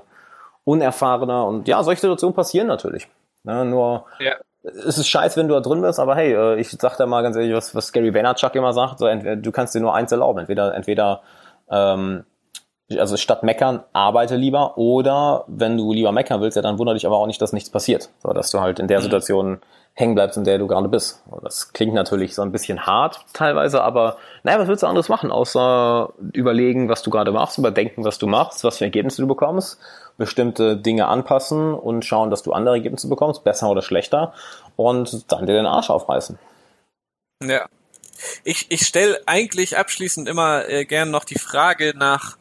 unerfahrener 0.65 1.47
und 1.47 1.69
ja, 1.69 1.83
solche 1.83 2.01
Situationen 2.01 2.35
passieren 2.35 2.67
natürlich. 2.67 3.09
Ne, 3.43 3.65
nur 3.65 4.05
ja. 4.19 4.35
es 4.63 4.99
ist 4.99 5.09
scheiße, 5.09 5.39
wenn 5.41 5.49
du 5.49 5.55
da 5.55 5.61
drin 5.61 5.81
bist, 5.81 5.99
aber 5.99 6.15
hey, 6.15 6.35
äh, 6.35 6.61
ich 6.61 6.71
sag 6.71 6.97
da 6.99 7.07
mal 7.07 7.23
ganz 7.23 7.37
ehrlich, 7.37 7.55
was, 7.55 7.75
was 7.75 7.93
Gary 7.93 8.13
Vaynerchuk 8.13 8.55
immer 8.55 8.75
sagt, 8.75 8.99
so 8.99 9.07
entweder, 9.07 9.37
du 9.37 9.51
kannst 9.51 9.75
dir 9.75 9.81
nur 9.81 9.95
eins 9.95 10.13
erlauben, 10.13 10.41
entweder, 10.41 10.75
entweder 10.75 11.23
ähm, 11.71 12.25
also 12.99 13.17
statt 13.17 13.43
meckern, 13.43 13.83
arbeite 13.93 14.37
lieber 14.37 14.77
oder 14.77 15.45
wenn 15.47 15.77
du 15.77 15.93
lieber 15.93 16.13
meckern 16.13 16.41
willst, 16.41 16.57
ja, 16.57 16.63
dann 16.63 16.79
wundere 16.79 16.95
dich 16.95 17.07
aber 17.07 17.17
auch 17.17 17.27
nicht, 17.27 17.41
dass 17.41 17.53
nichts 17.53 17.71
passiert. 17.71 18.11
So, 18.23 18.33
dass 18.33 18.51
du 18.51 18.61
halt 18.61 18.79
in 18.79 18.89
der 18.89 18.99
mhm. 18.99 19.05
Situation 19.05 19.61
hängen 19.95 20.15
bleibst, 20.15 20.39
in 20.39 20.45
der 20.45 20.59
du 20.59 20.67
gerade 20.67 20.89
bist. 20.89 21.23
Das 21.43 21.73
klingt 21.73 21.95
natürlich 21.95 22.35
so 22.35 22.43
ein 22.43 22.53
bisschen 22.53 22.87
hart 22.87 23.21
teilweise, 23.33 23.83
aber 23.83 24.17
naja, 24.43 24.59
was 24.59 24.69
willst 24.69 24.83
du 24.83 24.87
anderes 24.87 25.09
machen, 25.09 25.31
außer 25.31 26.13
überlegen, 26.33 26.89
was 26.89 27.03
du 27.03 27.11
gerade 27.11 27.33
machst, 27.33 27.59
überdenken, 27.59 28.05
was 28.05 28.19
du 28.19 28.27
machst, 28.27 28.65
was 28.65 28.79
für 28.79 28.85
Ergebnisse 28.85 29.23
du 29.23 29.29
bekommst, 29.29 29.79
bestimmte 30.17 30.77
Dinge 30.77 31.09
anpassen 31.09 31.75
und 31.75 32.05
schauen, 32.05 32.31
dass 32.31 32.43
du 32.43 32.53
andere 32.53 32.77
Ergebnisse 32.77 33.09
bekommst, 33.09 33.45
besser 33.45 33.69
oder 33.69 33.83
schlechter 33.83 34.33
und 34.77 35.31
dann 35.31 35.47
dir 35.47 35.55
den 35.55 35.67
Arsch 35.67 35.91
aufreißen. 35.91 36.39
Ja. 37.43 37.67
Ich, 38.45 38.67
ich 38.71 38.87
stelle 38.87 39.19
eigentlich 39.27 39.79
abschließend 39.79 40.29
immer 40.29 40.69
äh, 40.69 40.85
gern 40.85 41.11
noch 41.11 41.25
die 41.25 41.39
Frage 41.39 41.95
nach 41.97 42.37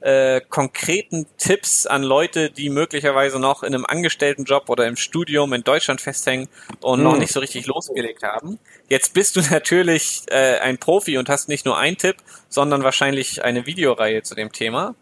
äh, 0.00 0.40
konkreten 0.48 1.26
Tipps 1.38 1.86
an 1.86 2.02
Leute, 2.02 2.50
die 2.50 2.70
möglicherweise 2.70 3.38
noch 3.38 3.62
in 3.62 3.74
einem 3.74 3.84
Angestelltenjob 3.84 4.68
oder 4.68 4.86
im 4.86 4.96
Studium 4.96 5.52
in 5.52 5.64
Deutschland 5.64 6.00
festhängen 6.00 6.48
und 6.80 6.98
hm. 6.98 7.04
noch 7.04 7.16
nicht 7.16 7.32
so 7.32 7.40
richtig 7.40 7.66
losgelegt 7.66 8.22
haben. 8.22 8.58
Jetzt 8.88 9.14
bist 9.14 9.36
du 9.36 9.40
natürlich 9.50 10.22
äh, 10.28 10.58
ein 10.58 10.78
Profi 10.78 11.18
und 11.18 11.28
hast 11.28 11.48
nicht 11.48 11.66
nur 11.66 11.78
einen 11.78 11.96
Tipp, 11.96 12.16
sondern 12.48 12.84
wahrscheinlich 12.84 13.44
eine 13.44 13.66
Videoreihe 13.66 14.22
zu 14.22 14.34
dem 14.34 14.52
Thema. 14.52 14.94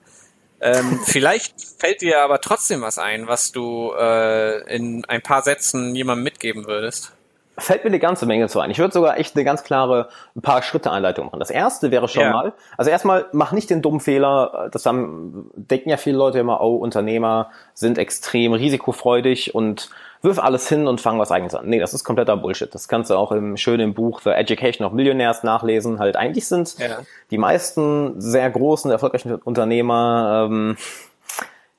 Ähm, 0.61 1.01
vielleicht 1.07 1.55
fällt 1.79 2.01
dir 2.01 2.23
aber 2.23 2.41
trotzdem 2.41 2.81
was 2.81 2.99
ein, 2.99 3.27
was 3.27 3.53
du 3.53 3.93
äh, 3.93 4.75
in 4.75 5.05
ein 5.07 5.23
paar 5.23 5.43
Sätzen 5.43 5.95
jemandem 5.95 6.25
mitgeben 6.25 6.67
würdest 6.67 7.16
fällt 7.59 7.85
mir 7.85 7.89
eine 7.89 7.99
ganze 7.99 8.27
Menge 8.27 8.49
zu 8.49 8.61
ein. 8.61 8.71
Ich 8.71 8.79
würde 8.79 8.93
sogar 8.93 9.19
echt 9.19 9.35
eine 9.35 9.45
ganz 9.45 9.65
klare 9.65 10.09
ein 10.35 10.43
paar 10.43 10.63
Schritte 10.63 10.91
Einleitung 10.91 11.27
machen. 11.27 11.41
Das 11.41 11.51
erste 11.51 11.91
wäre 11.91 12.09
schon 12.09 12.23
ja. 12.23 12.31
mal, 12.31 12.53
also 12.77 12.91
erstmal 12.91 13.27
mach 13.33 13.53
nicht 13.53 13.71
den 13.71 13.83
dummen 13.83 14.01
Fehler, 14.01 14.69
das 14.73 14.85
haben, 14.85 15.51
denken 15.55 15.89
ja 15.89 15.97
viele 15.97 16.19
Leute 16.19 16.39
immer, 16.39 16.61
oh, 16.61 16.77
Unternehmer 16.77 17.51
sind 17.73 17.99
extrem 17.99 18.53
risikofreudig 18.53 19.55
und 19.55 19.91
wirf 20.23 20.39
alles 20.39 20.69
hin 20.69 20.87
und 20.87 21.01
fang 21.01 21.19
was 21.19 21.31
eigenes 21.31 21.55
an. 21.55 21.67
Nee, 21.69 21.79
das 21.79 21.95
ist 21.95 22.05
kompletter 22.05 22.37
Bullshit. 22.37 22.75
Das 22.75 22.89
kannst 22.89 23.11
du 23.11 23.15
auch 23.15 23.33
im 23.33 23.57
schönen 23.57 23.95
Buch 23.95 24.21
The 24.23 24.31
Education 24.31 24.87
of 24.87 24.93
Millionaires 24.93 25.43
nachlesen. 25.43 25.99
Halt 25.99 26.17
eigentlich 26.17 26.47
sind 26.47 26.79
ja. 26.79 26.99
die 27.31 27.39
meisten 27.39 28.21
sehr 28.21 28.51
großen, 28.51 28.91
erfolgreichen 28.91 29.35
Unternehmer 29.37 30.49
ähm, 30.51 30.77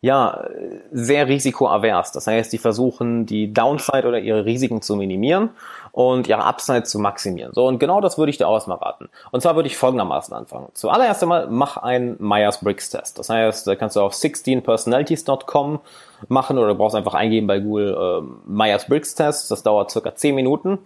ja, 0.01 0.47
sehr 0.91 1.27
risikoavers. 1.27 2.11
Das 2.11 2.27
heißt, 2.27 2.53
die 2.53 2.59
versuchen, 2.59 3.25
die 3.25 3.51
Downside 3.51 4.07
oder 4.07 4.19
ihre 4.19 4.45
Risiken 4.45 4.83
zu 4.83 4.95
minimieren 4.95 5.49
und 5.91 6.27
ihre 6.27 6.43
Upside 6.43 6.83
zu 6.83 6.99
maximieren. 6.99 7.51
So, 7.53 7.65
und 7.65 7.79
genau 7.79 7.99
das 7.99 8.19
würde 8.19 8.29
ich 8.29 8.37
dir 8.37 8.47
auch 8.47 8.53
erstmal 8.53 8.77
raten. 8.77 9.09
Und 9.31 9.41
zwar 9.41 9.55
würde 9.55 9.67
ich 9.67 9.75
folgendermaßen 9.75 10.35
anfangen. 10.35 10.67
Zuallererst 10.73 11.23
einmal, 11.23 11.47
mach 11.49 11.77
einen 11.77 12.15
Myers-Briggs-Test. 12.19 13.17
Das 13.17 13.29
heißt, 13.29 13.65
da 13.65 13.75
kannst 13.75 13.95
du 13.95 14.01
auf 14.01 14.13
16personalities.com 14.13 15.79
machen 16.27 16.59
oder 16.59 16.67
du 16.67 16.75
brauchst 16.75 16.95
einfach 16.95 17.15
eingeben 17.15 17.47
bei 17.47 17.59
Google 17.59 17.95
äh, 17.95 18.51
Myers-Briggs-Test. 18.51 19.49
Das 19.49 19.63
dauert 19.63 19.89
circa 19.89 20.13
10 20.13 20.35
Minuten. 20.35 20.77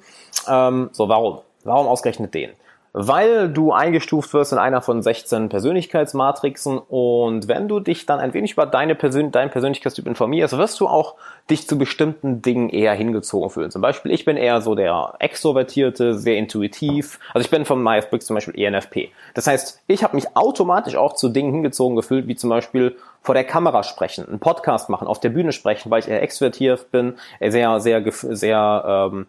Ähm, 0.47 0.89
so, 0.93 1.10
warum? 1.10 1.39
Warum 1.65 1.88
ausgerechnet 1.88 2.34
den? 2.34 2.52
Weil 2.93 3.49
du 3.49 3.71
eingestuft 3.71 4.34
wirst 4.34 4.51
in 4.51 4.58
einer 4.58 4.82
von 4.82 5.01
16 5.01 5.49
Persönlichkeitsmatrixen 5.49 6.77
und 6.77 7.47
wenn 7.47 7.67
du 7.67 7.80
dich 7.80 8.06
dann 8.06 8.19
ein 8.19 8.34
wenig 8.34 8.54
über 8.54 8.65
deine 8.65 8.95
Persön 8.95 9.32
deinen 9.32 9.49
Persönlichkeitstyp 9.49 10.08
informierst, 10.08 10.58
wirst 10.58 10.80
du 10.80 10.88
auch 10.88 11.15
dich 11.49 11.67
zu 11.67 11.77
bestimmten 11.77 12.41
Dingen 12.41 12.69
eher 12.69 12.93
hingezogen 12.93 13.49
fühlen. 13.49 13.71
Zum 13.71 13.82
Beispiel, 13.82 14.12
ich 14.12 14.25
bin 14.25 14.36
eher 14.36 14.62
so 14.62 14.75
der 14.75 15.13
Extrovertierte, 15.19 16.15
sehr 16.15 16.38
intuitiv. 16.38 17.19
Also 17.34 17.45
ich 17.45 17.51
bin 17.51 17.65
von 17.65 17.82
Myers-Briggs 17.82 18.25
zum 18.25 18.36
Beispiel 18.36 18.60
ENFP. 18.60 19.10
Das 19.34 19.47
heißt, 19.47 19.82
ich 19.88 20.04
habe 20.04 20.15
mich 20.15 20.36
automatisch 20.36 20.95
auch 20.95 21.13
zu 21.13 21.30
Dingen 21.30 21.54
hingezogen 21.54 21.95
gefühlt, 21.95 22.27
wie 22.27 22.36
zum 22.36 22.49
Beispiel 22.49 22.97
vor 23.21 23.36
der 23.36 23.43
Kamera 23.43 23.84
sprechen, 23.84 24.27
einen 24.27 24.39
Podcast 24.39 24.89
machen, 24.89 25.08
auf 25.08 25.19
der 25.19 25.30
Bühne 25.30 25.51
sprechen, 25.51 25.91
weil 25.91 25.99
ich 25.99 26.08
eher 26.08 26.23
extrovertiert 26.23 26.91
bin, 26.91 27.15
sehr, 27.39 27.80
sehr, 27.80 28.04
sehr 28.12 29.10
ähm, 29.13 29.27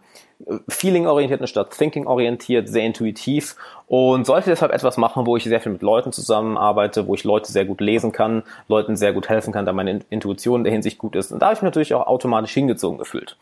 feeling-orientiert 0.68 1.48
statt 1.48 1.70
thinking-orientiert, 1.76 2.68
sehr 2.68 2.84
intuitiv 2.84 3.56
und 3.86 4.26
sollte 4.26 4.50
deshalb 4.50 4.72
etwas 4.72 4.96
machen, 4.96 5.26
wo 5.26 5.36
ich 5.36 5.44
sehr 5.44 5.60
viel 5.60 5.72
mit 5.72 5.82
Leuten 5.82 6.12
zusammenarbeite, 6.12 7.06
wo 7.06 7.14
ich 7.14 7.24
Leute 7.24 7.50
sehr 7.50 7.64
gut 7.64 7.80
lesen 7.80 8.12
kann, 8.12 8.42
Leuten 8.68 8.96
sehr 8.96 9.12
gut 9.12 9.28
helfen 9.28 9.52
kann, 9.52 9.66
da 9.66 9.72
meine 9.72 10.00
Intuition 10.10 10.60
in 10.60 10.64
der 10.64 10.72
Hinsicht 10.72 10.98
gut 10.98 11.16
ist. 11.16 11.32
Und 11.32 11.40
da 11.40 11.46
habe 11.46 11.54
ich 11.54 11.62
mich 11.62 11.68
natürlich 11.68 11.94
auch 11.94 12.06
automatisch 12.06 12.52
hingezogen 12.52 12.98
gefühlt. 12.98 13.36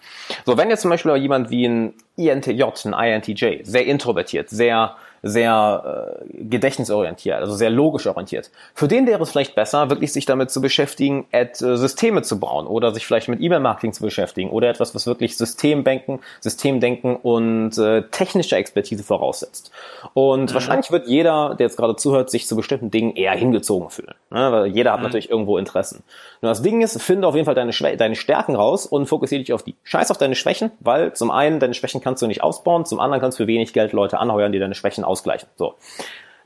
So, 0.44 0.56
wenn 0.56 0.68
jetzt 0.68 0.82
zum 0.82 0.90
Beispiel 0.90 1.14
jemand 1.16 1.50
wie 1.50 1.66
ein 1.66 1.94
INTJ, 2.16 2.64
ein 2.84 2.92
INTJ, 2.92 3.62
sehr 3.62 3.86
introvertiert, 3.86 4.50
sehr 4.50 4.96
sehr 5.22 6.20
äh, 6.32 6.44
gedächtnisorientiert, 6.44 7.40
also 7.40 7.54
sehr 7.54 7.70
logisch 7.70 8.06
orientiert. 8.06 8.50
Für 8.74 8.88
den 8.88 9.06
wäre 9.06 9.22
es 9.22 9.30
vielleicht 9.30 9.54
besser, 9.54 9.90
wirklich 9.90 10.12
sich 10.12 10.24
damit 10.24 10.50
zu 10.50 10.60
beschäftigen, 10.60 11.26
Ad, 11.32 11.64
äh, 11.64 11.76
Systeme 11.76 12.22
zu 12.22 12.40
bauen 12.40 12.66
oder 12.66 12.92
sich 12.92 13.06
vielleicht 13.06 13.28
mit 13.28 13.40
E-Mail-Marketing 13.40 13.92
zu 13.92 14.02
beschäftigen 14.02 14.50
oder 14.50 14.68
etwas, 14.68 14.94
was 14.94 15.06
wirklich 15.06 15.36
Systemdenken, 15.36 16.20
Systemdenken 16.40 17.16
und 17.16 17.76
äh, 17.78 18.02
technische 18.10 18.56
Expertise 18.56 19.04
voraussetzt. 19.04 19.70
Und 20.14 20.50
mhm. 20.50 20.54
wahrscheinlich 20.54 20.90
wird 20.90 21.06
jeder, 21.06 21.54
der 21.54 21.66
jetzt 21.66 21.76
gerade 21.76 21.96
zuhört, 21.96 22.30
sich 22.30 22.46
zu 22.46 22.56
bestimmten 22.56 22.90
Dingen 22.90 23.14
eher 23.14 23.32
hingezogen 23.32 23.90
fühlen. 23.90 24.14
Ne? 24.30 24.52
Weil 24.52 24.66
jeder 24.68 24.92
hat 24.92 25.00
mhm. 25.00 25.04
natürlich 25.04 25.30
irgendwo 25.30 25.58
Interessen. 25.58 26.02
Nur 26.40 26.50
das 26.50 26.62
Ding 26.62 26.80
ist, 26.80 27.00
finde 27.02 27.26
auf 27.26 27.34
jeden 27.34 27.44
Fall 27.44 27.54
deine, 27.54 27.72
Schwä 27.72 27.96
deine 27.96 28.16
Stärken 28.16 28.54
raus 28.54 28.86
und 28.86 29.06
fokussiere 29.06 29.42
dich 29.42 29.52
auf 29.52 29.62
die. 29.62 29.76
Scheiß 29.84 30.10
auf 30.10 30.18
deine 30.18 30.34
Schwächen, 30.34 30.70
weil 30.80 31.12
zum 31.12 31.30
einen 31.30 31.60
deine 31.60 31.74
Schwächen 31.74 32.00
kannst 32.00 32.22
du 32.22 32.26
nicht 32.26 32.42
ausbauen, 32.42 32.84
zum 32.86 33.00
anderen 33.00 33.20
kannst 33.20 33.38
du 33.38 33.44
für 33.44 33.48
wenig 33.48 33.72
Geld 33.72 33.92
Leute 33.92 34.18
anheuern, 34.18 34.52
die 34.52 34.58
deine 34.58 34.74
Schwächen 34.74 35.04
ausgleichen. 35.10 35.48
So. 35.56 35.74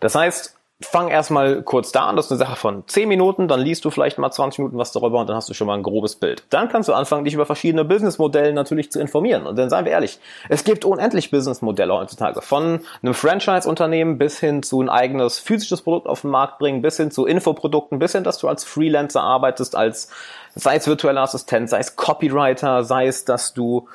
Das 0.01 0.15
heißt, 0.15 0.57
fang 0.81 1.09
erstmal 1.09 1.63
kurz 1.63 1.93
da 1.93 2.07
an, 2.07 2.17
das 2.17 2.27
ist 2.27 2.33
eine 2.33 2.39
Sache 2.39 2.57
von 2.57 2.87
10 2.87 3.09
Minuten, 3.09 3.49
dann 3.49 3.61
liest 3.61 3.85
du 3.85 3.91
vielleicht 3.91 4.19
mal 4.19 4.31
20 4.31 4.59
Minuten 4.59 4.77
was 4.77 4.93
darüber 4.93 5.21
und 5.21 5.29
dann 5.29 5.37
hast 5.37 5.49
du 5.49 5.55
schon 5.55 5.67
mal 5.67 5.75
ein 5.75 5.83
grobes 5.83 6.17
Bild. 6.17 6.45
Dann 6.51 6.69
kannst 6.69 6.89
du 6.89 6.93
anfangen, 6.93 7.25
dich 7.25 7.35
über 7.35 7.47
verschiedene 7.47 7.85
Businessmodelle 7.85 8.53
natürlich 8.53 8.91
zu 8.91 9.01
informieren. 9.01 9.47
Und 9.47 9.57
dann 9.57 9.71
seien 9.71 9.85
wir 9.85 9.93
ehrlich, 9.93 10.19
es 10.49 10.65
gibt 10.65 10.85
unendlich 10.85 11.31
Businessmodelle 11.31 11.95
heutzutage. 11.95 12.43
Von 12.43 12.81
einem 13.03 13.15
Franchise-Unternehmen 13.15 14.19
bis 14.19 14.41
hin 14.41 14.63
zu 14.63 14.81
ein 14.81 14.89
eigenes 14.89 15.39
physisches 15.39 15.83
Produkt 15.83 16.07
auf 16.07 16.23
den 16.23 16.31
Markt 16.31 16.59
bringen, 16.59 16.83
bis 16.83 16.97
hin 16.97 17.11
zu 17.11 17.25
Infoprodukten, 17.25 17.99
bis 17.99 18.13
hin, 18.13 18.25
dass 18.25 18.39
du 18.39 18.49
als 18.49 18.65
Freelancer 18.65 19.23
arbeitest, 19.23 19.77
als 19.77 20.09
sei 20.55 20.77
es 20.77 20.87
virtueller 20.87 21.23
Assistent, 21.23 21.71
sei 21.71 21.79
es 21.79 21.97
Copywriter, 21.97 22.85
sei 22.85 23.07
es, 23.07 23.25
dass 23.25 23.55
du 23.55 23.89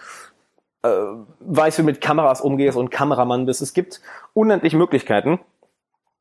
äh, 0.83 0.89
weißt, 1.39 1.77
wie 1.77 1.81
du 1.81 1.85
mit 1.85 2.01
Kameras 2.01 2.41
umgehst 2.41 2.77
und 2.77 2.89
Kameramann 2.89 3.45
bist. 3.45 3.61
Es 3.61 3.73
gibt 3.73 4.01
unendlich 4.33 4.73
Möglichkeiten. 4.73 5.39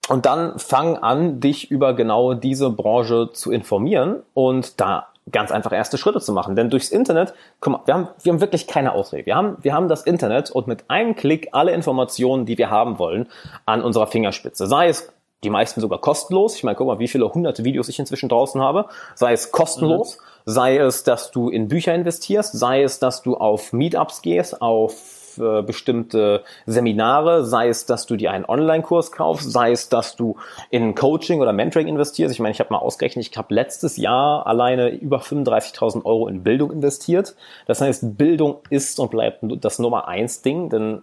Und 0.09 0.25
dann 0.25 0.59
fang 0.59 0.97
an, 0.97 1.40
dich 1.40 1.71
über 1.71 1.94
genau 1.94 2.33
diese 2.33 2.71
Branche 2.71 3.31
zu 3.33 3.53
informieren 3.53 4.23
und 4.33 4.81
da 4.81 5.09
ganz 5.31 5.51
einfach 5.51 5.73
erste 5.73 5.99
Schritte 5.99 6.21
zu 6.21 6.33
machen. 6.33 6.57
Denn 6.57 6.71
durchs 6.71 6.88
Internet, 6.88 7.35
guck 7.61 7.73
mal, 7.73 7.81
wir 7.85 7.94
haben, 7.94 8.09
wir 8.23 8.33
haben 8.33 8.40
wirklich 8.40 8.66
keine 8.66 8.92
Ausrede. 8.92 9.27
Wir 9.27 9.37
haben, 9.37 9.59
wir 9.61 9.75
haben 9.75 9.88
das 9.88 10.03
Internet 10.03 10.51
und 10.51 10.66
mit 10.66 10.88
einem 10.88 11.14
Klick 11.14 11.49
alle 11.53 11.73
Informationen, 11.73 12.47
die 12.47 12.57
wir 12.57 12.71
haben 12.71 12.99
wollen, 12.99 13.29
an 13.66 13.83
unserer 13.83 14.07
Fingerspitze. 14.07 14.66
Sei 14.66 14.88
es 14.88 15.12
die 15.44 15.51
meisten 15.51 15.81
sogar 15.81 16.01
kostenlos. 16.01 16.57
Ich 16.57 16.64
meine, 16.64 16.77
guck 16.77 16.87
mal, 16.87 16.99
wie 16.99 17.09
viele 17.09 17.33
hunderte 17.33 17.64
Videos 17.64 17.88
ich 17.88 17.99
inzwischen 17.99 18.29
draußen 18.29 18.61
habe. 18.61 18.87
Sei 19.14 19.33
es 19.33 19.53
kostenlos, 19.53 20.16
mhm. 20.16 20.23
Sei 20.49 20.79
es, 20.79 21.05
dass 21.05 21.31
du 21.31 21.51
in 21.51 21.69
Bücher 21.69 21.94
investierst, 21.94 22.59
sei 22.59 22.83
es, 22.83 22.99
dass 22.99 23.21
du 23.21 23.37
auf 23.37 23.75
Meetups 23.75 24.23
gehst, 24.23 24.63
auf 24.63 25.37
äh, 25.38 25.61
bestimmte 25.61 26.42
Seminare, 26.65 27.44
sei 27.44 27.69
es, 27.69 27.85
dass 27.85 28.07
du 28.07 28.17
dir 28.17 28.31
einen 28.31 28.46
Online-Kurs 28.46 29.13
kaufst, 29.13 29.53
sei 29.53 29.73
es, 29.73 29.90
dass 29.90 30.17
du 30.17 30.37
in 30.71 30.94
Coaching 30.94 31.42
oder 31.42 31.53
Mentoring 31.53 31.87
investierst. 31.87 32.35
Ich 32.35 32.40
meine, 32.40 32.53
ich 32.53 32.61
habe 32.61 32.73
mal 32.73 32.79
ausgerechnet, 32.79 33.29
ich 33.31 33.37
habe 33.37 33.55
letztes 33.55 33.99
Jahr 33.99 34.46
alleine 34.46 34.88
über 34.88 35.19
35.000 35.19 36.07
Euro 36.07 36.29
in 36.29 36.42
Bildung 36.42 36.71
investiert. 36.71 37.37
Das 37.67 37.83
heißt, 37.83 38.17
Bildung 38.17 38.57
ist 38.71 38.99
und 39.01 39.11
bleibt 39.11 39.44
das 39.61 39.79
Nummer 39.79 40.09
eins 40.09 40.40
Ding, 40.40 40.71
denn 40.71 41.03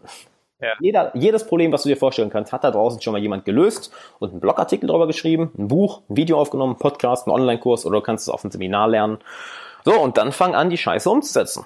ja. 0.62 0.74
Jeder, 0.80 1.12
jedes 1.16 1.46
Problem, 1.46 1.72
was 1.72 1.84
du 1.84 1.90
dir 1.90 1.98
vorstellen 1.98 2.30
kannst, 2.30 2.54
hat 2.54 2.64
da 2.64 2.72
draußen 2.72 3.02
schon 3.02 3.14
mal 3.14 3.22
jemand 3.22 3.46
gelöst 3.46 3.92
und 4.20 4.32
einen 4.32 4.40
Blogartikel 4.40 4.88
darüber 4.88 5.08
geschrieben, 5.08 5.52
ein 5.58 5.68
Buch, 5.68 6.02
ein 6.10 6.16
Video 6.16 6.40
aufgenommen, 6.40 6.74
einen 6.74 6.80
Podcast, 6.80 7.28
einen 7.28 7.36
Online-Kurs 7.36 7.86
oder 7.86 8.00
du 8.00 8.04
kannst 8.04 8.24
es 8.24 8.30
auf 8.30 8.44
einem 8.44 8.52
Seminar 8.52 8.88
lernen. 8.88 9.20
So, 9.84 10.00
und 10.00 10.18
dann 10.18 10.32
fang 10.32 10.56
an, 10.56 10.70
die 10.70 10.78
Scheiße 10.78 11.10
umzusetzen. 11.10 11.66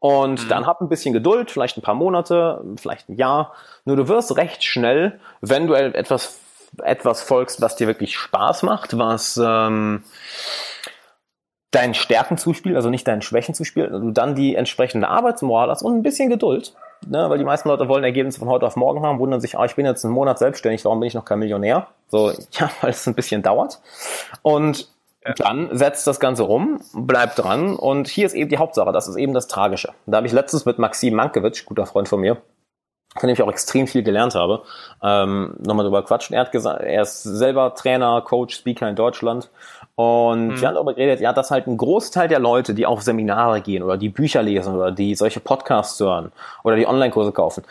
Und 0.00 0.44
mhm. 0.44 0.48
dann 0.48 0.66
hab 0.66 0.80
ein 0.80 0.88
bisschen 0.88 1.12
Geduld, 1.12 1.50
vielleicht 1.50 1.76
ein 1.76 1.82
paar 1.82 1.94
Monate, 1.94 2.64
vielleicht 2.76 3.08
ein 3.08 3.16
Jahr. 3.16 3.54
Nur 3.84 3.96
du 3.96 4.08
wirst 4.08 4.36
recht 4.36 4.64
schnell, 4.64 5.20
wenn 5.40 5.66
du 5.66 5.74
etwas, 5.74 6.38
etwas 6.82 7.22
folgst, 7.22 7.60
was 7.60 7.76
dir 7.76 7.86
wirklich 7.86 8.16
Spaß 8.16 8.62
macht, 8.62 8.96
was 8.98 9.40
ähm, 9.42 10.04
deinen 11.70 11.94
Stärken 11.94 12.38
zuspielt, 12.38 12.76
also 12.76 12.90
nicht 12.90 13.06
deinen 13.06 13.22
Schwächen 13.22 13.54
zuspielt, 13.54 13.92
und 13.92 14.06
du 14.06 14.10
dann 14.10 14.34
die 14.34 14.54
entsprechende 14.54 15.08
Arbeitsmoral 15.08 15.70
hast 15.70 15.82
und 15.82 15.96
ein 15.96 16.02
bisschen 16.02 16.30
Geduld, 16.30 16.74
ne, 17.06 17.28
weil 17.28 17.38
die 17.38 17.44
meisten 17.44 17.68
Leute 17.68 17.88
wollen 17.88 18.04
Ergebnisse 18.04 18.38
von 18.38 18.48
heute 18.48 18.66
auf 18.66 18.76
morgen 18.76 19.02
haben, 19.02 19.18
wundern 19.18 19.40
sich, 19.40 19.58
ah, 19.58 19.64
ich 19.64 19.76
bin 19.76 19.86
jetzt 19.86 20.04
einen 20.04 20.14
Monat 20.14 20.38
selbstständig, 20.38 20.84
warum 20.84 21.00
bin 21.00 21.06
ich 21.06 21.14
noch 21.14 21.24
kein 21.24 21.38
Millionär? 21.38 21.88
So, 22.08 22.30
ja, 22.52 22.70
weil 22.80 22.90
es 22.90 23.06
ein 23.06 23.14
bisschen 23.14 23.42
dauert. 23.42 23.80
Und 24.42 24.88
dann 25.36 25.68
setzt 25.76 26.06
das 26.06 26.18
Ganze 26.18 26.44
rum, 26.44 26.80
bleibt 26.94 27.38
dran 27.38 27.76
und 27.76 28.08
hier 28.08 28.24
ist 28.24 28.34
eben 28.34 28.48
die 28.48 28.58
Hauptsache, 28.58 28.90
das 28.92 29.06
ist 29.06 29.16
eben 29.16 29.34
das 29.34 29.48
Tragische. 29.48 29.92
Da 30.06 30.16
habe 30.16 30.26
ich 30.26 30.32
letztens 30.32 30.64
mit 30.64 30.78
Maxim 30.78 31.14
Mankiewicz, 31.14 31.66
guter 31.66 31.84
Freund 31.84 32.08
von 32.08 32.20
mir, 32.20 32.38
von 33.18 33.26
dem 33.26 33.34
ich 33.34 33.42
auch 33.42 33.50
extrem 33.50 33.86
viel 33.86 34.02
gelernt 34.02 34.34
habe, 34.34 34.62
ähm, 35.02 35.56
nochmal 35.58 35.84
drüber 35.84 36.04
quatschen. 36.04 36.34
Er 36.34 36.40
hat 36.40 36.52
gesagt, 36.52 36.82
er 36.82 37.02
ist 37.02 37.22
selber 37.22 37.74
Trainer, 37.74 38.22
Coach, 38.22 38.56
Speaker 38.56 38.88
in 38.88 38.96
Deutschland 38.96 39.50
und 40.00 40.48
mhm. 40.48 40.60
wir 40.60 40.68
haben 40.68 40.74
darüber 40.74 40.94
geredet, 40.94 41.20
ja, 41.20 41.32
dass 41.32 41.50
halt 41.50 41.66
ein 41.66 41.76
Großteil 41.76 42.28
der 42.28 42.38
Leute, 42.38 42.74
die 42.74 42.86
auf 42.86 43.02
Seminare 43.02 43.60
gehen 43.60 43.82
oder 43.82 43.96
die 43.96 44.08
Bücher 44.08 44.42
lesen 44.42 44.74
oder 44.74 44.92
die 44.92 45.14
solche 45.14 45.40
Podcasts 45.40 45.98
hören 46.00 46.32
oder 46.64 46.76
die 46.76 46.86
Online-Kurse 46.86 47.32
kaufen, 47.32 47.64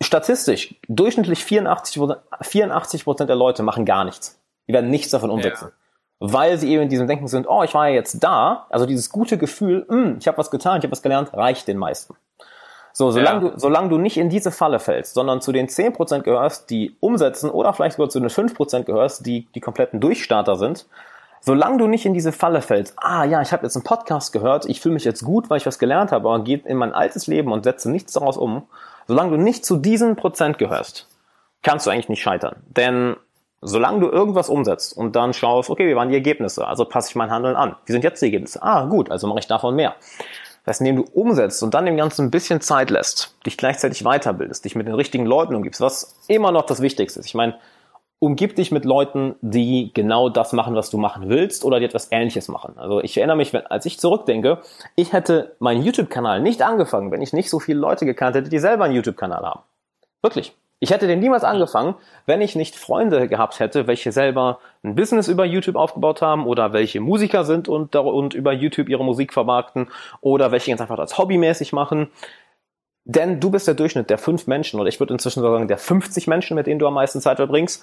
statistisch 0.00 0.74
durchschnittlich 0.88 1.44
84 1.44 2.02
84 2.42 3.04
Prozent 3.04 3.30
der 3.30 3.36
Leute 3.36 3.62
machen 3.62 3.84
gar 3.84 4.04
nichts. 4.04 4.40
Die 4.68 4.72
werden 4.72 4.90
nichts 4.90 5.10
davon 5.10 5.30
umsetzen. 5.30 5.68
Ja. 5.68 6.32
Weil 6.32 6.58
sie 6.58 6.70
eben 6.70 6.82
in 6.82 6.88
diesem 6.88 7.06
Denken 7.06 7.28
sind, 7.28 7.46
oh, 7.48 7.62
ich 7.62 7.74
war 7.74 7.88
ja 7.88 7.94
jetzt 7.94 8.22
da, 8.22 8.66
also 8.70 8.86
dieses 8.86 9.10
gute 9.10 9.38
Gefühl, 9.38 9.86
hm, 9.88 10.16
ich 10.18 10.26
habe 10.26 10.38
was 10.38 10.50
getan, 10.50 10.78
ich 10.78 10.84
habe 10.84 10.92
was 10.92 11.02
gelernt, 11.02 11.32
reicht 11.32 11.68
den 11.68 11.78
meisten. 11.78 12.14
So, 12.92 13.10
solange, 13.10 13.44
ja. 13.44 13.52
du, 13.52 13.58
solange 13.58 13.90
du 13.90 13.98
nicht 13.98 14.16
in 14.16 14.30
diese 14.30 14.50
Falle 14.50 14.78
fällst, 14.78 15.12
sondern 15.12 15.42
zu 15.42 15.52
den 15.52 15.68
10% 15.68 16.20
gehörst, 16.20 16.70
die 16.70 16.96
umsetzen 17.00 17.50
oder 17.50 17.74
vielleicht 17.74 17.96
sogar 17.96 18.08
zu 18.08 18.18
den 18.18 18.30
5% 18.30 18.84
gehörst, 18.84 19.26
die 19.26 19.46
die 19.54 19.60
kompletten 19.60 20.00
Durchstarter 20.00 20.56
sind, 20.56 20.86
solange 21.40 21.78
du 21.78 21.86
nicht 21.86 22.06
in 22.06 22.14
diese 22.14 22.32
Falle 22.32 22.62
fällst, 22.62 22.94
ah 22.96 23.24
ja, 23.24 23.40
ich 23.40 23.52
habe 23.52 23.64
jetzt 23.64 23.76
einen 23.76 23.84
Podcast 23.84 24.32
gehört, 24.32 24.66
ich 24.66 24.80
fühle 24.80 24.94
mich 24.94 25.04
jetzt 25.04 25.24
gut, 25.24 25.50
weil 25.50 25.58
ich 25.58 25.66
was 25.66 25.78
gelernt 25.78 26.12
habe, 26.12 26.28
aber 26.28 26.44
geht 26.44 26.66
in 26.66 26.76
mein 26.76 26.94
altes 26.94 27.26
Leben 27.26 27.52
und 27.52 27.64
setze 27.64 27.90
nichts 27.90 28.12
daraus 28.12 28.36
um, 28.36 28.66
solange 29.06 29.30
du 29.30 29.36
nicht 29.36 29.64
zu 29.64 29.76
diesen 29.76 30.16
Prozent 30.16 30.58
gehörst, 30.58 31.08
kannst 31.62 31.86
du 31.86 31.90
eigentlich 31.90 32.08
nicht 32.08 32.22
scheitern. 32.22 32.56
Denn 32.68 33.16
solange 33.60 34.00
du 34.00 34.08
irgendwas 34.08 34.48
umsetzt 34.48 34.96
und 34.96 35.16
dann 35.16 35.32
schaust, 35.32 35.70
okay, 35.70 35.88
wie 35.88 35.96
waren 35.96 36.08
die 36.08 36.14
Ergebnisse, 36.14 36.66
also 36.66 36.84
passe 36.84 37.10
ich 37.10 37.16
mein 37.16 37.30
Handeln 37.30 37.56
an. 37.56 37.76
Wie 37.86 37.92
sind 37.92 38.04
jetzt 38.04 38.20
die 38.20 38.26
Ergebnisse? 38.26 38.62
Ah, 38.62 38.84
gut, 38.84 39.10
also 39.10 39.26
mache 39.26 39.40
ich 39.40 39.46
davon 39.46 39.74
mehr. 39.74 39.94
Das 40.64 40.74
heißt, 40.74 40.80
indem 40.80 40.96
du 40.96 41.04
umsetzt 41.12 41.62
und 41.62 41.74
dann 41.74 41.86
dem 41.86 41.96
Ganzen 41.96 42.26
ein 42.26 42.30
bisschen 42.30 42.60
Zeit 42.60 42.90
lässt, 42.90 43.36
dich 43.46 43.56
gleichzeitig 43.56 44.02
weiterbildest, 44.02 44.64
dich 44.64 44.74
mit 44.74 44.88
den 44.88 44.94
richtigen 44.94 45.24
Leuten 45.24 45.54
umgibst, 45.54 45.80
was 45.80 46.16
immer 46.26 46.50
noch 46.50 46.66
das 46.66 46.82
Wichtigste 46.82 47.20
ist. 47.20 47.26
Ich 47.26 47.34
meine, 47.34 47.56
umgib 48.18 48.56
dich 48.56 48.72
mit 48.72 48.84
Leuten, 48.84 49.34
die 49.40 49.90
genau 49.92 50.28
das 50.28 50.52
machen, 50.52 50.74
was 50.74 50.90
du 50.90 50.98
machen 50.98 51.28
willst 51.28 51.64
oder 51.64 51.78
die 51.78 51.84
etwas 51.84 52.10
Ähnliches 52.10 52.48
machen. 52.48 52.74
Also 52.76 53.02
ich 53.02 53.16
erinnere 53.16 53.36
mich, 53.36 53.52
wenn, 53.52 53.66
als 53.66 53.84
ich 53.86 54.00
zurückdenke, 54.00 54.58
ich 54.94 55.12
hätte 55.12 55.54
meinen 55.58 55.82
YouTube-Kanal 55.82 56.40
nicht 56.40 56.62
angefangen, 56.62 57.10
wenn 57.10 57.22
ich 57.22 57.32
nicht 57.32 57.50
so 57.50 57.60
viele 57.60 57.78
Leute 57.78 58.06
gekannt 58.06 58.36
hätte, 58.36 58.48
die 58.48 58.58
selber 58.58 58.84
einen 58.84 58.94
YouTube-Kanal 58.94 59.44
haben. 59.44 59.60
Wirklich. 60.22 60.54
Ich 60.78 60.90
hätte 60.90 61.06
den 61.06 61.20
niemals 61.20 61.42
angefangen, 61.42 61.94
wenn 62.26 62.42
ich 62.42 62.54
nicht 62.54 62.76
Freunde 62.76 63.28
gehabt 63.28 63.60
hätte, 63.60 63.86
welche 63.86 64.12
selber 64.12 64.58
ein 64.82 64.94
Business 64.94 65.26
über 65.26 65.46
YouTube 65.46 65.76
aufgebaut 65.76 66.20
haben 66.20 66.46
oder 66.46 66.74
welche 66.74 67.00
Musiker 67.00 67.44
sind 67.44 67.66
und, 67.66 67.96
und 67.96 68.34
über 68.34 68.52
YouTube 68.52 68.90
ihre 68.90 69.02
Musik 69.02 69.32
vermarkten 69.32 69.88
oder 70.20 70.52
welche 70.52 70.70
ganz 70.70 70.82
einfach 70.82 70.98
als 70.98 71.16
hobbymäßig 71.16 71.72
machen. 71.72 72.08
Denn 73.08 73.40
du 73.40 73.50
bist 73.50 73.66
der 73.66 73.74
Durchschnitt 73.74 74.10
der 74.10 74.18
fünf 74.18 74.46
Menschen 74.46 74.78
oder 74.80 74.88
ich 74.88 75.00
würde 75.00 75.14
inzwischen 75.14 75.40
sagen 75.40 75.68
der 75.68 75.78
50 75.78 76.26
Menschen, 76.26 76.56
mit 76.56 76.66
denen 76.66 76.80
du 76.80 76.86
am 76.86 76.94
meisten 76.94 77.20
Zeit 77.20 77.36
verbringst 77.36 77.82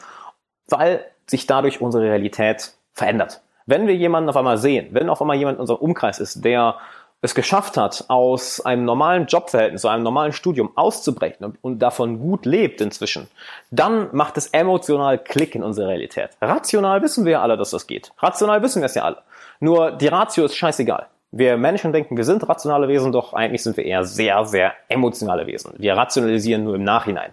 weil 0.68 1.06
sich 1.28 1.48
dadurch 1.48 1.82
unsere 1.82 2.04
Realität 2.04 2.74
verändert. 2.94 3.42
Wenn 3.66 3.88
wir 3.88 3.96
jemanden 3.96 4.30
auf 4.30 4.38
einmal 4.38 4.58
sehen, 4.58 4.90
wenn 4.92 5.10
auf 5.10 5.22
einmal 5.22 5.38
jemand 5.38 5.58
in 5.58 5.62
unserem 5.62 5.80
Umkreis 5.80 6.20
ist, 6.20 6.44
der 6.44 6.76
es 7.22 7.34
geschafft 7.36 7.78
hat, 7.78 8.06
aus 8.10 8.60
einem 8.66 8.84
normalen 8.84 9.28
Jobverhältnis, 9.28 9.86
einem 9.86 10.04
normalen 10.04 10.34
Studium 10.34 10.76
auszubrechen 10.76 11.58
und 11.62 11.80
davon 11.80 12.20
gut 12.20 12.46
lebt 12.46 12.82
inzwischen, 12.82 13.30
dann 13.72 14.10
macht 14.12 14.36
es 14.38 14.48
emotional 14.48 15.18
Klick 15.18 15.56
in 15.56 15.64
unsere 15.64 15.88
Realität. 15.88 16.32
Rational 16.42 17.02
wissen 17.02 17.24
wir 17.24 17.34
ja 17.34 17.42
alle, 17.42 17.56
dass 17.56 17.70
das 17.70 17.88
geht. 17.88 18.12
Rational 18.18 18.62
wissen 18.62 18.82
wir 18.82 18.88
es 18.88 18.96
ja 18.96 19.04
alle. 19.04 19.20
Nur 19.62 19.92
die 19.92 20.08
Ratio 20.08 20.44
ist 20.44 20.58
scheißegal. 20.58 21.08
Wir 21.36 21.58
Menschen 21.58 21.92
denken, 21.92 22.16
wir 22.16 22.26
sind 22.26 22.48
rationale 22.48 22.88
Wesen, 22.88 23.12
doch 23.12 23.34
eigentlich 23.34 23.64
sind 23.64 23.76
wir 23.76 23.86
eher 23.86 24.06
sehr, 24.06 24.46
sehr 24.46 24.74
emotionale 24.88 25.48
Wesen. 25.48 25.74
Wir 25.78 25.98
rationalisieren 25.98 26.64
nur 26.64 26.76
im 26.76 26.84
Nachhinein. 26.84 27.32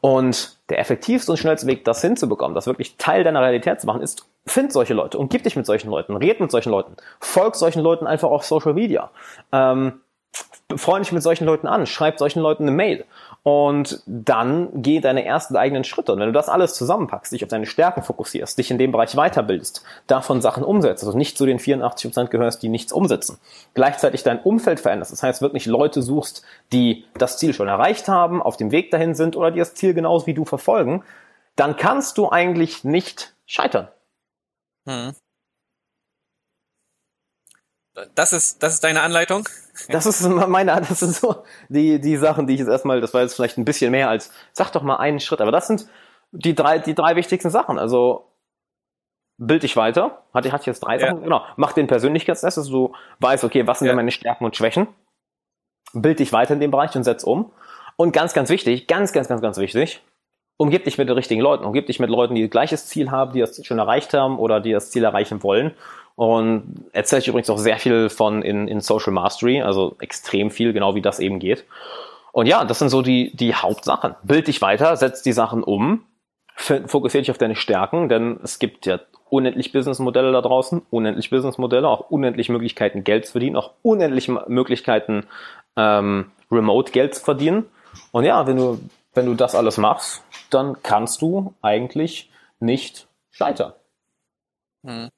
Und 0.00 0.58
der 0.70 0.80
effektivste 0.80 1.30
und 1.30 1.38
schnellste 1.38 1.68
Weg, 1.68 1.84
das 1.84 2.00
hinzubekommen, 2.00 2.56
das 2.56 2.66
wirklich 2.66 2.96
Teil 2.96 3.22
deiner 3.22 3.40
Realität 3.40 3.80
zu 3.80 3.86
machen, 3.86 4.02
ist, 4.02 4.26
find 4.44 4.72
solche 4.72 4.92
Leute 4.92 5.18
und 5.18 5.30
gib 5.30 5.44
dich 5.44 5.54
mit 5.54 5.66
solchen 5.66 5.88
Leuten, 5.88 6.16
red 6.16 6.40
mit 6.40 6.50
solchen 6.50 6.70
Leuten, 6.70 6.96
folg 7.20 7.54
solchen 7.54 7.80
Leuten 7.80 8.08
einfach 8.08 8.28
auf 8.28 8.44
Social 8.44 8.74
Media. 8.74 9.10
Ähm, 9.52 10.00
freue 10.74 11.00
dich 11.00 11.12
mit 11.12 11.22
solchen 11.22 11.44
Leuten 11.44 11.68
an, 11.68 11.86
schreib 11.86 12.18
solchen 12.18 12.40
Leuten 12.40 12.64
eine 12.64 12.72
Mail 12.72 13.04
und 13.44 14.02
dann 14.06 14.70
geh 14.74 14.98
deine 14.98 15.24
ersten 15.24 15.56
eigenen 15.56 15.84
Schritte. 15.84 16.12
Und 16.12 16.18
wenn 16.18 16.26
du 16.26 16.32
das 16.32 16.48
alles 16.48 16.74
zusammenpackst, 16.74 17.32
dich 17.32 17.44
auf 17.44 17.48
deine 17.48 17.66
Stärken 17.66 18.02
fokussierst, 18.02 18.58
dich 18.58 18.72
in 18.72 18.78
dem 18.78 18.90
Bereich 18.90 19.14
weiterbildest, 19.14 19.84
davon 20.08 20.40
Sachen 20.40 20.64
umsetzt, 20.64 21.04
also 21.04 21.16
nicht 21.16 21.38
zu 21.38 21.46
den 21.46 21.60
84 21.60 22.10
Prozent 22.10 22.30
gehörst, 22.32 22.62
die 22.62 22.68
nichts 22.68 22.92
umsetzen, 22.92 23.38
gleichzeitig 23.74 24.24
dein 24.24 24.40
Umfeld 24.40 24.80
veränderst, 24.80 25.12
das 25.12 25.22
heißt 25.22 25.42
wirklich 25.42 25.66
Leute 25.66 26.02
suchst, 26.02 26.44
die 26.72 27.04
das 27.14 27.38
Ziel 27.38 27.54
schon 27.54 27.68
erreicht 27.68 28.08
haben, 28.08 28.42
auf 28.42 28.56
dem 28.56 28.72
Weg 28.72 28.90
dahin 28.90 29.14
sind 29.14 29.36
oder 29.36 29.52
die 29.52 29.60
das 29.60 29.74
Ziel 29.74 29.94
genauso 29.94 30.26
wie 30.26 30.34
du 30.34 30.44
verfolgen, 30.44 31.04
dann 31.54 31.76
kannst 31.76 32.18
du 32.18 32.28
eigentlich 32.28 32.82
nicht 32.82 33.34
scheitern. 33.46 33.88
Hm. 34.86 35.14
Das 38.14 38.32
ist, 38.32 38.62
das 38.62 38.74
ist 38.74 38.84
deine 38.84 39.02
Anleitung? 39.02 39.48
Das 39.88 40.06
ist 40.06 40.26
meine, 40.28 40.80
das 40.80 41.00
sind 41.00 41.14
so 41.14 41.44
die, 41.68 42.00
die 42.00 42.16
Sachen, 42.16 42.46
die 42.46 42.54
ich 42.54 42.60
jetzt 42.60 42.68
erstmal, 42.68 43.00
das 43.00 43.14
war 43.14 43.22
jetzt 43.22 43.34
vielleicht 43.34 43.58
ein 43.58 43.64
bisschen 43.64 43.90
mehr 43.90 44.08
als, 44.08 44.30
sag 44.52 44.70
doch 44.72 44.82
mal 44.82 44.96
einen 44.96 45.20
Schritt, 45.20 45.40
aber 45.40 45.52
das 45.52 45.66
sind 45.66 45.88
die 46.32 46.54
drei, 46.54 46.78
die 46.78 46.94
drei 46.94 47.16
wichtigsten 47.16 47.50
Sachen. 47.50 47.78
Also, 47.78 48.32
bild 49.38 49.62
dich 49.62 49.76
weiter. 49.76 50.22
Hatte, 50.34 50.52
hatte 50.52 50.62
ich 50.62 50.66
jetzt 50.66 50.80
drei 50.80 50.98
ja. 50.98 51.08
Sachen? 51.08 51.22
Genau. 51.22 51.42
Mach 51.56 51.72
den 51.72 51.86
Persönlichkeitstest, 51.86 52.58
dass 52.58 52.68
du 52.68 52.94
weißt, 53.20 53.44
okay, 53.44 53.66
was 53.66 53.78
sind 53.78 53.86
ja. 53.86 53.92
denn 53.92 53.96
meine 53.96 54.10
Stärken 54.10 54.44
und 54.44 54.56
Schwächen? 54.56 54.88
Bild 55.92 56.18
dich 56.18 56.32
weiter 56.32 56.54
in 56.54 56.60
dem 56.60 56.70
Bereich 56.70 56.94
und 56.96 57.04
setz 57.04 57.24
um. 57.24 57.52
Und 57.96 58.12
ganz, 58.12 58.34
ganz 58.34 58.50
wichtig, 58.50 58.86
ganz, 58.88 59.12
ganz, 59.12 59.28
ganz, 59.28 59.40
ganz 59.40 59.56
wichtig, 59.56 60.02
umgib 60.58 60.84
dich 60.84 60.98
mit 60.98 61.08
den 61.08 61.14
richtigen 61.14 61.40
Leuten. 61.40 61.64
Umgib 61.64 61.86
dich 61.86 62.00
mit 62.00 62.10
Leuten, 62.10 62.34
die 62.34 62.48
gleiches 62.50 62.86
Ziel 62.86 63.10
haben, 63.10 63.32
die 63.32 63.40
das 63.40 63.64
schon 63.64 63.78
erreicht 63.78 64.12
haben 64.12 64.38
oder 64.38 64.60
die 64.60 64.72
das 64.72 64.90
Ziel 64.90 65.04
erreichen 65.04 65.42
wollen 65.42 65.74
und 66.16 66.86
erzähle 66.92 67.20
ich 67.20 67.28
übrigens 67.28 67.50
auch 67.50 67.58
sehr 67.58 67.78
viel 67.78 68.08
von 68.08 68.42
in, 68.42 68.68
in 68.68 68.80
Social 68.80 69.12
Mastery, 69.12 69.60
also 69.60 69.96
extrem 70.00 70.50
viel, 70.50 70.72
genau 70.72 70.94
wie 70.94 71.02
das 71.02 71.20
eben 71.20 71.38
geht. 71.38 71.64
Und 72.32 72.46
ja, 72.46 72.64
das 72.64 72.78
sind 72.78 72.88
so 72.88 73.02
die, 73.02 73.36
die 73.36 73.54
Hauptsachen. 73.54 74.14
Bild 74.22 74.46
dich 74.48 74.60
weiter, 74.62 74.96
setz 74.96 75.22
die 75.22 75.32
Sachen 75.32 75.62
um, 75.62 76.04
fokussiere 76.56 77.22
dich 77.22 77.30
auf 77.30 77.38
deine 77.38 77.54
Stärken, 77.54 78.08
denn 78.08 78.40
es 78.42 78.58
gibt 78.58 78.86
ja 78.86 78.98
unendlich 79.28 79.72
Businessmodelle 79.72 80.32
da 80.32 80.40
draußen, 80.40 80.82
unendlich 80.90 81.28
Businessmodelle, 81.28 81.86
auch 81.86 82.10
unendlich 82.10 82.48
Möglichkeiten 82.48 83.04
Geld 83.04 83.26
zu 83.26 83.32
verdienen, 83.32 83.56
auch 83.56 83.72
unendlich 83.82 84.28
Möglichkeiten 84.28 85.26
ähm, 85.76 86.30
Remote 86.50 86.92
Geld 86.92 87.14
zu 87.14 87.24
verdienen. 87.24 87.66
Und 88.12 88.24
ja, 88.24 88.46
wenn 88.46 88.56
du, 88.56 88.80
wenn 89.12 89.26
du 89.26 89.34
das 89.34 89.54
alles 89.54 89.76
machst, 89.76 90.22
dann 90.48 90.82
kannst 90.82 91.20
du 91.20 91.54
eigentlich 91.60 92.30
nicht 92.58 93.06
scheitern. 93.30 93.74
Hm. 94.82 95.10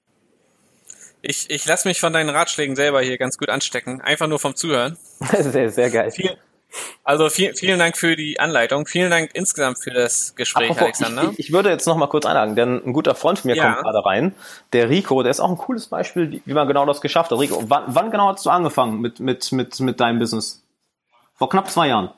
Ich, 1.22 1.50
ich 1.50 1.66
lasse 1.66 1.88
mich 1.88 2.00
von 2.00 2.12
deinen 2.12 2.30
Ratschlägen 2.30 2.76
selber 2.76 3.00
hier 3.02 3.18
ganz 3.18 3.38
gut 3.38 3.48
anstecken. 3.48 4.00
Einfach 4.00 4.26
nur 4.26 4.38
vom 4.38 4.54
Zuhören. 4.54 4.96
sehr, 5.40 5.70
sehr 5.70 5.90
geil. 5.90 6.10
Viel, 6.10 6.36
also 7.02 7.28
viel, 7.30 7.54
vielen 7.54 7.78
Dank 7.78 7.96
für 7.96 8.14
die 8.14 8.38
Anleitung. 8.38 8.86
Vielen 8.86 9.10
Dank 9.10 9.30
insgesamt 9.32 9.82
für 9.82 9.90
das 9.90 10.34
Gespräch, 10.34 10.70
Apropos, 10.70 10.82
Alexander. 10.82 11.30
Ich, 11.32 11.38
ich, 11.38 11.52
würde 11.52 11.70
jetzt 11.70 11.86
noch 11.86 11.96
mal 11.96 12.06
kurz 12.06 12.26
einhaken, 12.26 12.56
denn 12.56 12.82
ein 12.84 12.92
guter 12.92 13.14
Freund 13.14 13.38
von 13.38 13.50
mir 13.50 13.56
ja. 13.56 13.72
kommt 13.72 13.84
gerade 13.84 14.04
rein. 14.04 14.34
Der 14.72 14.90
Rico, 14.90 15.22
der 15.22 15.30
ist 15.30 15.40
auch 15.40 15.50
ein 15.50 15.56
cooles 15.56 15.86
Beispiel, 15.86 16.42
wie 16.44 16.52
man 16.52 16.68
genau 16.68 16.84
das 16.84 17.00
geschafft 17.00 17.30
hat. 17.30 17.38
Rico, 17.38 17.64
wann, 17.68 17.84
wann 17.88 18.10
genau 18.10 18.32
hast 18.32 18.44
du 18.44 18.50
angefangen 18.50 19.00
mit, 19.00 19.20
mit, 19.20 19.50
mit, 19.52 19.80
mit 19.80 20.00
deinem 20.00 20.18
Business? 20.18 20.62
Vor 21.34 21.48
knapp 21.48 21.70
zwei 21.70 21.88
Jahren. 21.88 22.10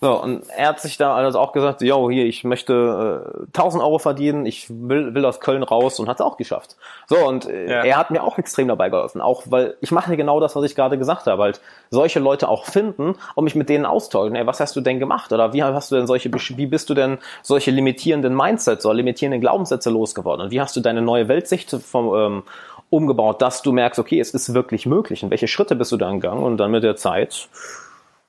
So, 0.00 0.22
und 0.22 0.48
er 0.50 0.68
hat 0.68 0.80
sich 0.80 0.98
da 0.98 1.14
also 1.14 1.38
auch 1.38 1.52
gesagt, 1.52 1.80
yo, 1.80 2.10
hier, 2.10 2.26
ich 2.26 2.44
möchte 2.44 3.42
äh, 3.42 3.46
1000 3.46 3.82
Euro 3.82 3.98
verdienen, 3.98 4.44
ich 4.44 4.66
will, 4.68 5.14
will 5.14 5.24
aus 5.24 5.40
Köln 5.40 5.62
raus 5.62 5.98
und 5.98 6.06
hat 6.08 6.20
es 6.20 6.20
auch 6.20 6.36
geschafft. 6.36 6.76
So, 7.06 7.16
und 7.16 7.48
äh, 7.48 7.70
ja. 7.70 7.82
er 7.82 7.96
hat 7.96 8.10
mir 8.10 8.22
auch 8.22 8.36
extrem 8.36 8.68
dabei 8.68 8.90
geholfen, 8.90 9.22
auch 9.22 9.44
weil 9.46 9.76
ich 9.80 9.92
mache 9.92 10.14
genau 10.18 10.38
das, 10.38 10.54
was 10.54 10.64
ich 10.64 10.74
gerade 10.74 10.98
gesagt 10.98 11.26
habe, 11.26 11.42
halt 11.42 11.62
solche 11.90 12.20
Leute 12.20 12.48
auch 12.48 12.66
finden 12.66 13.14
und 13.34 13.44
mich 13.44 13.54
mit 13.54 13.70
denen 13.70 13.86
austauschen. 13.86 14.36
Ey, 14.36 14.46
was 14.46 14.60
hast 14.60 14.76
du 14.76 14.82
denn 14.82 14.98
gemacht? 14.98 15.32
Oder 15.32 15.54
wie 15.54 15.62
hast 15.62 15.90
du 15.90 15.96
denn 15.96 16.06
solche, 16.06 16.30
wie 16.32 16.66
bist 16.66 16.90
du 16.90 16.94
denn 16.94 17.16
solche 17.42 17.70
limitierenden 17.70 18.34
Mindsets 18.34 18.84
oder 18.84 18.96
limitierenden 18.96 19.40
Glaubenssätze 19.40 19.88
losgeworden? 19.88 20.44
Und 20.44 20.50
wie 20.50 20.60
hast 20.60 20.76
du 20.76 20.80
deine 20.80 21.00
neue 21.00 21.28
Weltsicht 21.28 21.70
vom, 21.70 22.14
ähm, 22.14 22.42
umgebaut, 22.90 23.42
dass 23.42 23.62
du 23.62 23.72
merkst, 23.72 23.98
okay, 23.98 24.20
es 24.20 24.30
ist 24.30 24.54
wirklich 24.54 24.86
möglich. 24.86 25.24
Und 25.24 25.30
welche 25.30 25.48
Schritte 25.48 25.74
bist 25.74 25.92
du 25.92 25.96
da 25.96 26.10
gegangen? 26.12 26.42
Und 26.42 26.58
dann 26.58 26.70
mit 26.70 26.82
der 26.82 26.96
Zeit 26.96 27.48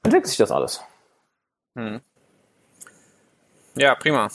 entwickelt 0.03 0.27
sich 0.27 0.37
das 0.37 0.51
alles. 0.51 0.83
Hm. 1.77 2.01
Ja, 3.75 3.93
prima. 3.93 4.29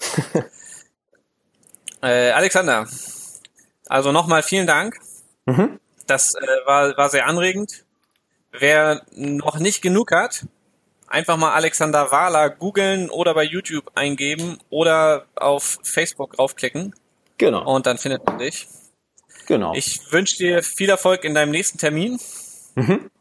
äh, 2.02 2.30
Alexander, 2.32 2.88
also 3.86 4.10
nochmal 4.10 4.42
vielen 4.42 4.66
Dank. 4.66 4.98
Mhm. 5.46 5.78
Das 6.08 6.34
äh, 6.34 6.40
war, 6.66 6.96
war 6.96 7.10
sehr 7.10 7.26
anregend. 7.28 7.84
Wer 8.50 9.02
noch 9.12 9.60
nicht 9.60 9.82
genug 9.82 10.10
hat, 10.10 10.46
einfach 11.06 11.36
mal 11.36 11.52
Alexander 11.52 12.10
Wahler 12.10 12.50
googeln 12.50 13.08
oder 13.08 13.32
bei 13.32 13.44
YouTube 13.44 13.92
eingeben 13.94 14.58
oder 14.68 15.26
auf 15.36 15.78
Facebook 15.84 16.40
raufklicken. 16.40 16.92
Genau. 17.38 17.72
Und 17.72 17.86
dann 17.86 17.98
findet 17.98 18.26
man 18.26 18.38
dich. 18.38 18.66
Genau. 19.46 19.74
Ich 19.74 20.10
wünsche 20.10 20.38
dir 20.38 20.64
viel 20.64 20.90
Erfolg 20.90 21.22
in 21.22 21.34
deinem 21.34 21.52
nächsten 21.52 21.78
Termin. 21.78 22.18
Mhm. 22.74 23.12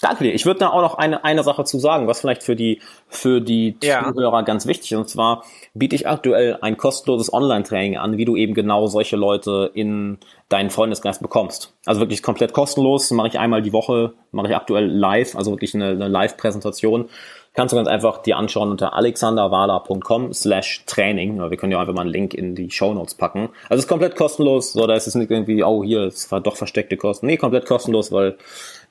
Danke 0.00 0.22
dir. 0.22 0.32
Ich 0.32 0.46
würde 0.46 0.60
da 0.60 0.68
auch 0.68 0.80
noch 0.80 0.94
eine, 0.94 1.24
eine 1.24 1.42
Sache 1.42 1.64
zu 1.64 1.80
sagen, 1.80 2.06
was 2.06 2.20
vielleicht 2.20 2.44
für 2.44 2.54
die, 2.54 2.80
für 3.08 3.40
die 3.40 3.76
ja. 3.82 4.04
Zuhörer 4.04 4.44
ganz 4.44 4.66
wichtig 4.66 4.92
ist. 4.92 4.98
Und 4.98 5.08
zwar 5.08 5.44
biete 5.74 5.96
ich 5.96 6.06
aktuell 6.06 6.56
ein 6.60 6.76
kostenloses 6.76 7.32
Online-Training 7.32 7.96
an, 7.96 8.16
wie 8.16 8.24
du 8.24 8.36
eben 8.36 8.54
genau 8.54 8.86
solche 8.86 9.16
Leute 9.16 9.72
in 9.74 10.18
deinen 10.48 10.70
Freundesgeist 10.70 11.20
bekommst. 11.20 11.74
Also 11.84 12.00
wirklich 12.00 12.22
komplett 12.22 12.52
kostenlos, 12.52 13.10
mache 13.10 13.28
ich 13.28 13.38
einmal 13.40 13.60
die 13.60 13.72
Woche, 13.72 14.12
mache 14.30 14.46
ich 14.46 14.54
aktuell 14.54 14.86
live, 14.86 15.34
also 15.34 15.50
wirklich 15.50 15.74
eine, 15.74 15.88
eine 15.88 16.06
Live-Präsentation. 16.06 17.08
Kannst 17.54 17.72
du 17.72 17.76
ganz 17.76 17.88
einfach 17.88 18.18
dir 18.18 18.36
anschauen 18.36 18.70
unter 18.70 18.94
alexanderwala.com 18.94 20.32
slash 20.32 20.84
Training. 20.86 21.38
Wir 21.38 21.56
können 21.56 21.72
ja 21.72 21.80
einfach 21.80 21.92
mal 21.92 22.02
einen 22.02 22.10
Link 22.10 22.34
in 22.34 22.54
die 22.54 22.70
Show 22.70 22.94
Notes 22.94 23.16
packen. 23.16 23.48
Also 23.64 23.78
es 23.78 23.80
ist 23.80 23.88
komplett 23.88 24.14
kostenlos, 24.14 24.74
so 24.74 24.86
da 24.86 24.94
ist 24.94 25.08
es 25.08 25.16
nicht 25.16 25.30
irgendwie, 25.30 25.64
oh 25.64 25.82
hier, 25.82 26.02
es 26.02 26.30
war 26.30 26.40
doch 26.40 26.54
versteckte 26.54 26.96
Kosten. 26.96 27.26
Nee, 27.26 27.36
komplett 27.36 27.66
kostenlos, 27.66 28.12
weil 28.12 28.38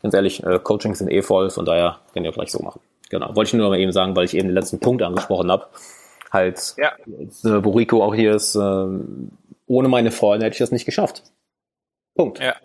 ganz 0.01 0.13
ehrlich, 0.13 0.43
äh, 0.43 0.59
Coachings 0.59 0.99
sind 0.99 1.09
eh 1.09 1.21
voll, 1.21 1.49
von 1.49 1.65
daher 1.65 1.99
könnt 2.13 2.25
ihr 2.25 2.31
gleich 2.31 2.51
so 2.51 2.59
machen. 2.59 2.81
Genau, 3.09 3.35
wollte 3.35 3.49
ich 3.49 3.53
nur 3.53 3.69
mal 3.69 3.79
eben 3.79 3.91
sagen, 3.91 4.15
weil 4.15 4.25
ich 4.25 4.33
eben 4.33 4.49
den 4.49 4.55
letzten 4.55 4.79
Punkt 4.79 5.01
angesprochen 5.01 5.49
habe. 5.51 5.67
Halt, 6.31 6.75
ja. 6.77 6.91
äh, 7.07 7.63
wo 7.63 7.71
Rico 7.71 8.03
auch 8.03 8.13
hier 8.13 8.35
ist, 8.35 8.55
äh, 8.55 8.85
ohne 9.67 9.87
meine 9.87 10.11
Freunde 10.11 10.45
hätte 10.45 10.55
ich 10.55 10.59
das 10.59 10.71
nicht 10.71 10.85
geschafft. 10.85 11.23
Punkt. 12.15 12.39
Ja. 12.39 12.55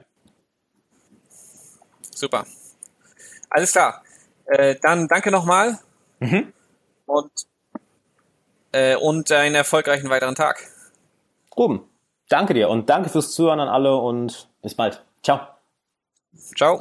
Super. 2.14 2.45
Alles 3.51 3.72
klar. 3.72 4.03
Äh, 4.47 4.76
dann 4.83 5.09
danke 5.09 5.30
nochmal. 5.30 5.78
Mhm. 6.20 6.53
Und, 7.07 7.30
äh, 8.72 8.97
und 8.97 9.30
einen 9.30 9.55
erfolgreichen 9.55 10.09
weiteren 10.09 10.35
Tag. 10.35 10.62
Ruben, 11.57 11.83
danke 12.28 12.55
dir 12.55 12.68
und 12.68 12.89
danke 12.89 13.11
fürs 13.11 13.33
Zuhören 13.33 13.61
an 13.61 13.68
alle 13.68 13.95
und 13.97 14.49
bis 14.62 14.74
bald. 14.74 15.05
Ciao. 15.22 15.41
Ciao. 16.57 16.80